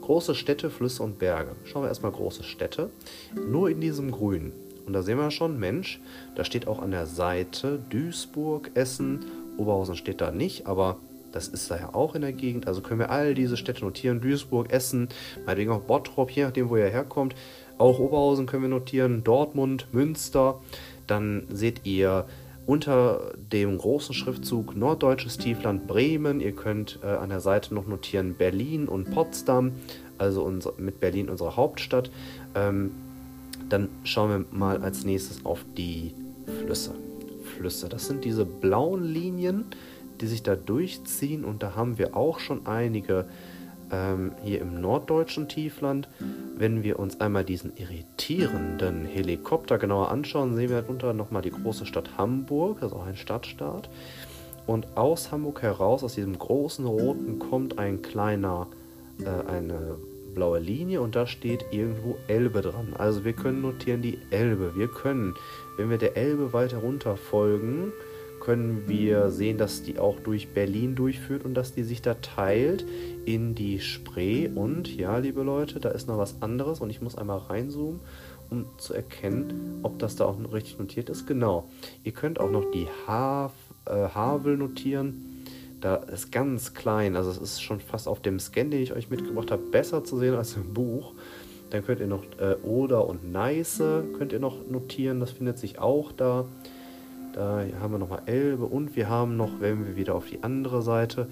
[0.00, 1.54] Große Städte, Flüsse und Berge.
[1.64, 2.88] Schauen wir erstmal große Städte.
[3.34, 4.52] Nur in diesem Grün.
[4.86, 6.00] Und da sehen wir schon, Mensch,
[6.34, 9.26] da steht auch an der Seite Duisburg, Essen
[9.58, 10.96] Oberhausen steht da nicht, aber
[11.32, 12.66] das ist da ja auch in der Gegend.
[12.66, 14.20] Also können wir all diese Städte notieren.
[14.20, 15.08] Duisburg, Essen,
[15.44, 17.34] meinetwegen auch Bottrop, je nachdem, wo ihr herkommt.
[17.76, 19.24] Auch Oberhausen können wir notieren.
[19.24, 20.60] Dortmund, Münster.
[21.06, 22.24] Dann seht ihr
[22.66, 26.40] unter dem großen Schriftzug Norddeutsches Tiefland Bremen.
[26.40, 29.72] Ihr könnt äh, an der Seite noch notieren Berlin und Potsdam,
[30.18, 32.10] also unser, mit Berlin unsere Hauptstadt.
[32.54, 32.90] Ähm,
[33.68, 36.12] dann schauen wir mal als nächstes auf die
[36.62, 36.94] Flüsse.
[37.58, 37.88] Flüsse.
[37.88, 39.64] Das sind diese blauen Linien,
[40.20, 43.26] die sich da durchziehen und da haben wir auch schon einige
[43.90, 46.08] ähm, hier im norddeutschen Tiefland.
[46.56, 51.86] Wenn wir uns einmal diesen irritierenden Helikopter genauer anschauen, sehen wir darunter nochmal die große
[51.86, 53.88] Stadt Hamburg, auch ein Stadtstaat.
[54.66, 58.66] Und aus Hamburg heraus, aus diesem großen roten, kommt ein kleiner,
[59.20, 59.96] äh, eine
[60.34, 62.94] blaue Linie und da steht irgendwo Elbe dran.
[62.98, 64.76] Also wir können notieren die Elbe.
[64.76, 65.34] Wir können,
[65.78, 67.92] wenn wir der Elbe weiter runter folgen,
[68.40, 72.84] können wir sehen, dass die auch durch Berlin durchführt und dass die sich da teilt
[73.24, 74.48] in die Spree.
[74.48, 78.00] Und ja, liebe Leute, da ist noch was anderes und ich muss einmal reinzoomen,
[78.50, 81.26] um zu erkennen, ob das da auch richtig notiert ist.
[81.26, 81.68] Genau.
[82.04, 83.52] Ihr könnt auch noch die Hav
[83.86, 85.44] äh, Havel notieren.
[85.80, 89.10] Da ist ganz klein, also es ist schon fast auf dem Scan, den ich euch
[89.10, 91.12] mitgebracht habe, besser zu sehen als im Buch.
[91.70, 95.78] Dann könnt ihr noch äh, Oder und Neiße könnt ihr noch notieren, das findet sich
[95.78, 96.44] auch da.
[97.34, 100.82] Da haben wir nochmal Elbe und wir haben noch, wenn wir wieder auf die andere
[100.82, 101.28] Seite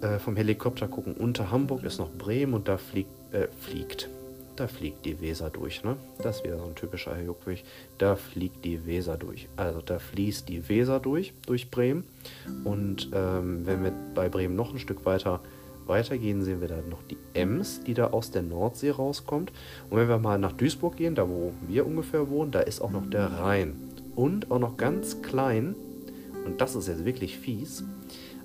[0.00, 4.08] äh, vom Helikopter gucken, unter Hamburg ist noch Bremen und da fliegt, äh, fliegt,
[4.56, 5.84] da fliegt die Weser durch.
[5.84, 5.96] Ne?
[6.22, 7.64] Das ist wieder so ein typischer Juckwig.
[7.98, 9.48] Da fliegt die Weser durch.
[9.56, 12.04] Also da fließt die Weser durch, durch Bremen.
[12.64, 15.40] Und ähm, wenn wir bei Bremen noch ein Stück weiter
[15.86, 19.52] weitergehen, sehen wir da noch die Ems, die da aus der Nordsee rauskommt.
[19.90, 22.90] Und wenn wir mal nach Duisburg gehen, da wo wir ungefähr wohnen, da ist auch
[22.90, 23.76] noch der Rhein.
[24.14, 25.74] Und auch noch ganz klein,
[26.44, 27.84] und das ist jetzt wirklich fies,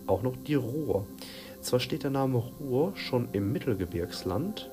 [0.08, 1.06] auch noch die Ruhr.
[1.62, 4.70] Zwar steht der Name Ruhr schon im Mittelgebirgsland,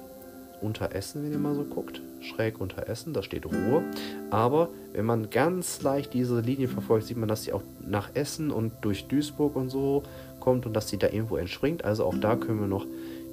[0.61, 2.03] unter Essen, wenn ihr mal so guckt.
[2.21, 3.83] Schräg unter Essen, da steht Ruhr.
[4.31, 8.51] Aber wenn man ganz leicht diese Linie verfolgt, sieht man, dass sie auch nach Essen
[8.51, 10.03] und durch Duisburg und so
[10.41, 11.85] kommt und dass sie da irgendwo entspringt.
[11.85, 12.87] Also auch da können wir noch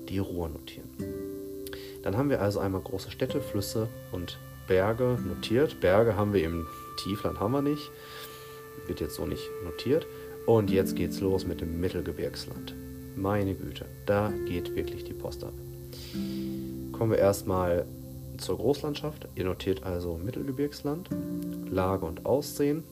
[0.10, 0.90] die Ruhr notieren.
[2.04, 4.38] Dann haben wir also einmal große Städte, Flüsse und
[4.68, 5.80] Berge notiert.
[5.82, 6.68] Berge haben wir im
[7.04, 7.92] Tiefland haben wir nicht.
[8.88, 10.06] Wird jetzt so nicht notiert.
[10.46, 12.76] Und jetzt geht's los mit dem Mittelgebirgsland.
[13.16, 15.54] Meine Güte, da geht wirklich die Post ab
[16.98, 17.86] kommen wir erstmal
[18.38, 19.28] zur Großlandschaft.
[19.36, 21.10] Ihr notiert also Mittelgebirgsland,
[21.70, 22.84] Lage und Aussehen.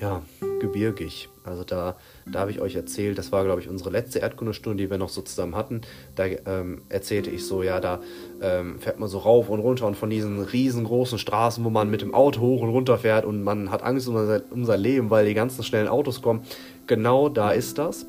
[0.00, 0.22] Ja,
[0.60, 1.30] gebirgig.
[1.44, 1.96] Also da,
[2.30, 5.08] da habe ich euch erzählt, das war glaube ich unsere letzte Erdkundestunde, die wir noch
[5.08, 5.80] so zusammen hatten.
[6.16, 8.00] Da ähm, erzählte ich so, ja, da
[8.42, 12.02] ähm, fährt man so rauf und runter und von diesen riesengroßen Straßen, wo man mit
[12.02, 15.08] dem Auto hoch und runter fährt und man hat Angst um sein, um sein Leben,
[15.08, 16.42] weil die ganzen schnellen Autos kommen.
[16.86, 18.04] Genau da ist das.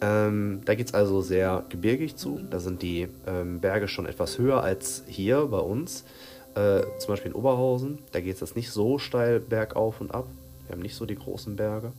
[0.00, 2.40] Ähm, da geht es also sehr gebirgig zu.
[2.50, 6.04] Da sind die ähm, Berge schon etwas höher als hier bei uns.
[6.54, 7.98] Äh, zum Beispiel in Oberhausen.
[8.12, 10.26] Da geht es jetzt nicht so steil bergauf und ab.
[10.66, 11.92] Wir haben nicht so die großen Berge.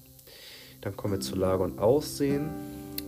[0.82, 2.49] Dann kommen wir zu Lage und Aussehen.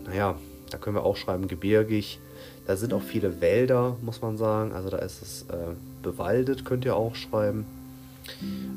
[0.05, 0.35] Naja,
[0.71, 2.19] da können wir auch schreiben gebirgig.
[2.67, 4.71] Da sind auch viele Wälder, muss man sagen.
[4.71, 7.65] Also da ist es äh, bewaldet, könnt ihr auch schreiben.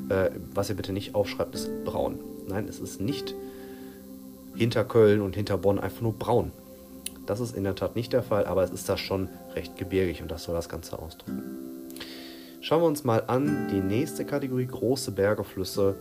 [0.09, 2.19] Äh, was ihr bitte nicht aufschreibt, ist braun.
[2.47, 3.33] Nein, es ist nicht
[4.55, 6.51] hinter Köln und hinter Bonn einfach nur braun.
[7.25, 10.21] Das ist in der Tat nicht der Fall, aber es ist da schon recht gebirgig
[10.21, 11.68] und das soll das Ganze ausdrücken.
[12.61, 15.95] Schauen wir uns mal an die nächste Kategorie, große Berge, Flüsse,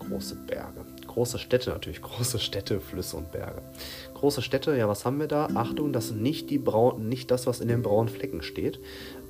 [0.00, 0.84] große Berge.
[1.06, 3.62] Große Städte natürlich, große Städte, Flüsse und Berge.
[4.14, 5.46] Große Städte, ja, was haben wir da?
[5.54, 8.80] Achtung, das sind nicht, die Braun, nicht das, was in den braunen Flecken steht,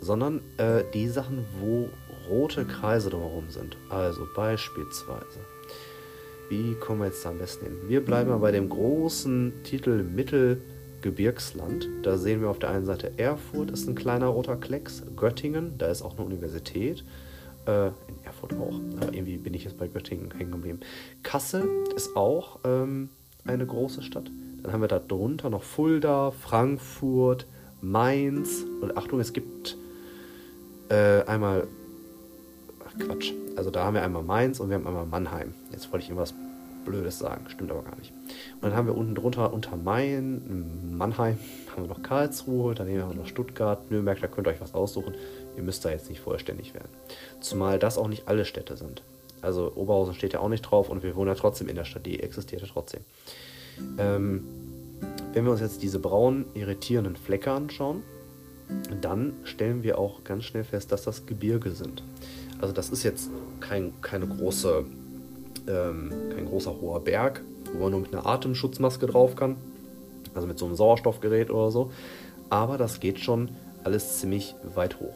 [0.01, 1.91] sondern äh, die Sachen, wo
[2.31, 3.77] rote Kreise drumherum sind.
[3.91, 5.41] Also beispielsweise,
[6.49, 7.77] wie kommen wir jetzt da am besten hin?
[7.87, 10.03] Wir bleiben mal bei dem großen Titel
[11.03, 11.89] Mittelgebirgsland.
[12.03, 15.03] Da sehen wir auf der einen Seite Erfurt, ist ein kleiner roter Klecks.
[15.17, 17.05] Göttingen, da ist auch eine Universität.
[17.67, 18.81] Äh, in Erfurt auch.
[19.01, 20.81] Aber irgendwie bin ich jetzt bei Göttingen hängen geblieben.
[21.23, 23.11] Kassel ist auch ähm,
[23.45, 24.31] eine große Stadt.
[24.63, 27.47] Dann haben wir da drunter noch Fulda, Frankfurt,
[27.81, 28.65] Mainz.
[28.81, 29.77] Und Achtung, es gibt
[30.89, 31.67] äh, einmal.
[32.87, 33.33] Ach Quatsch.
[33.57, 35.55] Also da haben wir einmal Mainz und wir haben einmal Mannheim.
[35.73, 36.35] Jetzt wollte ich irgendwas
[36.85, 38.13] Blödes sagen, stimmt aber gar nicht.
[38.61, 41.39] Und dann haben wir unten drunter unter Main, Mannheim,
[41.71, 44.75] haben wir noch Karlsruhe, daneben haben wir noch Stuttgart, Nürnberg, da könnt ihr euch was
[44.75, 45.15] aussuchen.
[45.57, 46.89] Ihr müsst da jetzt nicht vollständig werden.
[47.41, 49.03] Zumal das auch nicht alle Städte sind.
[49.43, 52.07] Also Oberhausen steht ja auch nicht drauf und wir wohnen ja trotzdem in der Stadt,
[52.07, 53.01] die existiert ja trotzdem.
[53.99, 54.45] Ähm,
[55.33, 58.03] wenn wir uns jetzt diese braunen, irritierenden Flecke anschauen,
[59.01, 62.05] dann stellen wir auch ganz schnell fest, dass das Gebirge sind.
[62.61, 63.31] Also das ist jetzt
[63.61, 64.85] kein, keine große,
[65.69, 67.43] ähm, kein großer hoher Berg,
[67.73, 69.57] wo man nur mit einer Atemschutzmaske drauf kann,
[70.35, 71.91] also mit so einem Sauerstoffgerät oder so.
[72.51, 73.51] Aber das geht schon
[73.85, 75.15] alles ziemlich weit hoch.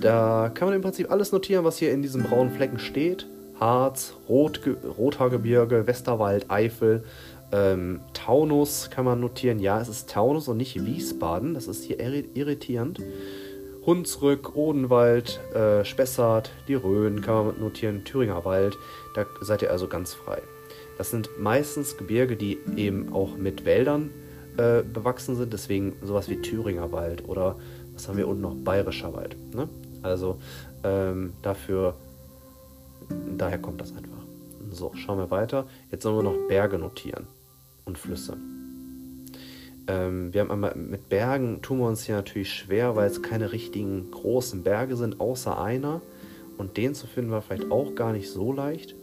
[0.00, 3.26] Da kann man im Prinzip alles notieren, was hier in diesen braunen Flecken steht.
[3.58, 4.60] Harz, Rot,
[4.96, 7.02] Rothaargebirge, Westerwald, Eifel,
[7.50, 9.58] ähm, Taunus kann man notieren.
[9.58, 11.54] Ja, es ist Taunus und nicht Wiesbaden.
[11.54, 13.00] Das ist hier irritierend.
[13.86, 18.76] Hunsrück, Odenwald, äh, Spessart, die Rhön kann man notieren, Thüringer Wald.
[19.24, 20.42] Da seid ihr also ganz frei.
[20.96, 24.10] Das sind meistens Gebirge, die eben auch mit Wäldern
[24.56, 25.52] äh, bewachsen sind.
[25.52, 27.56] Deswegen sowas wie Thüringer Wald oder
[27.94, 28.54] was haben wir unten noch?
[28.54, 29.36] Bayerischer Wald.
[29.54, 29.68] Ne?
[30.02, 30.38] Also
[30.84, 31.94] ähm, dafür,
[33.36, 34.18] daher kommt das einfach.
[34.70, 35.66] So, schauen wir weiter.
[35.90, 37.26] Jetzt sollen wir noch Berge notieren
[37.84, 38.36] und Flüsse.
[39.88, 43.52] Ähm, wir haben einmal mit Bergen tun wir uns hier natürlich schwer, weil es keine
[43.52, 46.02] richtigen großen Berge sind, außer einer.
[46.58, 48.94] Und den zu finden war vielleicht auch gar nicht so leicht.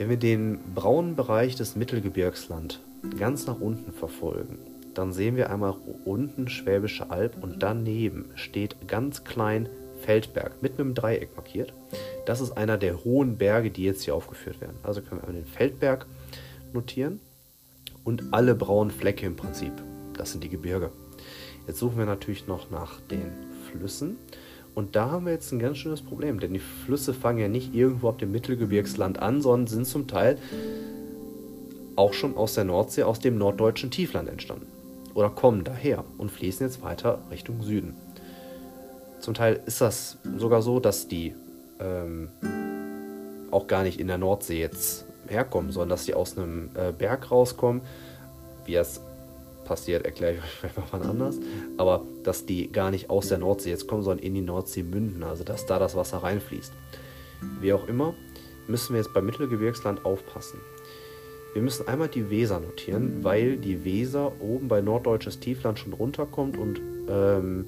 [0.00, 2.80] Wenn wir den braunen Bereich des Mittelgebirgsland
[3.18, 4.58] ganz nach unten verfolgen,
[4.94, 5.74] dann sehen wir einmal
[6.06, 9.68] unten Schwäbische Alb und daneben steht ganz klein
[10.00, 11.74] Feldberg mit einem Dreieck markiert.
[12.24, 14.78] Das ist einer der hohen Berge, die jetzt hier aufgeführt werden.
[14.84, 16.06] Also können wir den Feldberg
[16.72, 17.20] notieren
[18.02, 19.72] und alle braunen Flecke im Prinzip.
[20.14, 20.92] Das sind die Gebirge.
[21.66, 23.30] Jetzt suchen wir natürlich noch nach den
[23.70, 24.16] Flüssen.
[24.74, 27.74] Und da haben wir jetzt ein ganz schönes Problem, denn die Flüsse fangen ja nicht
[27.74, 30.38] irgendwo auf dem Mittelgebirgsland an, sondern sind zum Teil
[31.96, 34.66] auch schon aus der Nordsee, aus dem norddeutschen Tiefland entstanden.
[35.14, 37.94] Oder kommen daher und fließen jetzt weiter Richtung Süden.
[39.18, 41.34] Zum Teil ist das sogar so, dass die
[41.80, 42.28] ähm,
[43.50, 47.30] auch gar nicht in der Nordsee jetzt herkommen, sondern dass die aus einem äh, Berg
[47.30, 47.82] rauskommen.
[48.64, 49.00] Wie das
[49.70, 51.38] passiert, erkläre ich euch vielleicht mal wann anders.
[51.76, 55.22] Aber dass die gar nicht aus der Nordsee jetzt kommen, sondern in die Nordsee münden,
[55.22, 56.72] also dass da das Wasser reinfließt.
[57.60, 58.14] Wie auch immer,
[58.66, 60.58] müssen wir jetzt beim Mittelgebirgsland aufpassen.
[61.52, 66.58] Wir müssen einmal die Weser notieren, weil die Weser oben bei norddeutsches Tiefland schon runterkommt
[66.58, 67.64] und ähm,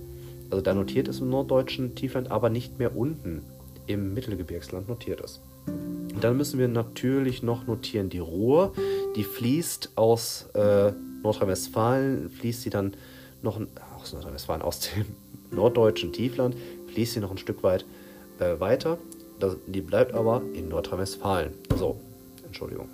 [0.51, 3.43] also da notiert ist im norddeutschen Tiefland, aber nicht mehr unten
[3.87, 5.41] im Mittelgebirgsland notiert ist.
[6.21, 8.73] Dann müssen wir natürlich noch notieren die Ruhr,
[9.17, 10.93] die fließt aus äh,
[11.23, 12.95] Nordrhein-Westfalen, fließt sie dann
[13.43, 13.61] noch
[14.01, 15.07] aus Nordrhein-Westfalen, aus dem
[15.51, 16.57] norddeutschen Tiefland,
[16.93, 17.85] fließt sie noch ein Stück weit
[18.39, 18.99] äh, weiter.
[19.41, 21.53] Das, die bleibt aber in Nordrhein-Westfalen.
[21.77, 21.97] So,
[22.47, 22.89] Entschuldigung.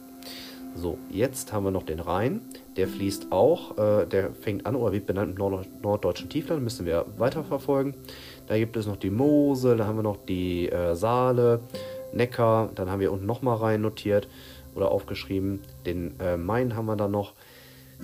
[0.75, 2.41] So, jetzt haben wir noch den Rhein.
[2.77, 6.87] Der fließt auch, äh, der fängt an oder wird benannt im Nord norddeutschen Tiefland, müssen
[6.87, 7.95] wir weiterverfolgen.
[8.47, 11.61] Da gibt es noch die Mosel, da haben wir noch die äh, Saale,
[12.13, 14.29] Neckar, dann haben wir unten nochmal rein notiert
[14.75, 15.61] oder aufgeschrieben.
[15.85, 17.33] Den äh, Main haben wir da noch.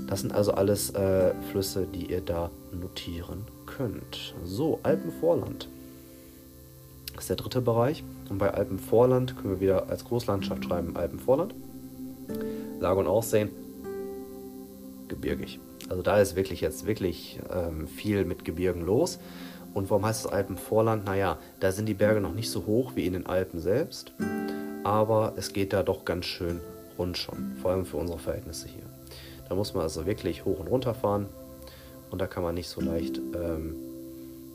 [0.08, 4.34] Das sind also alles äh, Flüsse, die ihr da notieren könnt.
[4.44, 5.68] So, Alpenvorland.
[7.14, 8.02] Das ist der dritte Bereich.
[8.28, 11.54] Und bei Alpenvorland können wir wieder als Großlandschaft schreiben Alpenvorland.
[12.80, 13.50] Lage und Aussehen
[15.08, 15.60] gebirgig.
[15.88, 19.18] Also da ist wirklich jetzt wirklich ähm, viel mit Gebirgen los.
[19.74, 21.04] Und warum heißt es Alpenvorland?
[21.04, 24.12] Naja, da sind die Berge noch nicht so hoch wie in den Alpen selbst,
[24.84, 26.60] aber es geht da doch ganz schön
[26.96, 28.83] rund schon, vor allem für unsere Verhältnisse hier.
[29.48, 31.26] Da muss man also wirklich hoch und runter fahren
[32.10, 33.74] und da kann man nicht so leicht, ähm,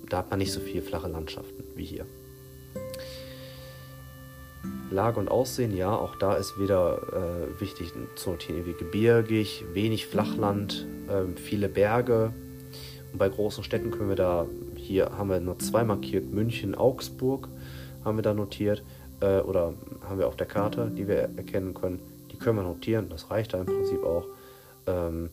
[0.10, 2.06] da hat man nicht so viel flache Landschaften wie hier.
[4.92, 10.08] Lage und Aussehen, ja, auch da ist wieder äh, wichtig zu notieren, irgendwie gebirgig, wenig
[10.08, 12.34] Flachland, äh, viele Berge.
[13.12, 17.50] Und bei großen Städten können wir da, hier haben wir nur zwei markiert, München, Augsburg
[18.04, 18.84] haben wir da notiert
[19.20, 19.74] äh, oder
[20.08, 22.00] haben wir auf der Karte, die wir erkennen können.
[22.32, 24.26] Die können wir notieren, das reicht da im Prinzip auch.
[24.90, 25.30] Ähm,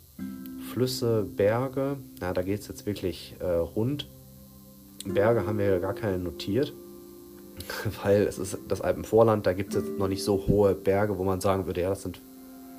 [0.72, 4.08] Flüsse, Berge, na, da geht es jetzt wirklich äh, rund.
[5.06, 6.72] Berge haben wir gar keine notiert,
[8.02, 11.24] weil es ist das Alpenvorland, da gibt es jetzt noch nicht so hohe Berge, wo
[11.24, 12.20] man sagen würde, ja, das sind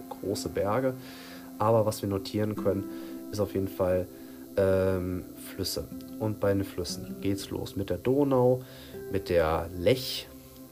[0.09, 0.93] große Berge.
[1.59, 2.83] Aber was wir notieren können,
[3.31, 4.07] ist auf jeden Fall
[4.57, 5.23] ähm,
[5.53, 5.87] Flüsse.
[6.19, 8.63] Und bei den Flüssen geht es los mit der Donau,
[9.11, 10.27] mit der Lech,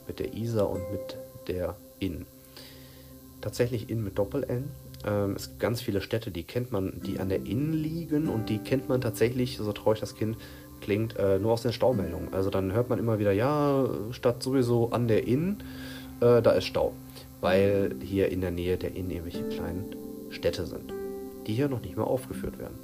[0.06, 1.16] mit der Isar und mit
[1.48, 2.26] der Inn.
[3.40, 4.70] Tatsächlich Inn mit Doppel-N.
[5.06, 8.48] Ähm, es gibt ganz viele Städte, die kennt man, die an der Inn liegen und
[8.48, 10.36] die kennt man tatsächlich, so traurig das Kind
[10.80, 12.34] klingt, äh, nur aus den Staumeldungen.
[12.34, 15.58] Also dann hört man immer wieder, ja, Stadt sowieso an der Inn,
[16.20, 16.92] äh, da ist Stau.
[17.40, 19.94] Weil hier in der Nähe der Inn irgendwelche kleinen
[20.30, 20.92] Städte sind,
[21.46, 22.78] die hier noch nicht mehr aufgeführt werden.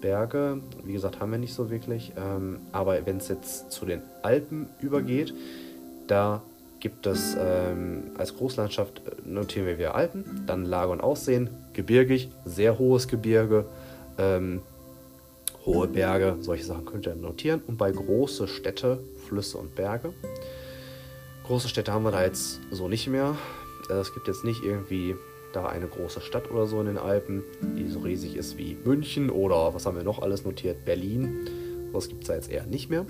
[0.00, 2.12] Berge, wie gesagt, haben wir nicht so wirklich.
[2.16, 5.32] Ähm, aber wenn es jetzt zu den Alpen übergeht,
[6.06, 6.42] da
[6.84, 12.78] gibt es ähm, als Großlandschaft, notieren wir wieder Alpen, dann Lage und Aussehen, gebirgig, sehr
[12.78, 13.64] hohes Gebirge,
[14.18, 14.60] ähm,
[15.64, 17.62] hohe Berge, solche Sachen könnt ihr notieren.
[17.66, 20.12] Und bei große Städte, Flüsse und Berge.
[21.46, 23.34] Große Städte haben wir da jetzt so nicht mehr.
[23.88, 25.14] Äh, es gibt jetzt nicht irgendwie
[25.54, 29.30] da eine große Stadt oder so in den Alpen, die so riesig ist wie München
[29.30, 30.84] oder was haben wir noch alles notiert?
[30.84, 31.48] Berlin.
[31.94, 33.06] Das gibt es da jetzt eher nicht mehr.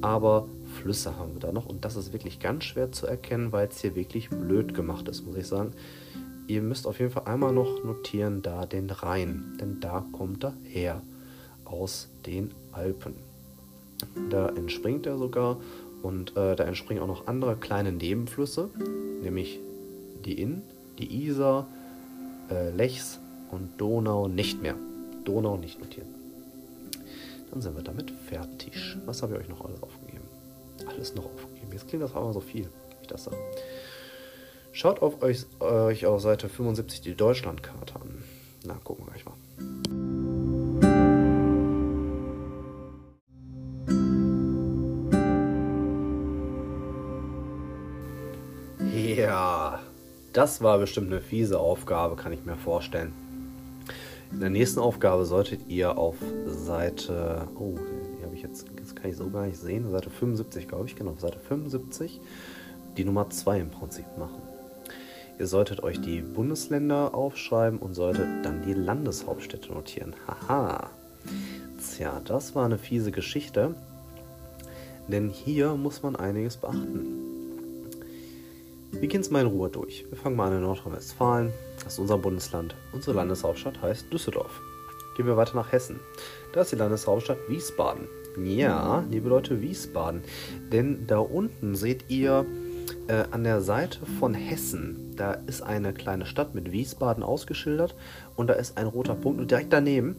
[0.00, 0.46] Aber
[0.80, 3.80] Flüsse haben wir da noch und das ist wirklich ganz schwer zu erkennen, weil es
[3.80, 5.72] hier wirklich blöd gemacht ist, muss ich sagen.
[6.46, 10.54] Ihr müsst auf jeden Fall einmal noch notieren, da den Rhein, denn da kommt er
[10.64, 11.02] her,
[11.64, 13.14] aus den Alpen.
[14.30, 15.58] Da entspringt er sogar
[16.02, 18.70] und äh, da entspringen auch noch andere kleine Nebenflüsse,
[19.22, 19.60] nämlich
[20.24, 20.62] die Inn,
[20.98, 21.68] die Isar,
[22.50, 23.20] äh, Lechs
[23.50, 24.74] und Donau nicht mehr.
[25.24, 26.06] Donau nicht notiert.
[27.50, 28.96] Dann sind wir damit fertig.
[29.06, 29.99] Was habe ich euch noch alles aufgegeben?
[30.86, 31.72] Alles noch aufgegeben.
[31.72, 33.36] Jetzt klingt das aber so viel, wie ich das sage.
[34.72, 38.22] Schaut auf euch, euch auf Seite 75 die Deutschlandkarte an.
[38.64, 39.34] Na, gucken wir gleich mal.
[48.94, 49.80] Ja,
[50.32, 53.12] das war bestimmt eine fiese Aufgabe, kann ich mir vorstellen.
[54.32, 56.16] In der nächsten Aufgabe solltet ihr auf
[56.46, 57.76] Seite, oh,
[58.50, 62.20] jetzt, das kann ich so gar nicht sehen, Seite 75, glaube ich, genau, Seite 75,
[62.96, 64.42] die Nummer 2 im Prinzip machen.
[65.38, 70.14] Ihr solltet euch die Bundesländer aufschreiben und solltet dann die Landeshauptstädte notieren.
[70.26, 70.90] Haha.
[71.78, 73.74] Tja, das war eine fiese Geschichte,
[75.08, 77.16] denn hier muss man einiges beachten.
[78.92, 80.04] Wir gehen es mal in Ruhe durch.
[80.10, 81.52] Wir fangen mal an in Nordrhein-Westfalen.
[81.82, 82.74] Das ist unser Bundesland.
[82.92, 84.60] Unsere Landeshauptstadt heißt Düsseldorf.
[85.16, 86.00] Gehen wir weiter nach Hessen.
[86.52, 88.08] Da ist die Landeshauptstadt Wiesbaden.
[88.38, 90.22] Ja, liebe Leute, Wiesbaden.
[90.72, 92.46] Denn da unten seht ihr
[93.08, 97.94] äh, an der Seite von Hessen, da ist eine kleine Stadt mit Wiesbaden ausgeschildert
[98.36, 100.16] und da ist ein roter Punkt und direkt daneben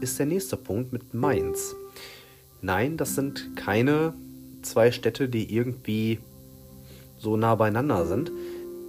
[0.00, 1.74] ist der nächste Punkt mit Mainz.
[2.60, 4.14] Nein, das sind keine
[4.62, 6.18] zwei Städte, die irgendwie
[7.18, 8.32] so nah beieinander sind.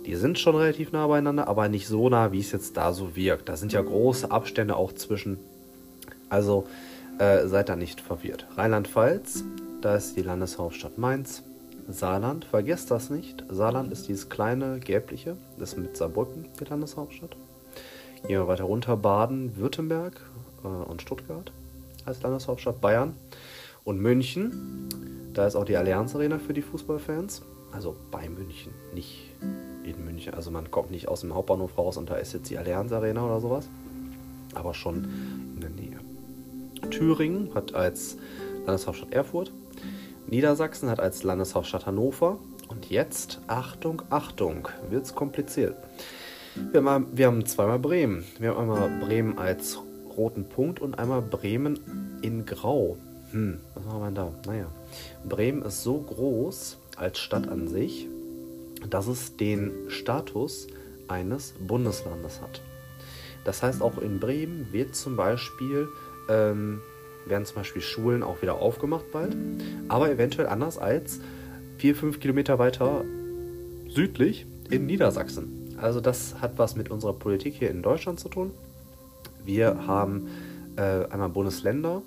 [0.06, 3.16] Die sind schon relativ nah beieinander, aber nicht so nah, wie es jetzt da so
[3.16, 3.48] wirkt.
[3.48, 5.38] Da sind ja große Abstände auch zwischen.
[6.30, 6.68] Also
[7.20, 8.48] äh, seid da nicht verwirrt.
[8.56, 9.44] Rheinland-Pfalz,
[9.82, 11.44] da ist die Landeshauptstadt Mainz.
[11.88, 13.44] Saarland, vergesst das nicht.
[13.50, 17.36] Saarland ist dieses kleine gelbliche, das ist mit Saarbrücken die Landeshauptstadt.
[18.28, 20.22] Gehen wir weiter runter, Baden, Württemberg
[20.64, 21.52] äh, und Stuttgart
[22.06, 23.14] als Landeshauptstadt, Bayern
[23.84, 24.90] und München.
[25.34, 27.42] Da ist auch die Allianz Arena für die Fußballfans.
[27.72, 29.32] Also bei München, nicht
[29.84, 30.34] in München.
[30.34, 33.26] Also man kommt nicht aus dem Hauptbahnhof raus und da ist jetzt die Allianz Arena
[33.26, 33.68] oder sowas.
[34.56, 35.06] Aber schon
[35.56, 36.09] in der Nähe.
[36.82, 38.18] Thüringen hat als
[38.66, 39.52] Landeshauptstadt Erfurt.
[40.28, 42.40] Niedersachsen hat als Landeshauptstadt Hannover.
[42.68, 45.76] Und jetzt, Achtung, Achtung, wird es kompliziert.
[46.72, 48.26] Wir haben, wir haben zweimal Bremen.
[48.38, 49.80] Wir haben einmal Bremen als
[50.18, 52.98] roten Punkt und einmal Bremen in Grau.
[53.32, 54.34] Hm, was machen wir da?
[54.46, 54.66] Naja,
[55.28, 58.08] Bremen ist so groß, als Stadt an sich,
[58.90, 60.68] dass es den Status
[61.08, 62.62] eines Bundeslandes hat.
[63.46, 65.88] Das heißt, auch in Bremen wird zum Beispiel,
[66.30, 66.82] ähm,
[67.26, 69.36] werden zum Beispiel Schulen auch wieder aufgemacht bald,
[69.88, 71.20] aber eventuell anders als
[71.78, 73.04] vier, fünf Kilometer weiter
[73.88, 75.76] südlich in Niedersachsen.
[75.78, 78.52] Also das hat was mit unserer Politik hier in Deutschland zu tun.
[79.46, 80.28] Wir haben
[80.76, 82.02] äh, einmal Bundesländer,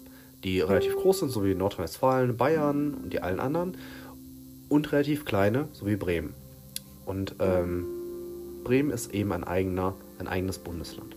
[0.44, 3.76] die relativ groß sind, so wie Nordrhein-Westfalen, Bayern und die allen anderen.
[4.68, 6.32] und relativ kleine, sowie Bremen.
[7.04, 7.84] Und ähm,
[8.64, 11.16] Bremen ist eben ein, eigener, ein eigenes Bundesland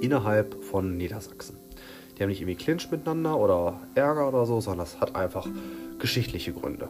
[0.00, 1.56] innerhalb von Niedersachsen.
[2.16, 5.46] Die haben nicht irgendwie Clinch miteinander oder Ärger oder so, sondern das hat einfach
[5.98, 6.88] geschichtliche Gründe.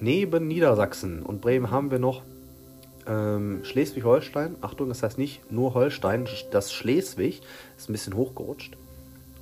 [0.00, 2.22] Neben Niedersachsen und Bremen haben wir noch
[3.06, 4.56] ähm, Schleswig-Holstein.
[4.60, 7.40] Achtung, das heißt nicht nur Holstein, das Schleswig
[7.76, 8.76] ist ein bisschen hochgerutscht.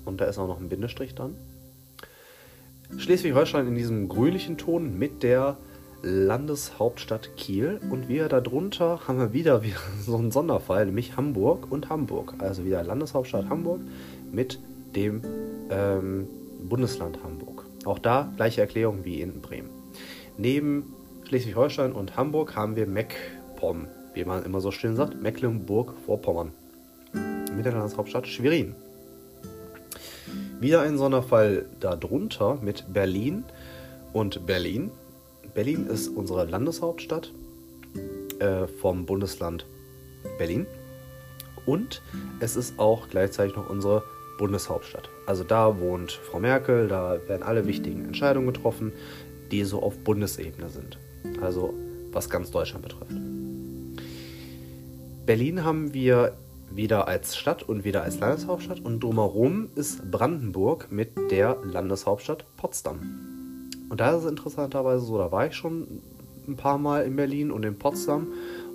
[0.05, 1.35] Und da ist auch noch ein Bindestrich dran.
[2.97, 5.57] Schleswig-Holstein in diesem grünlichen Ton mit der
[6.03, 7.81] Landeshauptstadt Kiel.
[7.91, 12.35] Und wir darunter haben wir wieder, wieder so einen Sonderfall, nämlich Hamburg und Hamburg.
[12.39, 13.81] Also wieder Landeshauptstadt Hamburg
[14.33, 14.59] mit
[14.95, 15.23] dem
[15.71, 16.27] ähm,
[16.69, 17.65] Bundesland Hamburg.
[17.85, 19.71] Auch da gleiche Erklärung wie in Bremen.
[20.39, 20.93] Neben
[21.29, 26.53] Schleswig-Holstein und Hamburg haben wir MacPom, wie man immer so schön sagt, Mecklenburg-Vorpommern.
[27.57, 28.75] Mit der Landeshauptstadt Schwerin.
[30.61, 33.45] Wieder ein Sonderfall darunter mit Berlin
[34.13, 34.91] und Berlin.
[35.55, 37.31] Berlin ist unsere Landeshauptstadt
[38.39, 39.67] äh, vom Bundesland
[40.39, 40.67] Berlin.
[41.67, 42.03] Und
[42.41, 44.03] es ist auch gleichzeitig noch unsere
[44.39, 45.09] Bundeshauptstadt.
[45.27, 48.93] Also da wohnt Frau Merkel, da werden alle wichtigen Entscheidungen getroffen,
[49.51, 50.99] die so auf Bundesebene sind.
[51.41, 51.75] Also
[52.13, 53.15] was ganz Deutschland betrifft.
[55.27, 56.37] Berlin haben wir
[56.71, 63.71] wieder als Stadt und wieder als Landeshauptstadt und drumherum ist Brandenburg mit der Landeshauptstadt Potsdam.
[63.89, 66.03] Und da ist es interessanterweise so, da war ich schon
[66.49, 68.29] ein paar Mal in Berlin und in Potsdam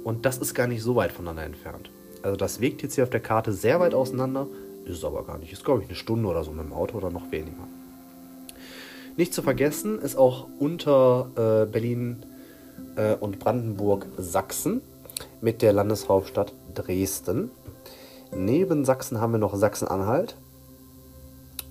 [0.04, 1.90] und das ist gar nicht so weit voneinander entfernt.
[2.24, 4.48] Also das wirkt jetzt hier auf der Karte sehr weit auseinander,
[4.86, 5.52] ist aber gar nicht.
[5.52, 7.68] Ist, glaube ich, eine Stunde oder so mit dem Auto oder noch weniger.
[9.18, 12.26] Nicht zu vergessen ist auch unter äh, Berlin
[12.96, 14.82] äh, und Brandenburg Sachsen
[15.42, 17.52] mit der Landeshauptstadt Dresden.
[18.34, 20.38] Neben Sachsen haben wir noch Sachsen-Anhalt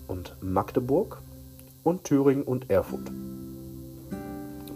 [0.06, 1.22] und Magdeburg
[1.82, 3.10] und Thüringen und Erfurt.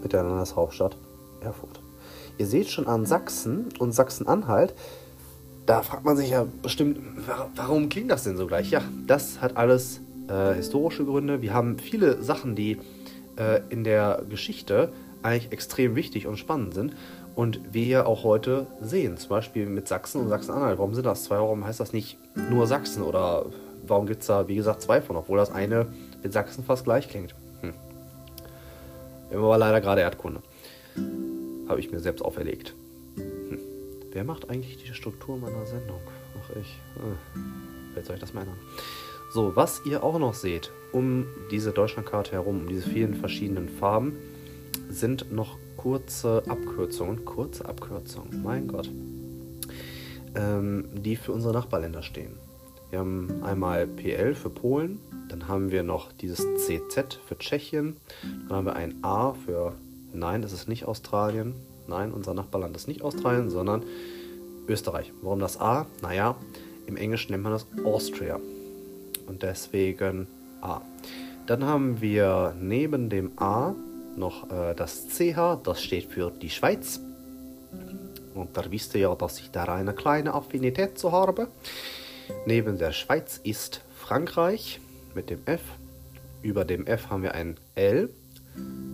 [0.01, 0.97] Mit der Landeshauptstadt
[1.41, 1.79] Erfurt.
[2.37, 4.73] Ihr seht schon an Sachsen und Sachsen-Anhalt,
[5.65, 6.99] da fragt man sich ja bestimmt,
[7.55, 8.71] warum klingt das denn so gleich?
[8.71, 11.41] Ja, das hat alles äh, historische Gründe.
[11.41, 12.77] Wir haben viele Sachen, die
[13.37, 14.91] äh, in der Geschichte
[15.23, 16.95] eigentlich extrem wichtig und spannend sind
[17.35, 19.17] und wir ja auch heute sehen.
[19.17, 20.77] Zum Beispiel mit Sachsen und Sachsen-Anhalt.
[20.77, 21.37] Warum sind das zwei?
[21.37, 22.17] Warum heißt das nicht
[22.49, 23.01] nur Sachsen?
[23.01, 23.47] Oder
[23.87, 25.87] warum gibt es da, wie gesagt, zwei von, obwohl das eine
[26.21, 27.33] mit Sachsen fast gleich klingt?
[27.61, 27.73] Hm.
[29.29, 30.41] Wir haben aber leider gerade Erdkunde.
[31.67, 32.75] Habe ich mir selbst auferlegt.
[34.15, 35.99] Wer macht eigentlich die Struktur meiner Sendung?
[36.39, 36.79] Ach, ich.
[36.95, 37.39] Äh,
[37.91, 38.55] vielleicht soll ich das mal ändern.
[39.29, 44.15] So, was ihr auch noch seht, um diese Deutschlandkarte herum, um diese vielen verschiedenen Farben,
[44.89, 47.25] sind noch kurze Abkürzungen.
[47.25, 48.89] Kurze Abkürzungen, mein Gott.
[50.33, 52.37] Ähm, die für unsere Nachbarländer stehen.
[52.91, 57.97] Wir haben einmal PL für Polen, dann haben wir noch dieses CZ für Tschechien,
[58.47, 59.73] dann haben wir ein A für
[60.13, 61.53] Nein, das ist nicht Australien,
[61.87, 63.83] Nein, unser Nachbarland ist nicht Australien, sondern
[64.67, 65.13] Österreich.
[65.21, 65.85] Warum das A?
[66.01, 66.35] Naja,
[66.87, 68.39] im Englischen nennt man das Austria.
[69.27, 70.27] Und deswegen
[70.61, 70.81] A.
[71.47, 73.75] Dann haben wir neben dem A
[74.17, 76.99] noch äh, das CH, das steht für die Schweiz.
[78.33, 81.47] Und da wisst ihr ja, dass ich da eine kleine Affinität zu habe.
[82.45, 84.79] Neben der Schweiz ist Frankreich
[85.13, 85.61] mit dem F.
[86.41, 88.09] Über dem F haben wir ein L.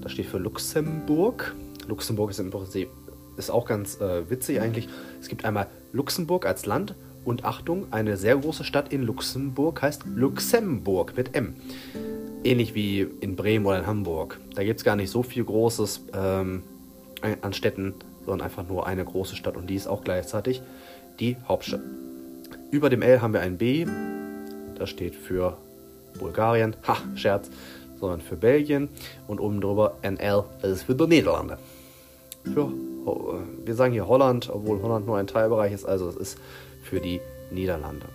[0.02, 1.56] Das steht für Luxemburg.
[1.92, 2.90] Luxemburg ist im Prinzip
[3.38, 4.88] ist auch ganz äh, witzig eigentlich.
[5.20, 10.04] Es gibt einmal Luxemburg als Land und Achtung, eine sehr große Stadt in Luxemburg heißt
[10.16, 11.56] Luxemburg mit M.
[12.44, 14.40] Ähnlich wie in Bremen oder in Hamburg.
[14.56, 16.64] Da gibt es gar nicht so viel Großes ähm,
[17.42, 17.94] an Städten,
[18.26, 20.62] sondern einfach nur eine große Stadt und die ist auch gleichzeitig
[21.20, 21.82] die Hauptstadt.
[22.72, 23.86] Über dem L haben wir ein B,
[24.80, 25.58] das steht für
[26.18, 27.50] Bulgarien, ha, Scherz,
[28.00, 28.90] sondern für Belgien
[29.28, 31.58] und oben drüber NL, das ist für die Niederlande.
[32.44, 32.72] Für,
[33.66, 36.38] wir sagen hier Holland, obwohl Holland nur ein Teilbereich ist, also es ist
[36.84, 37.22] für die
[37.52, 38.06] Niederlande.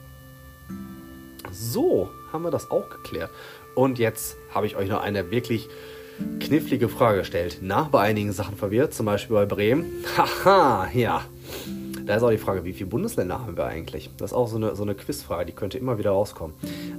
[1.53, 3.31] So, haben wir das auch geklärt.
[3.75, 5.69] Und jetzt habe ich euch noch eine wirklich
[6.41, 7.59] knifflige Frage gestellt.
[7.61, 9.87] Na, bei einigen Sachen verwirrt, zum Beispiel bei Bremen.
[10.17, 11.23] Haha, ja.
[12.07, 14.11] Da ist auch die Frage, wie viele Bundesländer haben wir eigentlich?
[14.17, 16.55] Das ist auch so eine, so eine Quizfrage, die könnte immer wieder rauskommen.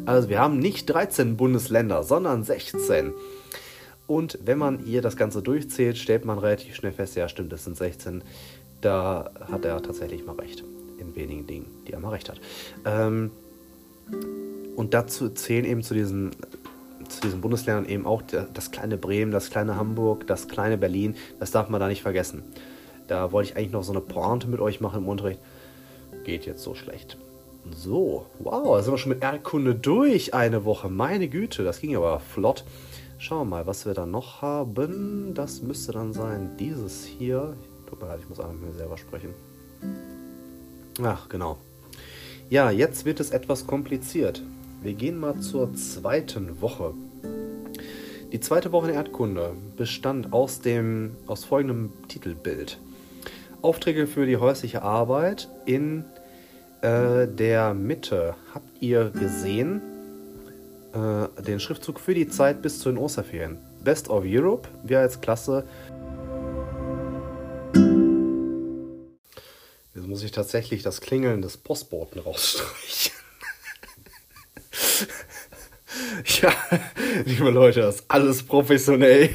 [0.05, 3.13] Also wir haben nicht 13 Bundesländer, sondern 16.
[4.07, 7.65] Und wenn man hier das Ganze durchzählt, stellt man relativ schnell fest, ja stimmt, das
[7.65, 8.23] sind 16.
[8.79, 10.63] Da hat er tatsächlich mal recht.
[10.97, 12.39] In wenigen Dingen, die er mal recht hat.
[12.85, 13.31] Ähm,
[14.75, 16.31] und dazu zählen eben zu diesen,
[17.09, 21.15] zu diesen Bundesländern eben auch das kleine Bremen, das kleine Hamburg, das kleine Berlin.
[21.39, 22.43] Das darf man da nicht vergessen.
[23.07, 25.39] Da wollte ich eigentlich noch so eine Pointe mit euch machen im Unterricht.
[26.23, 27.17] Geht jetzt so schlecht.
[27.71, 30.89] So, wow, da sind wir schon mit Erdkunde durch eine Woche.
[30.89, 32.63] Meine Güte, das ging aber flott.
[33.19, 35.33] Schauen wir mal, was wir dann noch haben.
[35.33, 37.57] Das müsste dann sein dieses hier.
[37.89, 39.33] Tut mir leid, ich muss auch mit mir selber sprechen.
[41.01, 41.57] Ach, genau.
[42.49, 44.43] Ja, jetzt wird es etwas kompliziert.
[44.83, 46.93] Wir gehen mal zur zweiten Woche.
[48.31, 52.77] Die zweite Woche in Erdkunde bestand aus, dem, aus folgendem Titelbild.
[53.63, 55.49] Aufträge für die häusliche Arbeit.
[55.65, 56.05] In
[56.81, 59.81] äh, der Mitte habt ihr gesehen
[60.97, 63.57] äh, den Schriftzug für die Zeit bis zu den Osterferien.
[63.83, 64.67] Best of Europe.
[64.83, 65.67] Wir als Klasse.
[69.93, 73.13] Jetzt muss ich tatsächlich das Klingeln des Postboten rausstreichen.
[76.41, 76.53] ja,
[77.25, 79.29] liebe Leute, das ist alles professionell.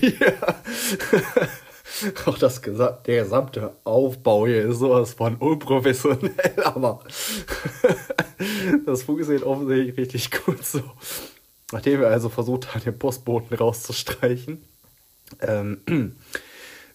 [2.27, 7.01] Auch das, der gesamte Aufbau hier ist sowas von unprofessionell, aber
[8.87, 10.83] das funktioniert offensichtlich richtig gut so.
[11.73, 14.63] Nachdem wir also versucht haben, den Postboten rauszustreichen,
[15.41, 15.81] ähm,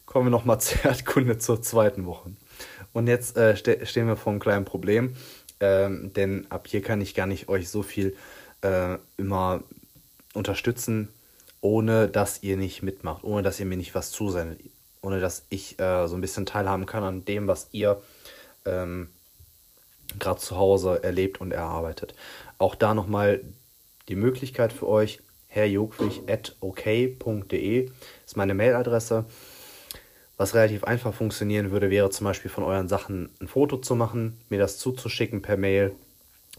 [0.05, 2.31] kommen wir nochmal zur Erdkunde zur zweiten Woche.
[2.93, 5.15] Und jetzt äh, ste stehen wir vor einem kleinen Problem,
[5.59, 8.15] ähm, denn ab hier kann ich gar nicht euch so viel
[8.61, 9.63] äh, immer
[10.33, 11.09] unterstützen,
[11.61, 14.59] ohne dass ihr nicht mitmacht, ohne dass ihr mir nicht was zusendet,
[15.01, 18.01] ohne dass ich äh, so ein bisschen teilhaben kann an dem, was ihr
[18.65, 19.09] ähm,
[20.19, 22.15] gerade zu Hause erlebt und erarbeitet.
[22.57, 23.41] Auch da nochmal
[24.07, 27.89] die Möglichkeit für euch, herrjogwig.ok.de
[28.25, 29.25] ist meine Mailadresse.
[30.37, 34.37] Was relativ einfach funktionieren würde, wäre zum Beispiel von euren Sachen ein Foto zu machen,
[34.49, 35.93] mir das zuzuschicken per Mail.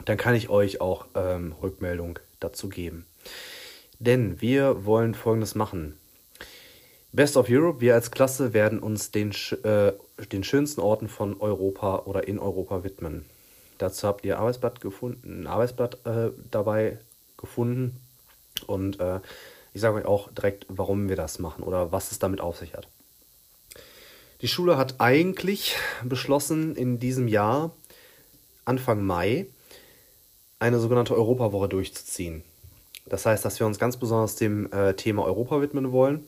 [0.04, 3.06] Dann kann ich euch auch ähm, Rückmeldung dazu geben.
[4.00, 5.96] Denn wir wollen Folgendes machen.
[7.12, 9.32] Best of Europe, wir als Klasse werden uns den,
[9.62, 9.92] äh,
[10.30, 13.24] den schönsten Orten von Europa oder in Europa widmen.
[13.78, 16.98] Dazu habt ihr Arbeitsblatt gefunden, ein Arbeitsblatt äh, dabei
[17.38, 17.96] gefunden.
[18.66, 19.20] Und äh,
[19.72, 22.74] ich sage euch auch direkt, warum wir das machen oder was es damit auf sich
[22.74, 22.88] hat.
[24.40, 27.72] Die Schule hat eigentlich beschlossen, in diesem Jahr,
[28.64, 29.46] Anfang Mai,
[30.58, 32.44] eine sogenannte Europawoche durchzuziehen.
[33.06, 36.26] Das heißt, dass wir uns ganz besonders dem äh, Thema Europa widmen wollen.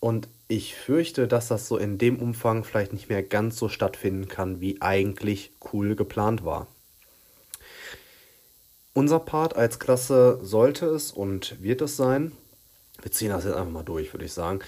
[0.00, 4.28] Und ich fürchte, dass das so in dem Umfang vielleicht nicht mehr ganz so stattfinden
[4.28, 6.66] kann, wie eigentlich cool geplant war.
[8.94, 12.32] Unser Part als Klasse sollte es und wird es sein,
[13.00, 14.60] wir ziehen das jetzt einfach mal durch, würde ich sagen,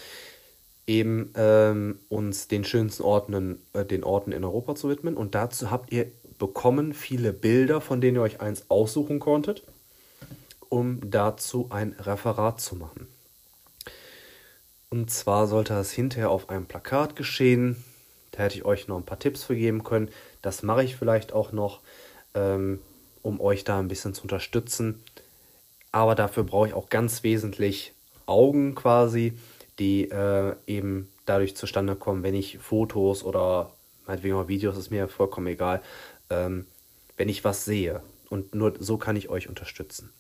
[0.87, 5.17] eben ähm, uns den schönsten Orten, äh, den Orten in Europa zu widmen.
[5.17, 9.63] Und dazu habt ihr bekommen viele Bilder, von denen ihr euch eins aussuchen konntet,
[10.69, 13.07] um dazu ein Referat zu machen.
[14.91, 17.83] Und zwar sollte das hinterher auf einem Plakat geschehen.
[18.33, 20.09] Da hätte ich euch noch ein paar Tipps für geben können.
[20.43, 21.81] Das mache ich vielleicht auch noch.
[22.35, 22.81] Ähm,
[23.25, 25.03] um euch da ein bisschen zu unterstützen.
[25.91, 27.93] Aber dafür brauche ich auch ganz wesentlich
[28.27, 29.37] Augen quasi,
[29.79, 33.73] die äh, eben dadurch zustande kommen, wenn ich Fotos oder
[34.07, 35.83] meinetwegen auch Videos, ist mir vollkommen egal,
[36.31, 36.67] ähm,
[37.17, 38.03] wenn ich was sehe.
[38.29, 40.13] Und nur so kann ich euch unterstützen.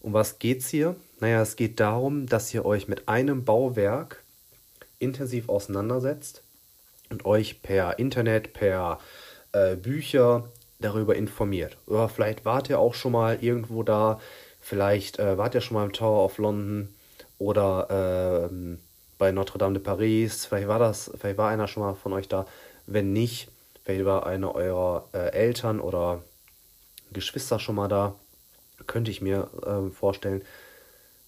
[0.00, 0.96] Um was geht es hier?
[1.20, 4.22] Naja, es geht darum, dass ihr euch mit einem Bauwerk
[4.98, 6.42] intensiv auseinandersetzt
[7.10, 8.98] und euch per Internet, per
[9.52, 10.48] äh, Bücher,
[10.80, 11.76] darüber informiert.
[11.86, 14.20] Oder vielleicht wart ihr auch schon mal irgendwo da,
[14.60, 16.88] vielleicht äh, wart ihr schon mal im Tower of London
[17.38, 18.76] oder äh,
[19.18, 20.46] bei Notre Dame de Paris.
[20.46, 22.46] Vielleicht war das, vielleicht war einer schon mal von euch da.
[22.86, 23.48] Wenn nicht,
[23.84, 26.22] vielleicht war einer eurer äh, Eltern oder
[27.12, 28.14] Geschwister schon mal da,
[28.86, 30.42] könnte ich mir ähm, vorstellen,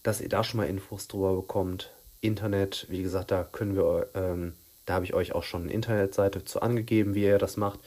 [0.03, 1.91] dass ihr da schon mal Infos drüber bekommt.
[2.21, 4.55] Internet, wie gesagt, da können wir, ähm,
[4.87, 7.81] da habe ich euch auch schon eine Internetseite zu angegeben, wie ihr das macht.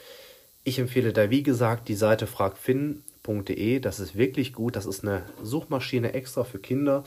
[0.68, 3.80] Ich empfehle da, wie gesagt, die Seite fragfinn.de.
[3.80, 4.76] Das ist wirklich gut.
[4.76, 7.04] Das ist eine Suchmaschine extra für Kinder,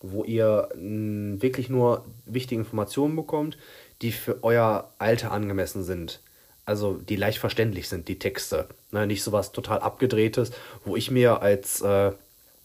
[0.00, 3.56] wo ihr wirklich nur wichtige Informationen bekommt,
[4.02, 6.20] die für euer Alter angemessen sind.
[6.64, 8.66] Also die leicht verständlich sind, die Texte.
[8.90, 10.50] Ne, nicht sowas total abgedrehtes,
[10.84, 12.10] wo ich mir als äh,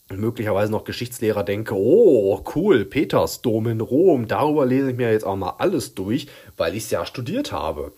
[0.10, 5.36] möglicherweise noch Geschichtslehrer denke, oh, cool, Petersdom in Rom, darüber lese ich mir jetzt auch
[5.36, 6.26] mal alles durch,
[6.58, 7.92] weil ich es ja studiert habe.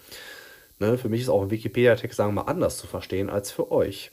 [0.80, 3.70] Ne, für mich ist auch ein Wikipedia-Text, sagen wir mal, anders zu verstehen als für
[3.72, 4.12] euch.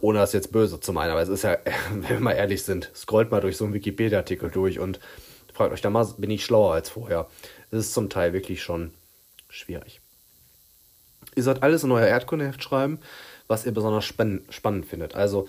[0.00, 1.58] Ohne das jetzt böse zu meinen, aber es ist ja,
[1.92, 5.00] wenn wir mal ehrlich sind, scrollt mal durch so einen Wikipedia-Artikel durch und
[5.52, 7.26] fragt euch da mal, bin ich schlauer als vorher?
[7.70, 8.92] Es ist zum Teil wirklich schon
[9.48, 10.00] schwierig.
[11.34, 12.98] Ihr sollt alles in euer Erdkundeheft schreiben,
[13.48, 15.14] was ihr besonders spann spannend findet.
[15.14, 15.48] Also,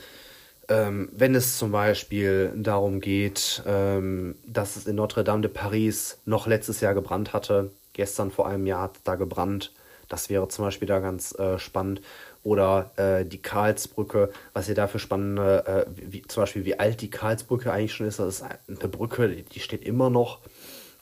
[0.70, 6.18] ähm, wenn es zum Beispiel darum geht, ähm, dass es in Notre Dame de Paris
[6.26, 9.72] noch letztes Jahr gebrannt hatte, gestern vor einem Jahr hat es da gebrannt,
[10.10, 12.02] das wäre zum Beispiel da ganz äh, spannend.
[12.44, 17.02] oder äh, die Karlsbrücke, was ihr da für spannende, äh, wie, zum Beispiel wie alt
[17.02, 18.20] die Karlsbrücke eigentlich schon ist.
[18.20, 20.40] Das ist eine Brücke, die steht immer noch.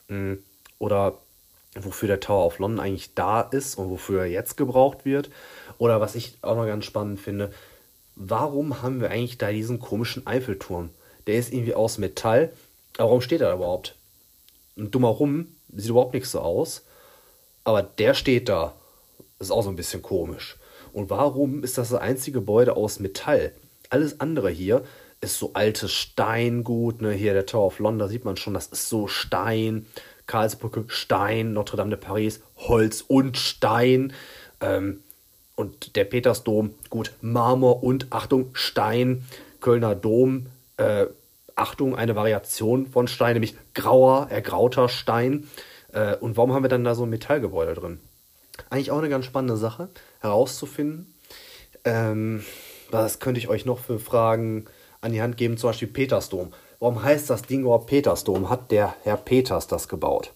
[0.08, 0.42] Mhm.
[0.78, 1.18] Oder
[1.74, 5.30] wofür der Tower of London eigentlich da ist und wofür er jetzt gebraucht wird.
[5.78, 7.52] Oder was ich auch noch ganz spannend finde,
[8.14, 10.90] warum haben wir eigentlich da diesen komischen Eiffelturm?
[11.26, 12.52] Der ist irgendwie aus Metall.
[12.98, 13.94] Aber warum steht er da überhaupt?
[14.76, 16.82] Und dumm herum, sieht überhaupt nicht so aus.
[17.64, 18.74] Aber der steht da.
[19.38, 20.56] Ist auch so ein bisschen komisch.
[20.92, 23.52] Und warum ist das das einzige Gebäude aus Metall?
[23.90, 24.82] Alles andere hier
[25.20, 27.02] ist so altes Steingut.
[27.02, 27.12] Ne?
[27.12, 29.86] Hier der Tower of London, da sieht man schon, das ist so Stein.
[30.26, 31.52] Karlsbrücke, Stein.
[31.52, 34.12] Notre Dame de Paris, Holz und Stein.
[34.60, 35.00] Ähm,
[35.54, 39.24] und der Petersdom, gut, Marmor und Achtung, Stein.
[39.60, 40.46] Kölner Dom,
[40.76, 41.06] äh,
[41.54, 45.48] Achtung, eine Variation von Stein, nämlich grauer, ergrauter Stein.
[45.92, 48.00] Äh, und warum haben wir dann da so ein Metallgebäude drin?
[48.70, 49.88] Eigentlich auch eine ganz spannende Sache
[50.20, 51.14] herauszufinden.
[51.84, 52.44] Ähm,
[52.90, 54.66] was könnte ich euch noch für Fragen
[55.00, 55.56] an die Hand geben?
[55.56, 56.52] Zum Beispiel Petersdom.
[56.78, 58.50] Warum heißt das Ding überhaupt Petersdom?
[58.50, 60.32] Hat der Herr Peters das gebaut?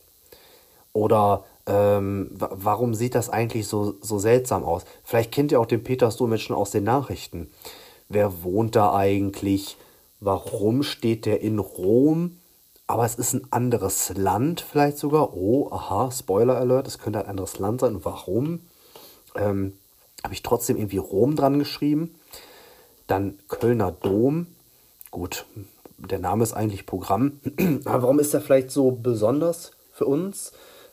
[0.92, 4.84] Oder ähm, warum sieht das eigentlich so, so seltsam aus?
[5.04, 7.50] Vielleicht kennt ihr auch den Petersdom jetzt schon aus den Nachrichten.
[8.08, 9.76] Wer wohnt da eigentlich?
[10.18, 12.39] Warum steht der in Rom?
[12.90, 15.32] Aber es ist ein anderes Land vielleicht sogar.
[15.32, 18.04] Oh, aha, Spoiler Alert, es könnte ein anderes Land sein.
[18.04, 18.62] Warum?
[19.36, 19.74] Ähm,
[20.24, 22.16] Habe ich trotzdem irgendwie Rom dran geschrieben.
[23.06, 24.48] Dann Kölner Dom.
[25.12, 25.46] Gut,
[25.98, 27.38] der Name ist eigentlich Programm.
[27.84, 30.50] aber warum ist er vielleicht so besonders für uns?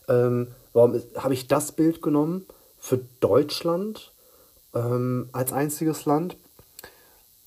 [0.07, 2.45] Ähm, warum habe ich das Bild genommen
[2.77, 4.11] für Deutschland
[4.75, 6.37] ähm, als einziges Land?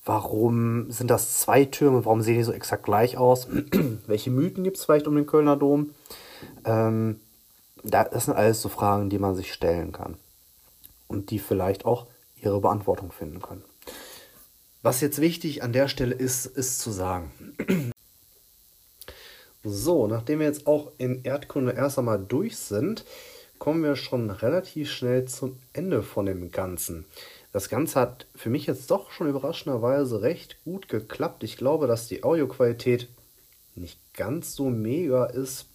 [0.03, 2.05] Warum sind das zwei Türme?
[2.05, 3.47] Warum sehen die so exakt gleich aus?
[4.07, 5.91] Welche Mythen gibt es vielleicht um den Kölner Dom?
[6.65, 7.19] Ähm,
[7.83, 10.17] das sind alles so Fragen, die man sich stellen kann
[11.07, 12.07] und die vielleicht auch
[12.41, 13.63] ihre Beantwortung finden können.
[14.81, 17.31] Was jetzt wichtig an der Stelle ist, ist zu sagen.
[19.63, 23.05] So, nachdem wir jetzt auch in Erdkunde erst einmal durch sind,
[23.59, 27.05] kommen wir schon relativ schnell zum Ende von dem Ganzen.
[27.51, 31.43] Das Ganze hat für mich jetzt doch schon überraschenderweise recht gut geklappt.
[31.43, 33.09] Ich glaube, dass die Audioqualität
[33.75, 35.65] nicht ganz so mega ist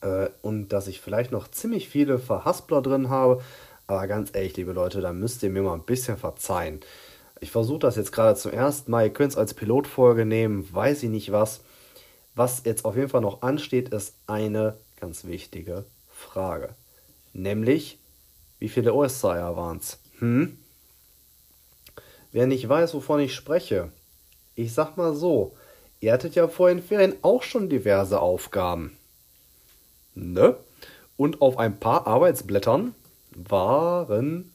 [0.00, 3.42] äh, und dass ich vielleicht noch ziemlich viele Verhaspler drin habe.
[3.86, 6.80] Aber ganz ehrlich, liebe Leute, da müsst ihr mir mal ein bisschen verzeihen.
[7.40, 9.04] Ich versuche das jetzt gerade zum ersten Mal.
[9.04, 11.60] Ihr könnt es als Pilotfolge nehmen, weiß ich nicht was.
[12.34, 16.70] Was jetzt auf jeden Fall noch ansteht, ist eine ganz wichtige Frage.
[17.32, 17.98] Nämlich,
[18.58, 19.98] wie viele Ostereier waren es?
[20.18, 20.58] Hm?
[22.36, 23.90] Wer nicht weiß, wovon ich spreche,
[24.56, 25.56] ich sag mal so,
[26.00, 28.94] ihr hattet ja vor den Ferien auch schon diverse Aufgaben.
[30.14, 30.54] Ne?
[31.16, 32.94] Und auf ein paar Arbeitsblättern
[33.30, 34.52] waren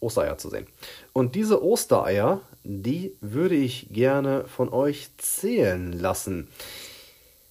[0.00, 0.66] Ostereier zu sehen.
[1.12, 6.48] Und diese Ostereier, die würde ich gerne von euch zählen lassen.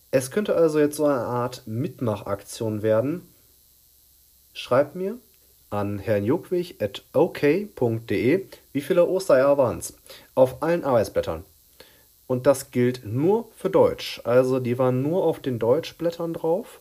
[0.09, 3.21] Es könnte also jetzt so eine Art Mitmachaktion werden.
[4.53, 5.19] Schreibt mir
[5.69, 9.93] an Herrn Juckwig at ok.de, wie viele Ostereier waren es?
[10.35, 11.43] Auf allen Arbeitsblättern.
[12.27, 14.21] Und das gilt nur für Deutsch.
[14.23, 16.79] Also die waren nur auf den Deutschblättern drauf.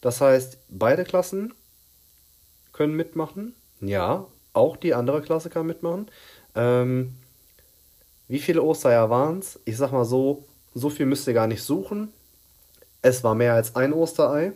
[0.00, 1.54] Das heißt, beide Klassen
[2.72, 3.54] können mitmachen.
[3.80, 6.06] Ja, auch die andere Klasse kann mitmachen.
[6.54, 7.14] Ähm,
[8.28, 9.58] wie viele Ostereier waren es?
[9.64, 10.44] Ich sag mal so,
[10.74, 12.12] so viel müsst ihr gar nicht suchen.
[13.02, 14.52] Es war mehr als ein Osterei.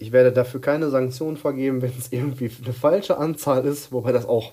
[0.00, 4.24] Ich werde dafür keine Sanktionen vergeben, wenn es irgendwie eine falsche Anzahl ist, wobei das
[4.24, 4.52] auch,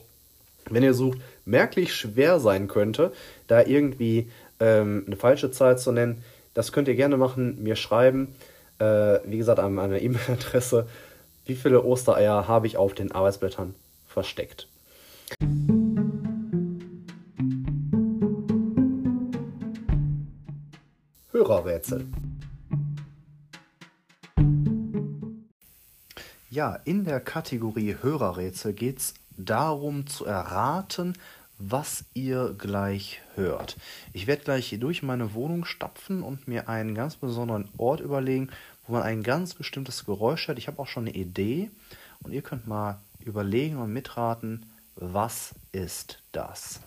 [0.69, 3.13] wenn ihr sucht, merklich schwer sein könnte,
[3.47, 6.23] da irgendwie ähm, eine falsche Zahl zu nennen.
[6.55, 8.34] Das könnt ihr gerne machen, mir schreiben.
[8.80, 10.88] Äh, wie gesagt, an meiner E-Mail-Adresse.
[11.45, 13.76] Wie viele Ostereier habe ich auf den Arbeitsblättern
[14.07, 14.67] versteckt?
[21.31, 22.07] Hörerrätsel.
[26.56, 31.11] Ja, in der Kategorie Hörerrätsel geht es darum zu erraten,
[31.60, 33.76] was ihr gleich hört.
[34.14, 38.52] Ich werde gleich durch meine Wohnung stapfen und mir einen ganz besonderen Ort überlegen,
[38.88, 40.57] wo man ein ganz bestimmtes Geräusch hört.
[40.57, 41.72] Ich habe auch schon eine Idee
[42.23, 44.65] und ihr könnt mal überlegen und mitraten,
[44.95, 46.80] was ist das?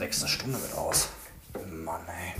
[0.00, 1.10] Zur sechsten Stunde mit aus.
[1.84, 2.32] Mann, ey.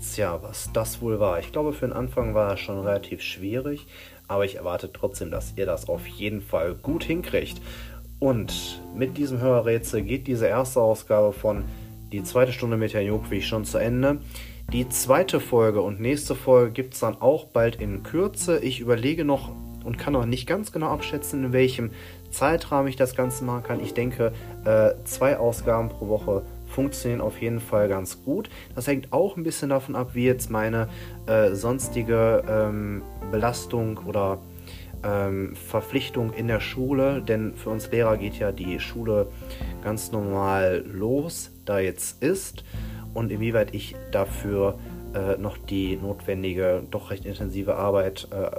[0.00, 1.38] Tja, was das wohl war.
[1.40, 3.86] Ich glaube, für den Anfang war es schon relativ schwierig,
[4.26, 7.60] aber ich erwarte trotzdem, dass ihr das auf jeden Fall gut hinkriegt.
[8.20, 11.64] Und mit diesem Hörrätsel geht diese erste Ausgabe von
[12.12, 14.20] Die zweite Stunde mit Herrn Jogwig schon zu Ende.
[14.74, 18.58] Die zweite Folge und nächste Folge gibt es dann auch bald in Kürze.
[18.58, 19.52] Ich überlege noch
[19.84, 21.92] und kann noch nicht ganz genau abschätzen, in welchem
[22.32, 23.78] Zeitrahmen ich das Ganze machen kann.
[23.78, 24.32] Ich denke,
[24.64, 28.50] äh, zwei Ausgaben pro Woche funktionieren auf jeden Fall ganz gut.
[28.74, 30.88] Das hängt auch ein bisschen davon ab, wie jetzt meine
[31.26, 34.38] äh, sonstige ähm, Belastung oder
[35.04, 39.28] ähm, Verpflichtung in der Schule, denn für uns Lehrer geht ja die Schule
[39.84, 42.64] ganz normal los, da jetzt ist
[43.14, 44.78] und inwieweit ich dafür
[45.14, 48.50] äh, noch die notwendige, doch recht intensive Arbeit, äh,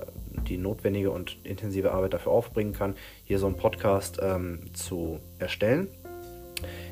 [0.47, 2.95] die notwendige und intensive Arbeit dafür aufbringen kann,
[3.25, 5.87] hier so einen Podcast ähm, zu erstellen.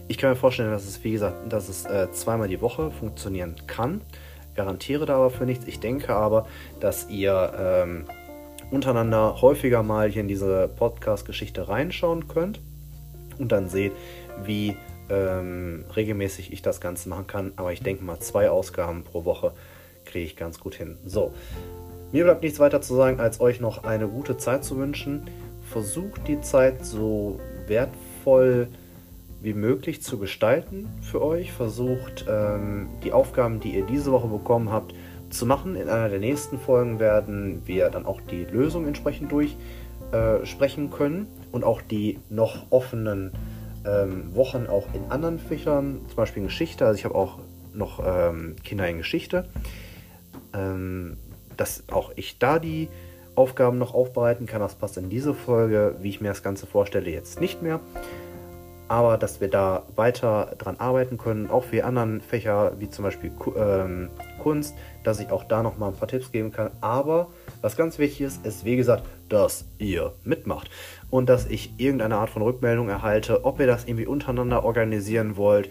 [0.07, 3.55] Ich kann mir vorstellen, dass es, wie gesagt, dass es äh, zweimal die Woche funktionieren
[3.67, 4.01] kann.
[4.55, 5.65] Garantiere da aber für nichts.
[5.65, 6.45] Ich denke aber,
[6.79, 8.05] dass ihr ähm,
[8.69, 12.59] untereinander häufiger mal hier in diese Podcast-Geschichte reinschauen könnt
[13.39, 13.93] und dann seht,
[14.43, 14.75] wie
[15.09, 17.53] ähm, regelmäßig ich das Ganze machen kann.
[17.55, 19.53] Aber ich denke mal, zwei Ausgaben pro Woche
[20.05, 20.97] kriege ich ganz gut hin.
[21.05, 21.33] So,
[22.11, 25.23] mir bleibt nichts weiter zu sagen, als euch noch eine gute Zeit zu wünschen.
[25.69, 28.67] Versucht die Zeit so wertvoll
[29.41, 31.51] wie möglich zu gestalten für euch.
[31.51, 34.93] Versucht ähm, die Aufgaben, die ihr diese Woche bekommen habt,
[35.29, 35.75] zu machen.
[35.75, 41.27] In einer der nächsten Folgen werden wir dann auch die Lösung entsprechend durchsprechen äh, können
[41.51, 43.31] und auch die noch offenen
[43.85, 46.85] ähm, Wochen auch in anderen Fächern, zum Beispiel in Geschichte.
[46.85, 47.39] Also ich habe auch
[47.73, 49.45] noch ähm, Kinder in Geschichte,
[50.53, 51.17] ähm,
[51.57, 52.89] dass auch ich da die
[53.35, 54.61] Aufgaben noch aufbereiten kann.
[54.61, 57.79] Das passt in diese Folge, wie ich mir das Ganze vorstelle, jetzt nicht mehr
[58.93, 63.03] aber dass wir da weiter dran arbeiten können, auch für die anderen Fächer wie zum
[63.03, 64.09] Beispiel ähm,
[64.41, 66.69] Kunst, dass ich auch da noch mal ein paar Tipps geben kann.
[66.79, 67.29] Aber
[67.61, 70.69] was ganz wichtig ist, ist wie gesagt, dass ihr mitmacht
[71.13, 75.69] und dass ich irgendeine Art von Rückmeldung erhalte, ob ihr das irgendwie untereinander organisieren wollt,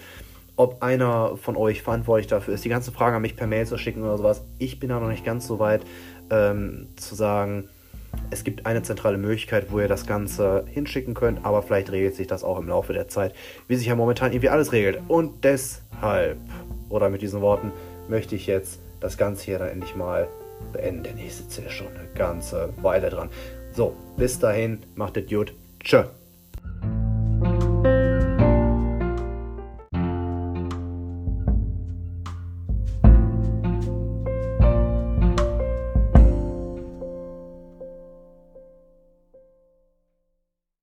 [0.55, 3.77] ob einer von euch verantwortlich dafür ist, die ganze Frage an mich per Mail zu
[3.77, 4.45] schicken oder sowas.
[4.59, 5.83] Ich bin da noch nicht ganz so weit
[6.31, 7.69] ähm, zu sagen,
[8.31, 12.29] es gibt eine zentrale Möglichkeit, wo ihr das Ganze hinschicken könnt, aber vielleicht regelt sich
[12.29, 13.35] das auch im Laufe der Zeit,
[13.67, 15.01] wie sich ja momentan irgendwie alles regelt.
[15.09, 16.39] Und deshalb,
[16.89, 17.73] oder mit diesen Worten,
[18.09, 20.29] möchte ich jetzt das Ganze hier dann endlich mal
[20.73, 23.29] beenden, denn ich sitze ja schon eine ganze Weile dran.
[23.75, 25.55] So, bis dahin, macht es gut.
[25.83, 26.05] Tschö.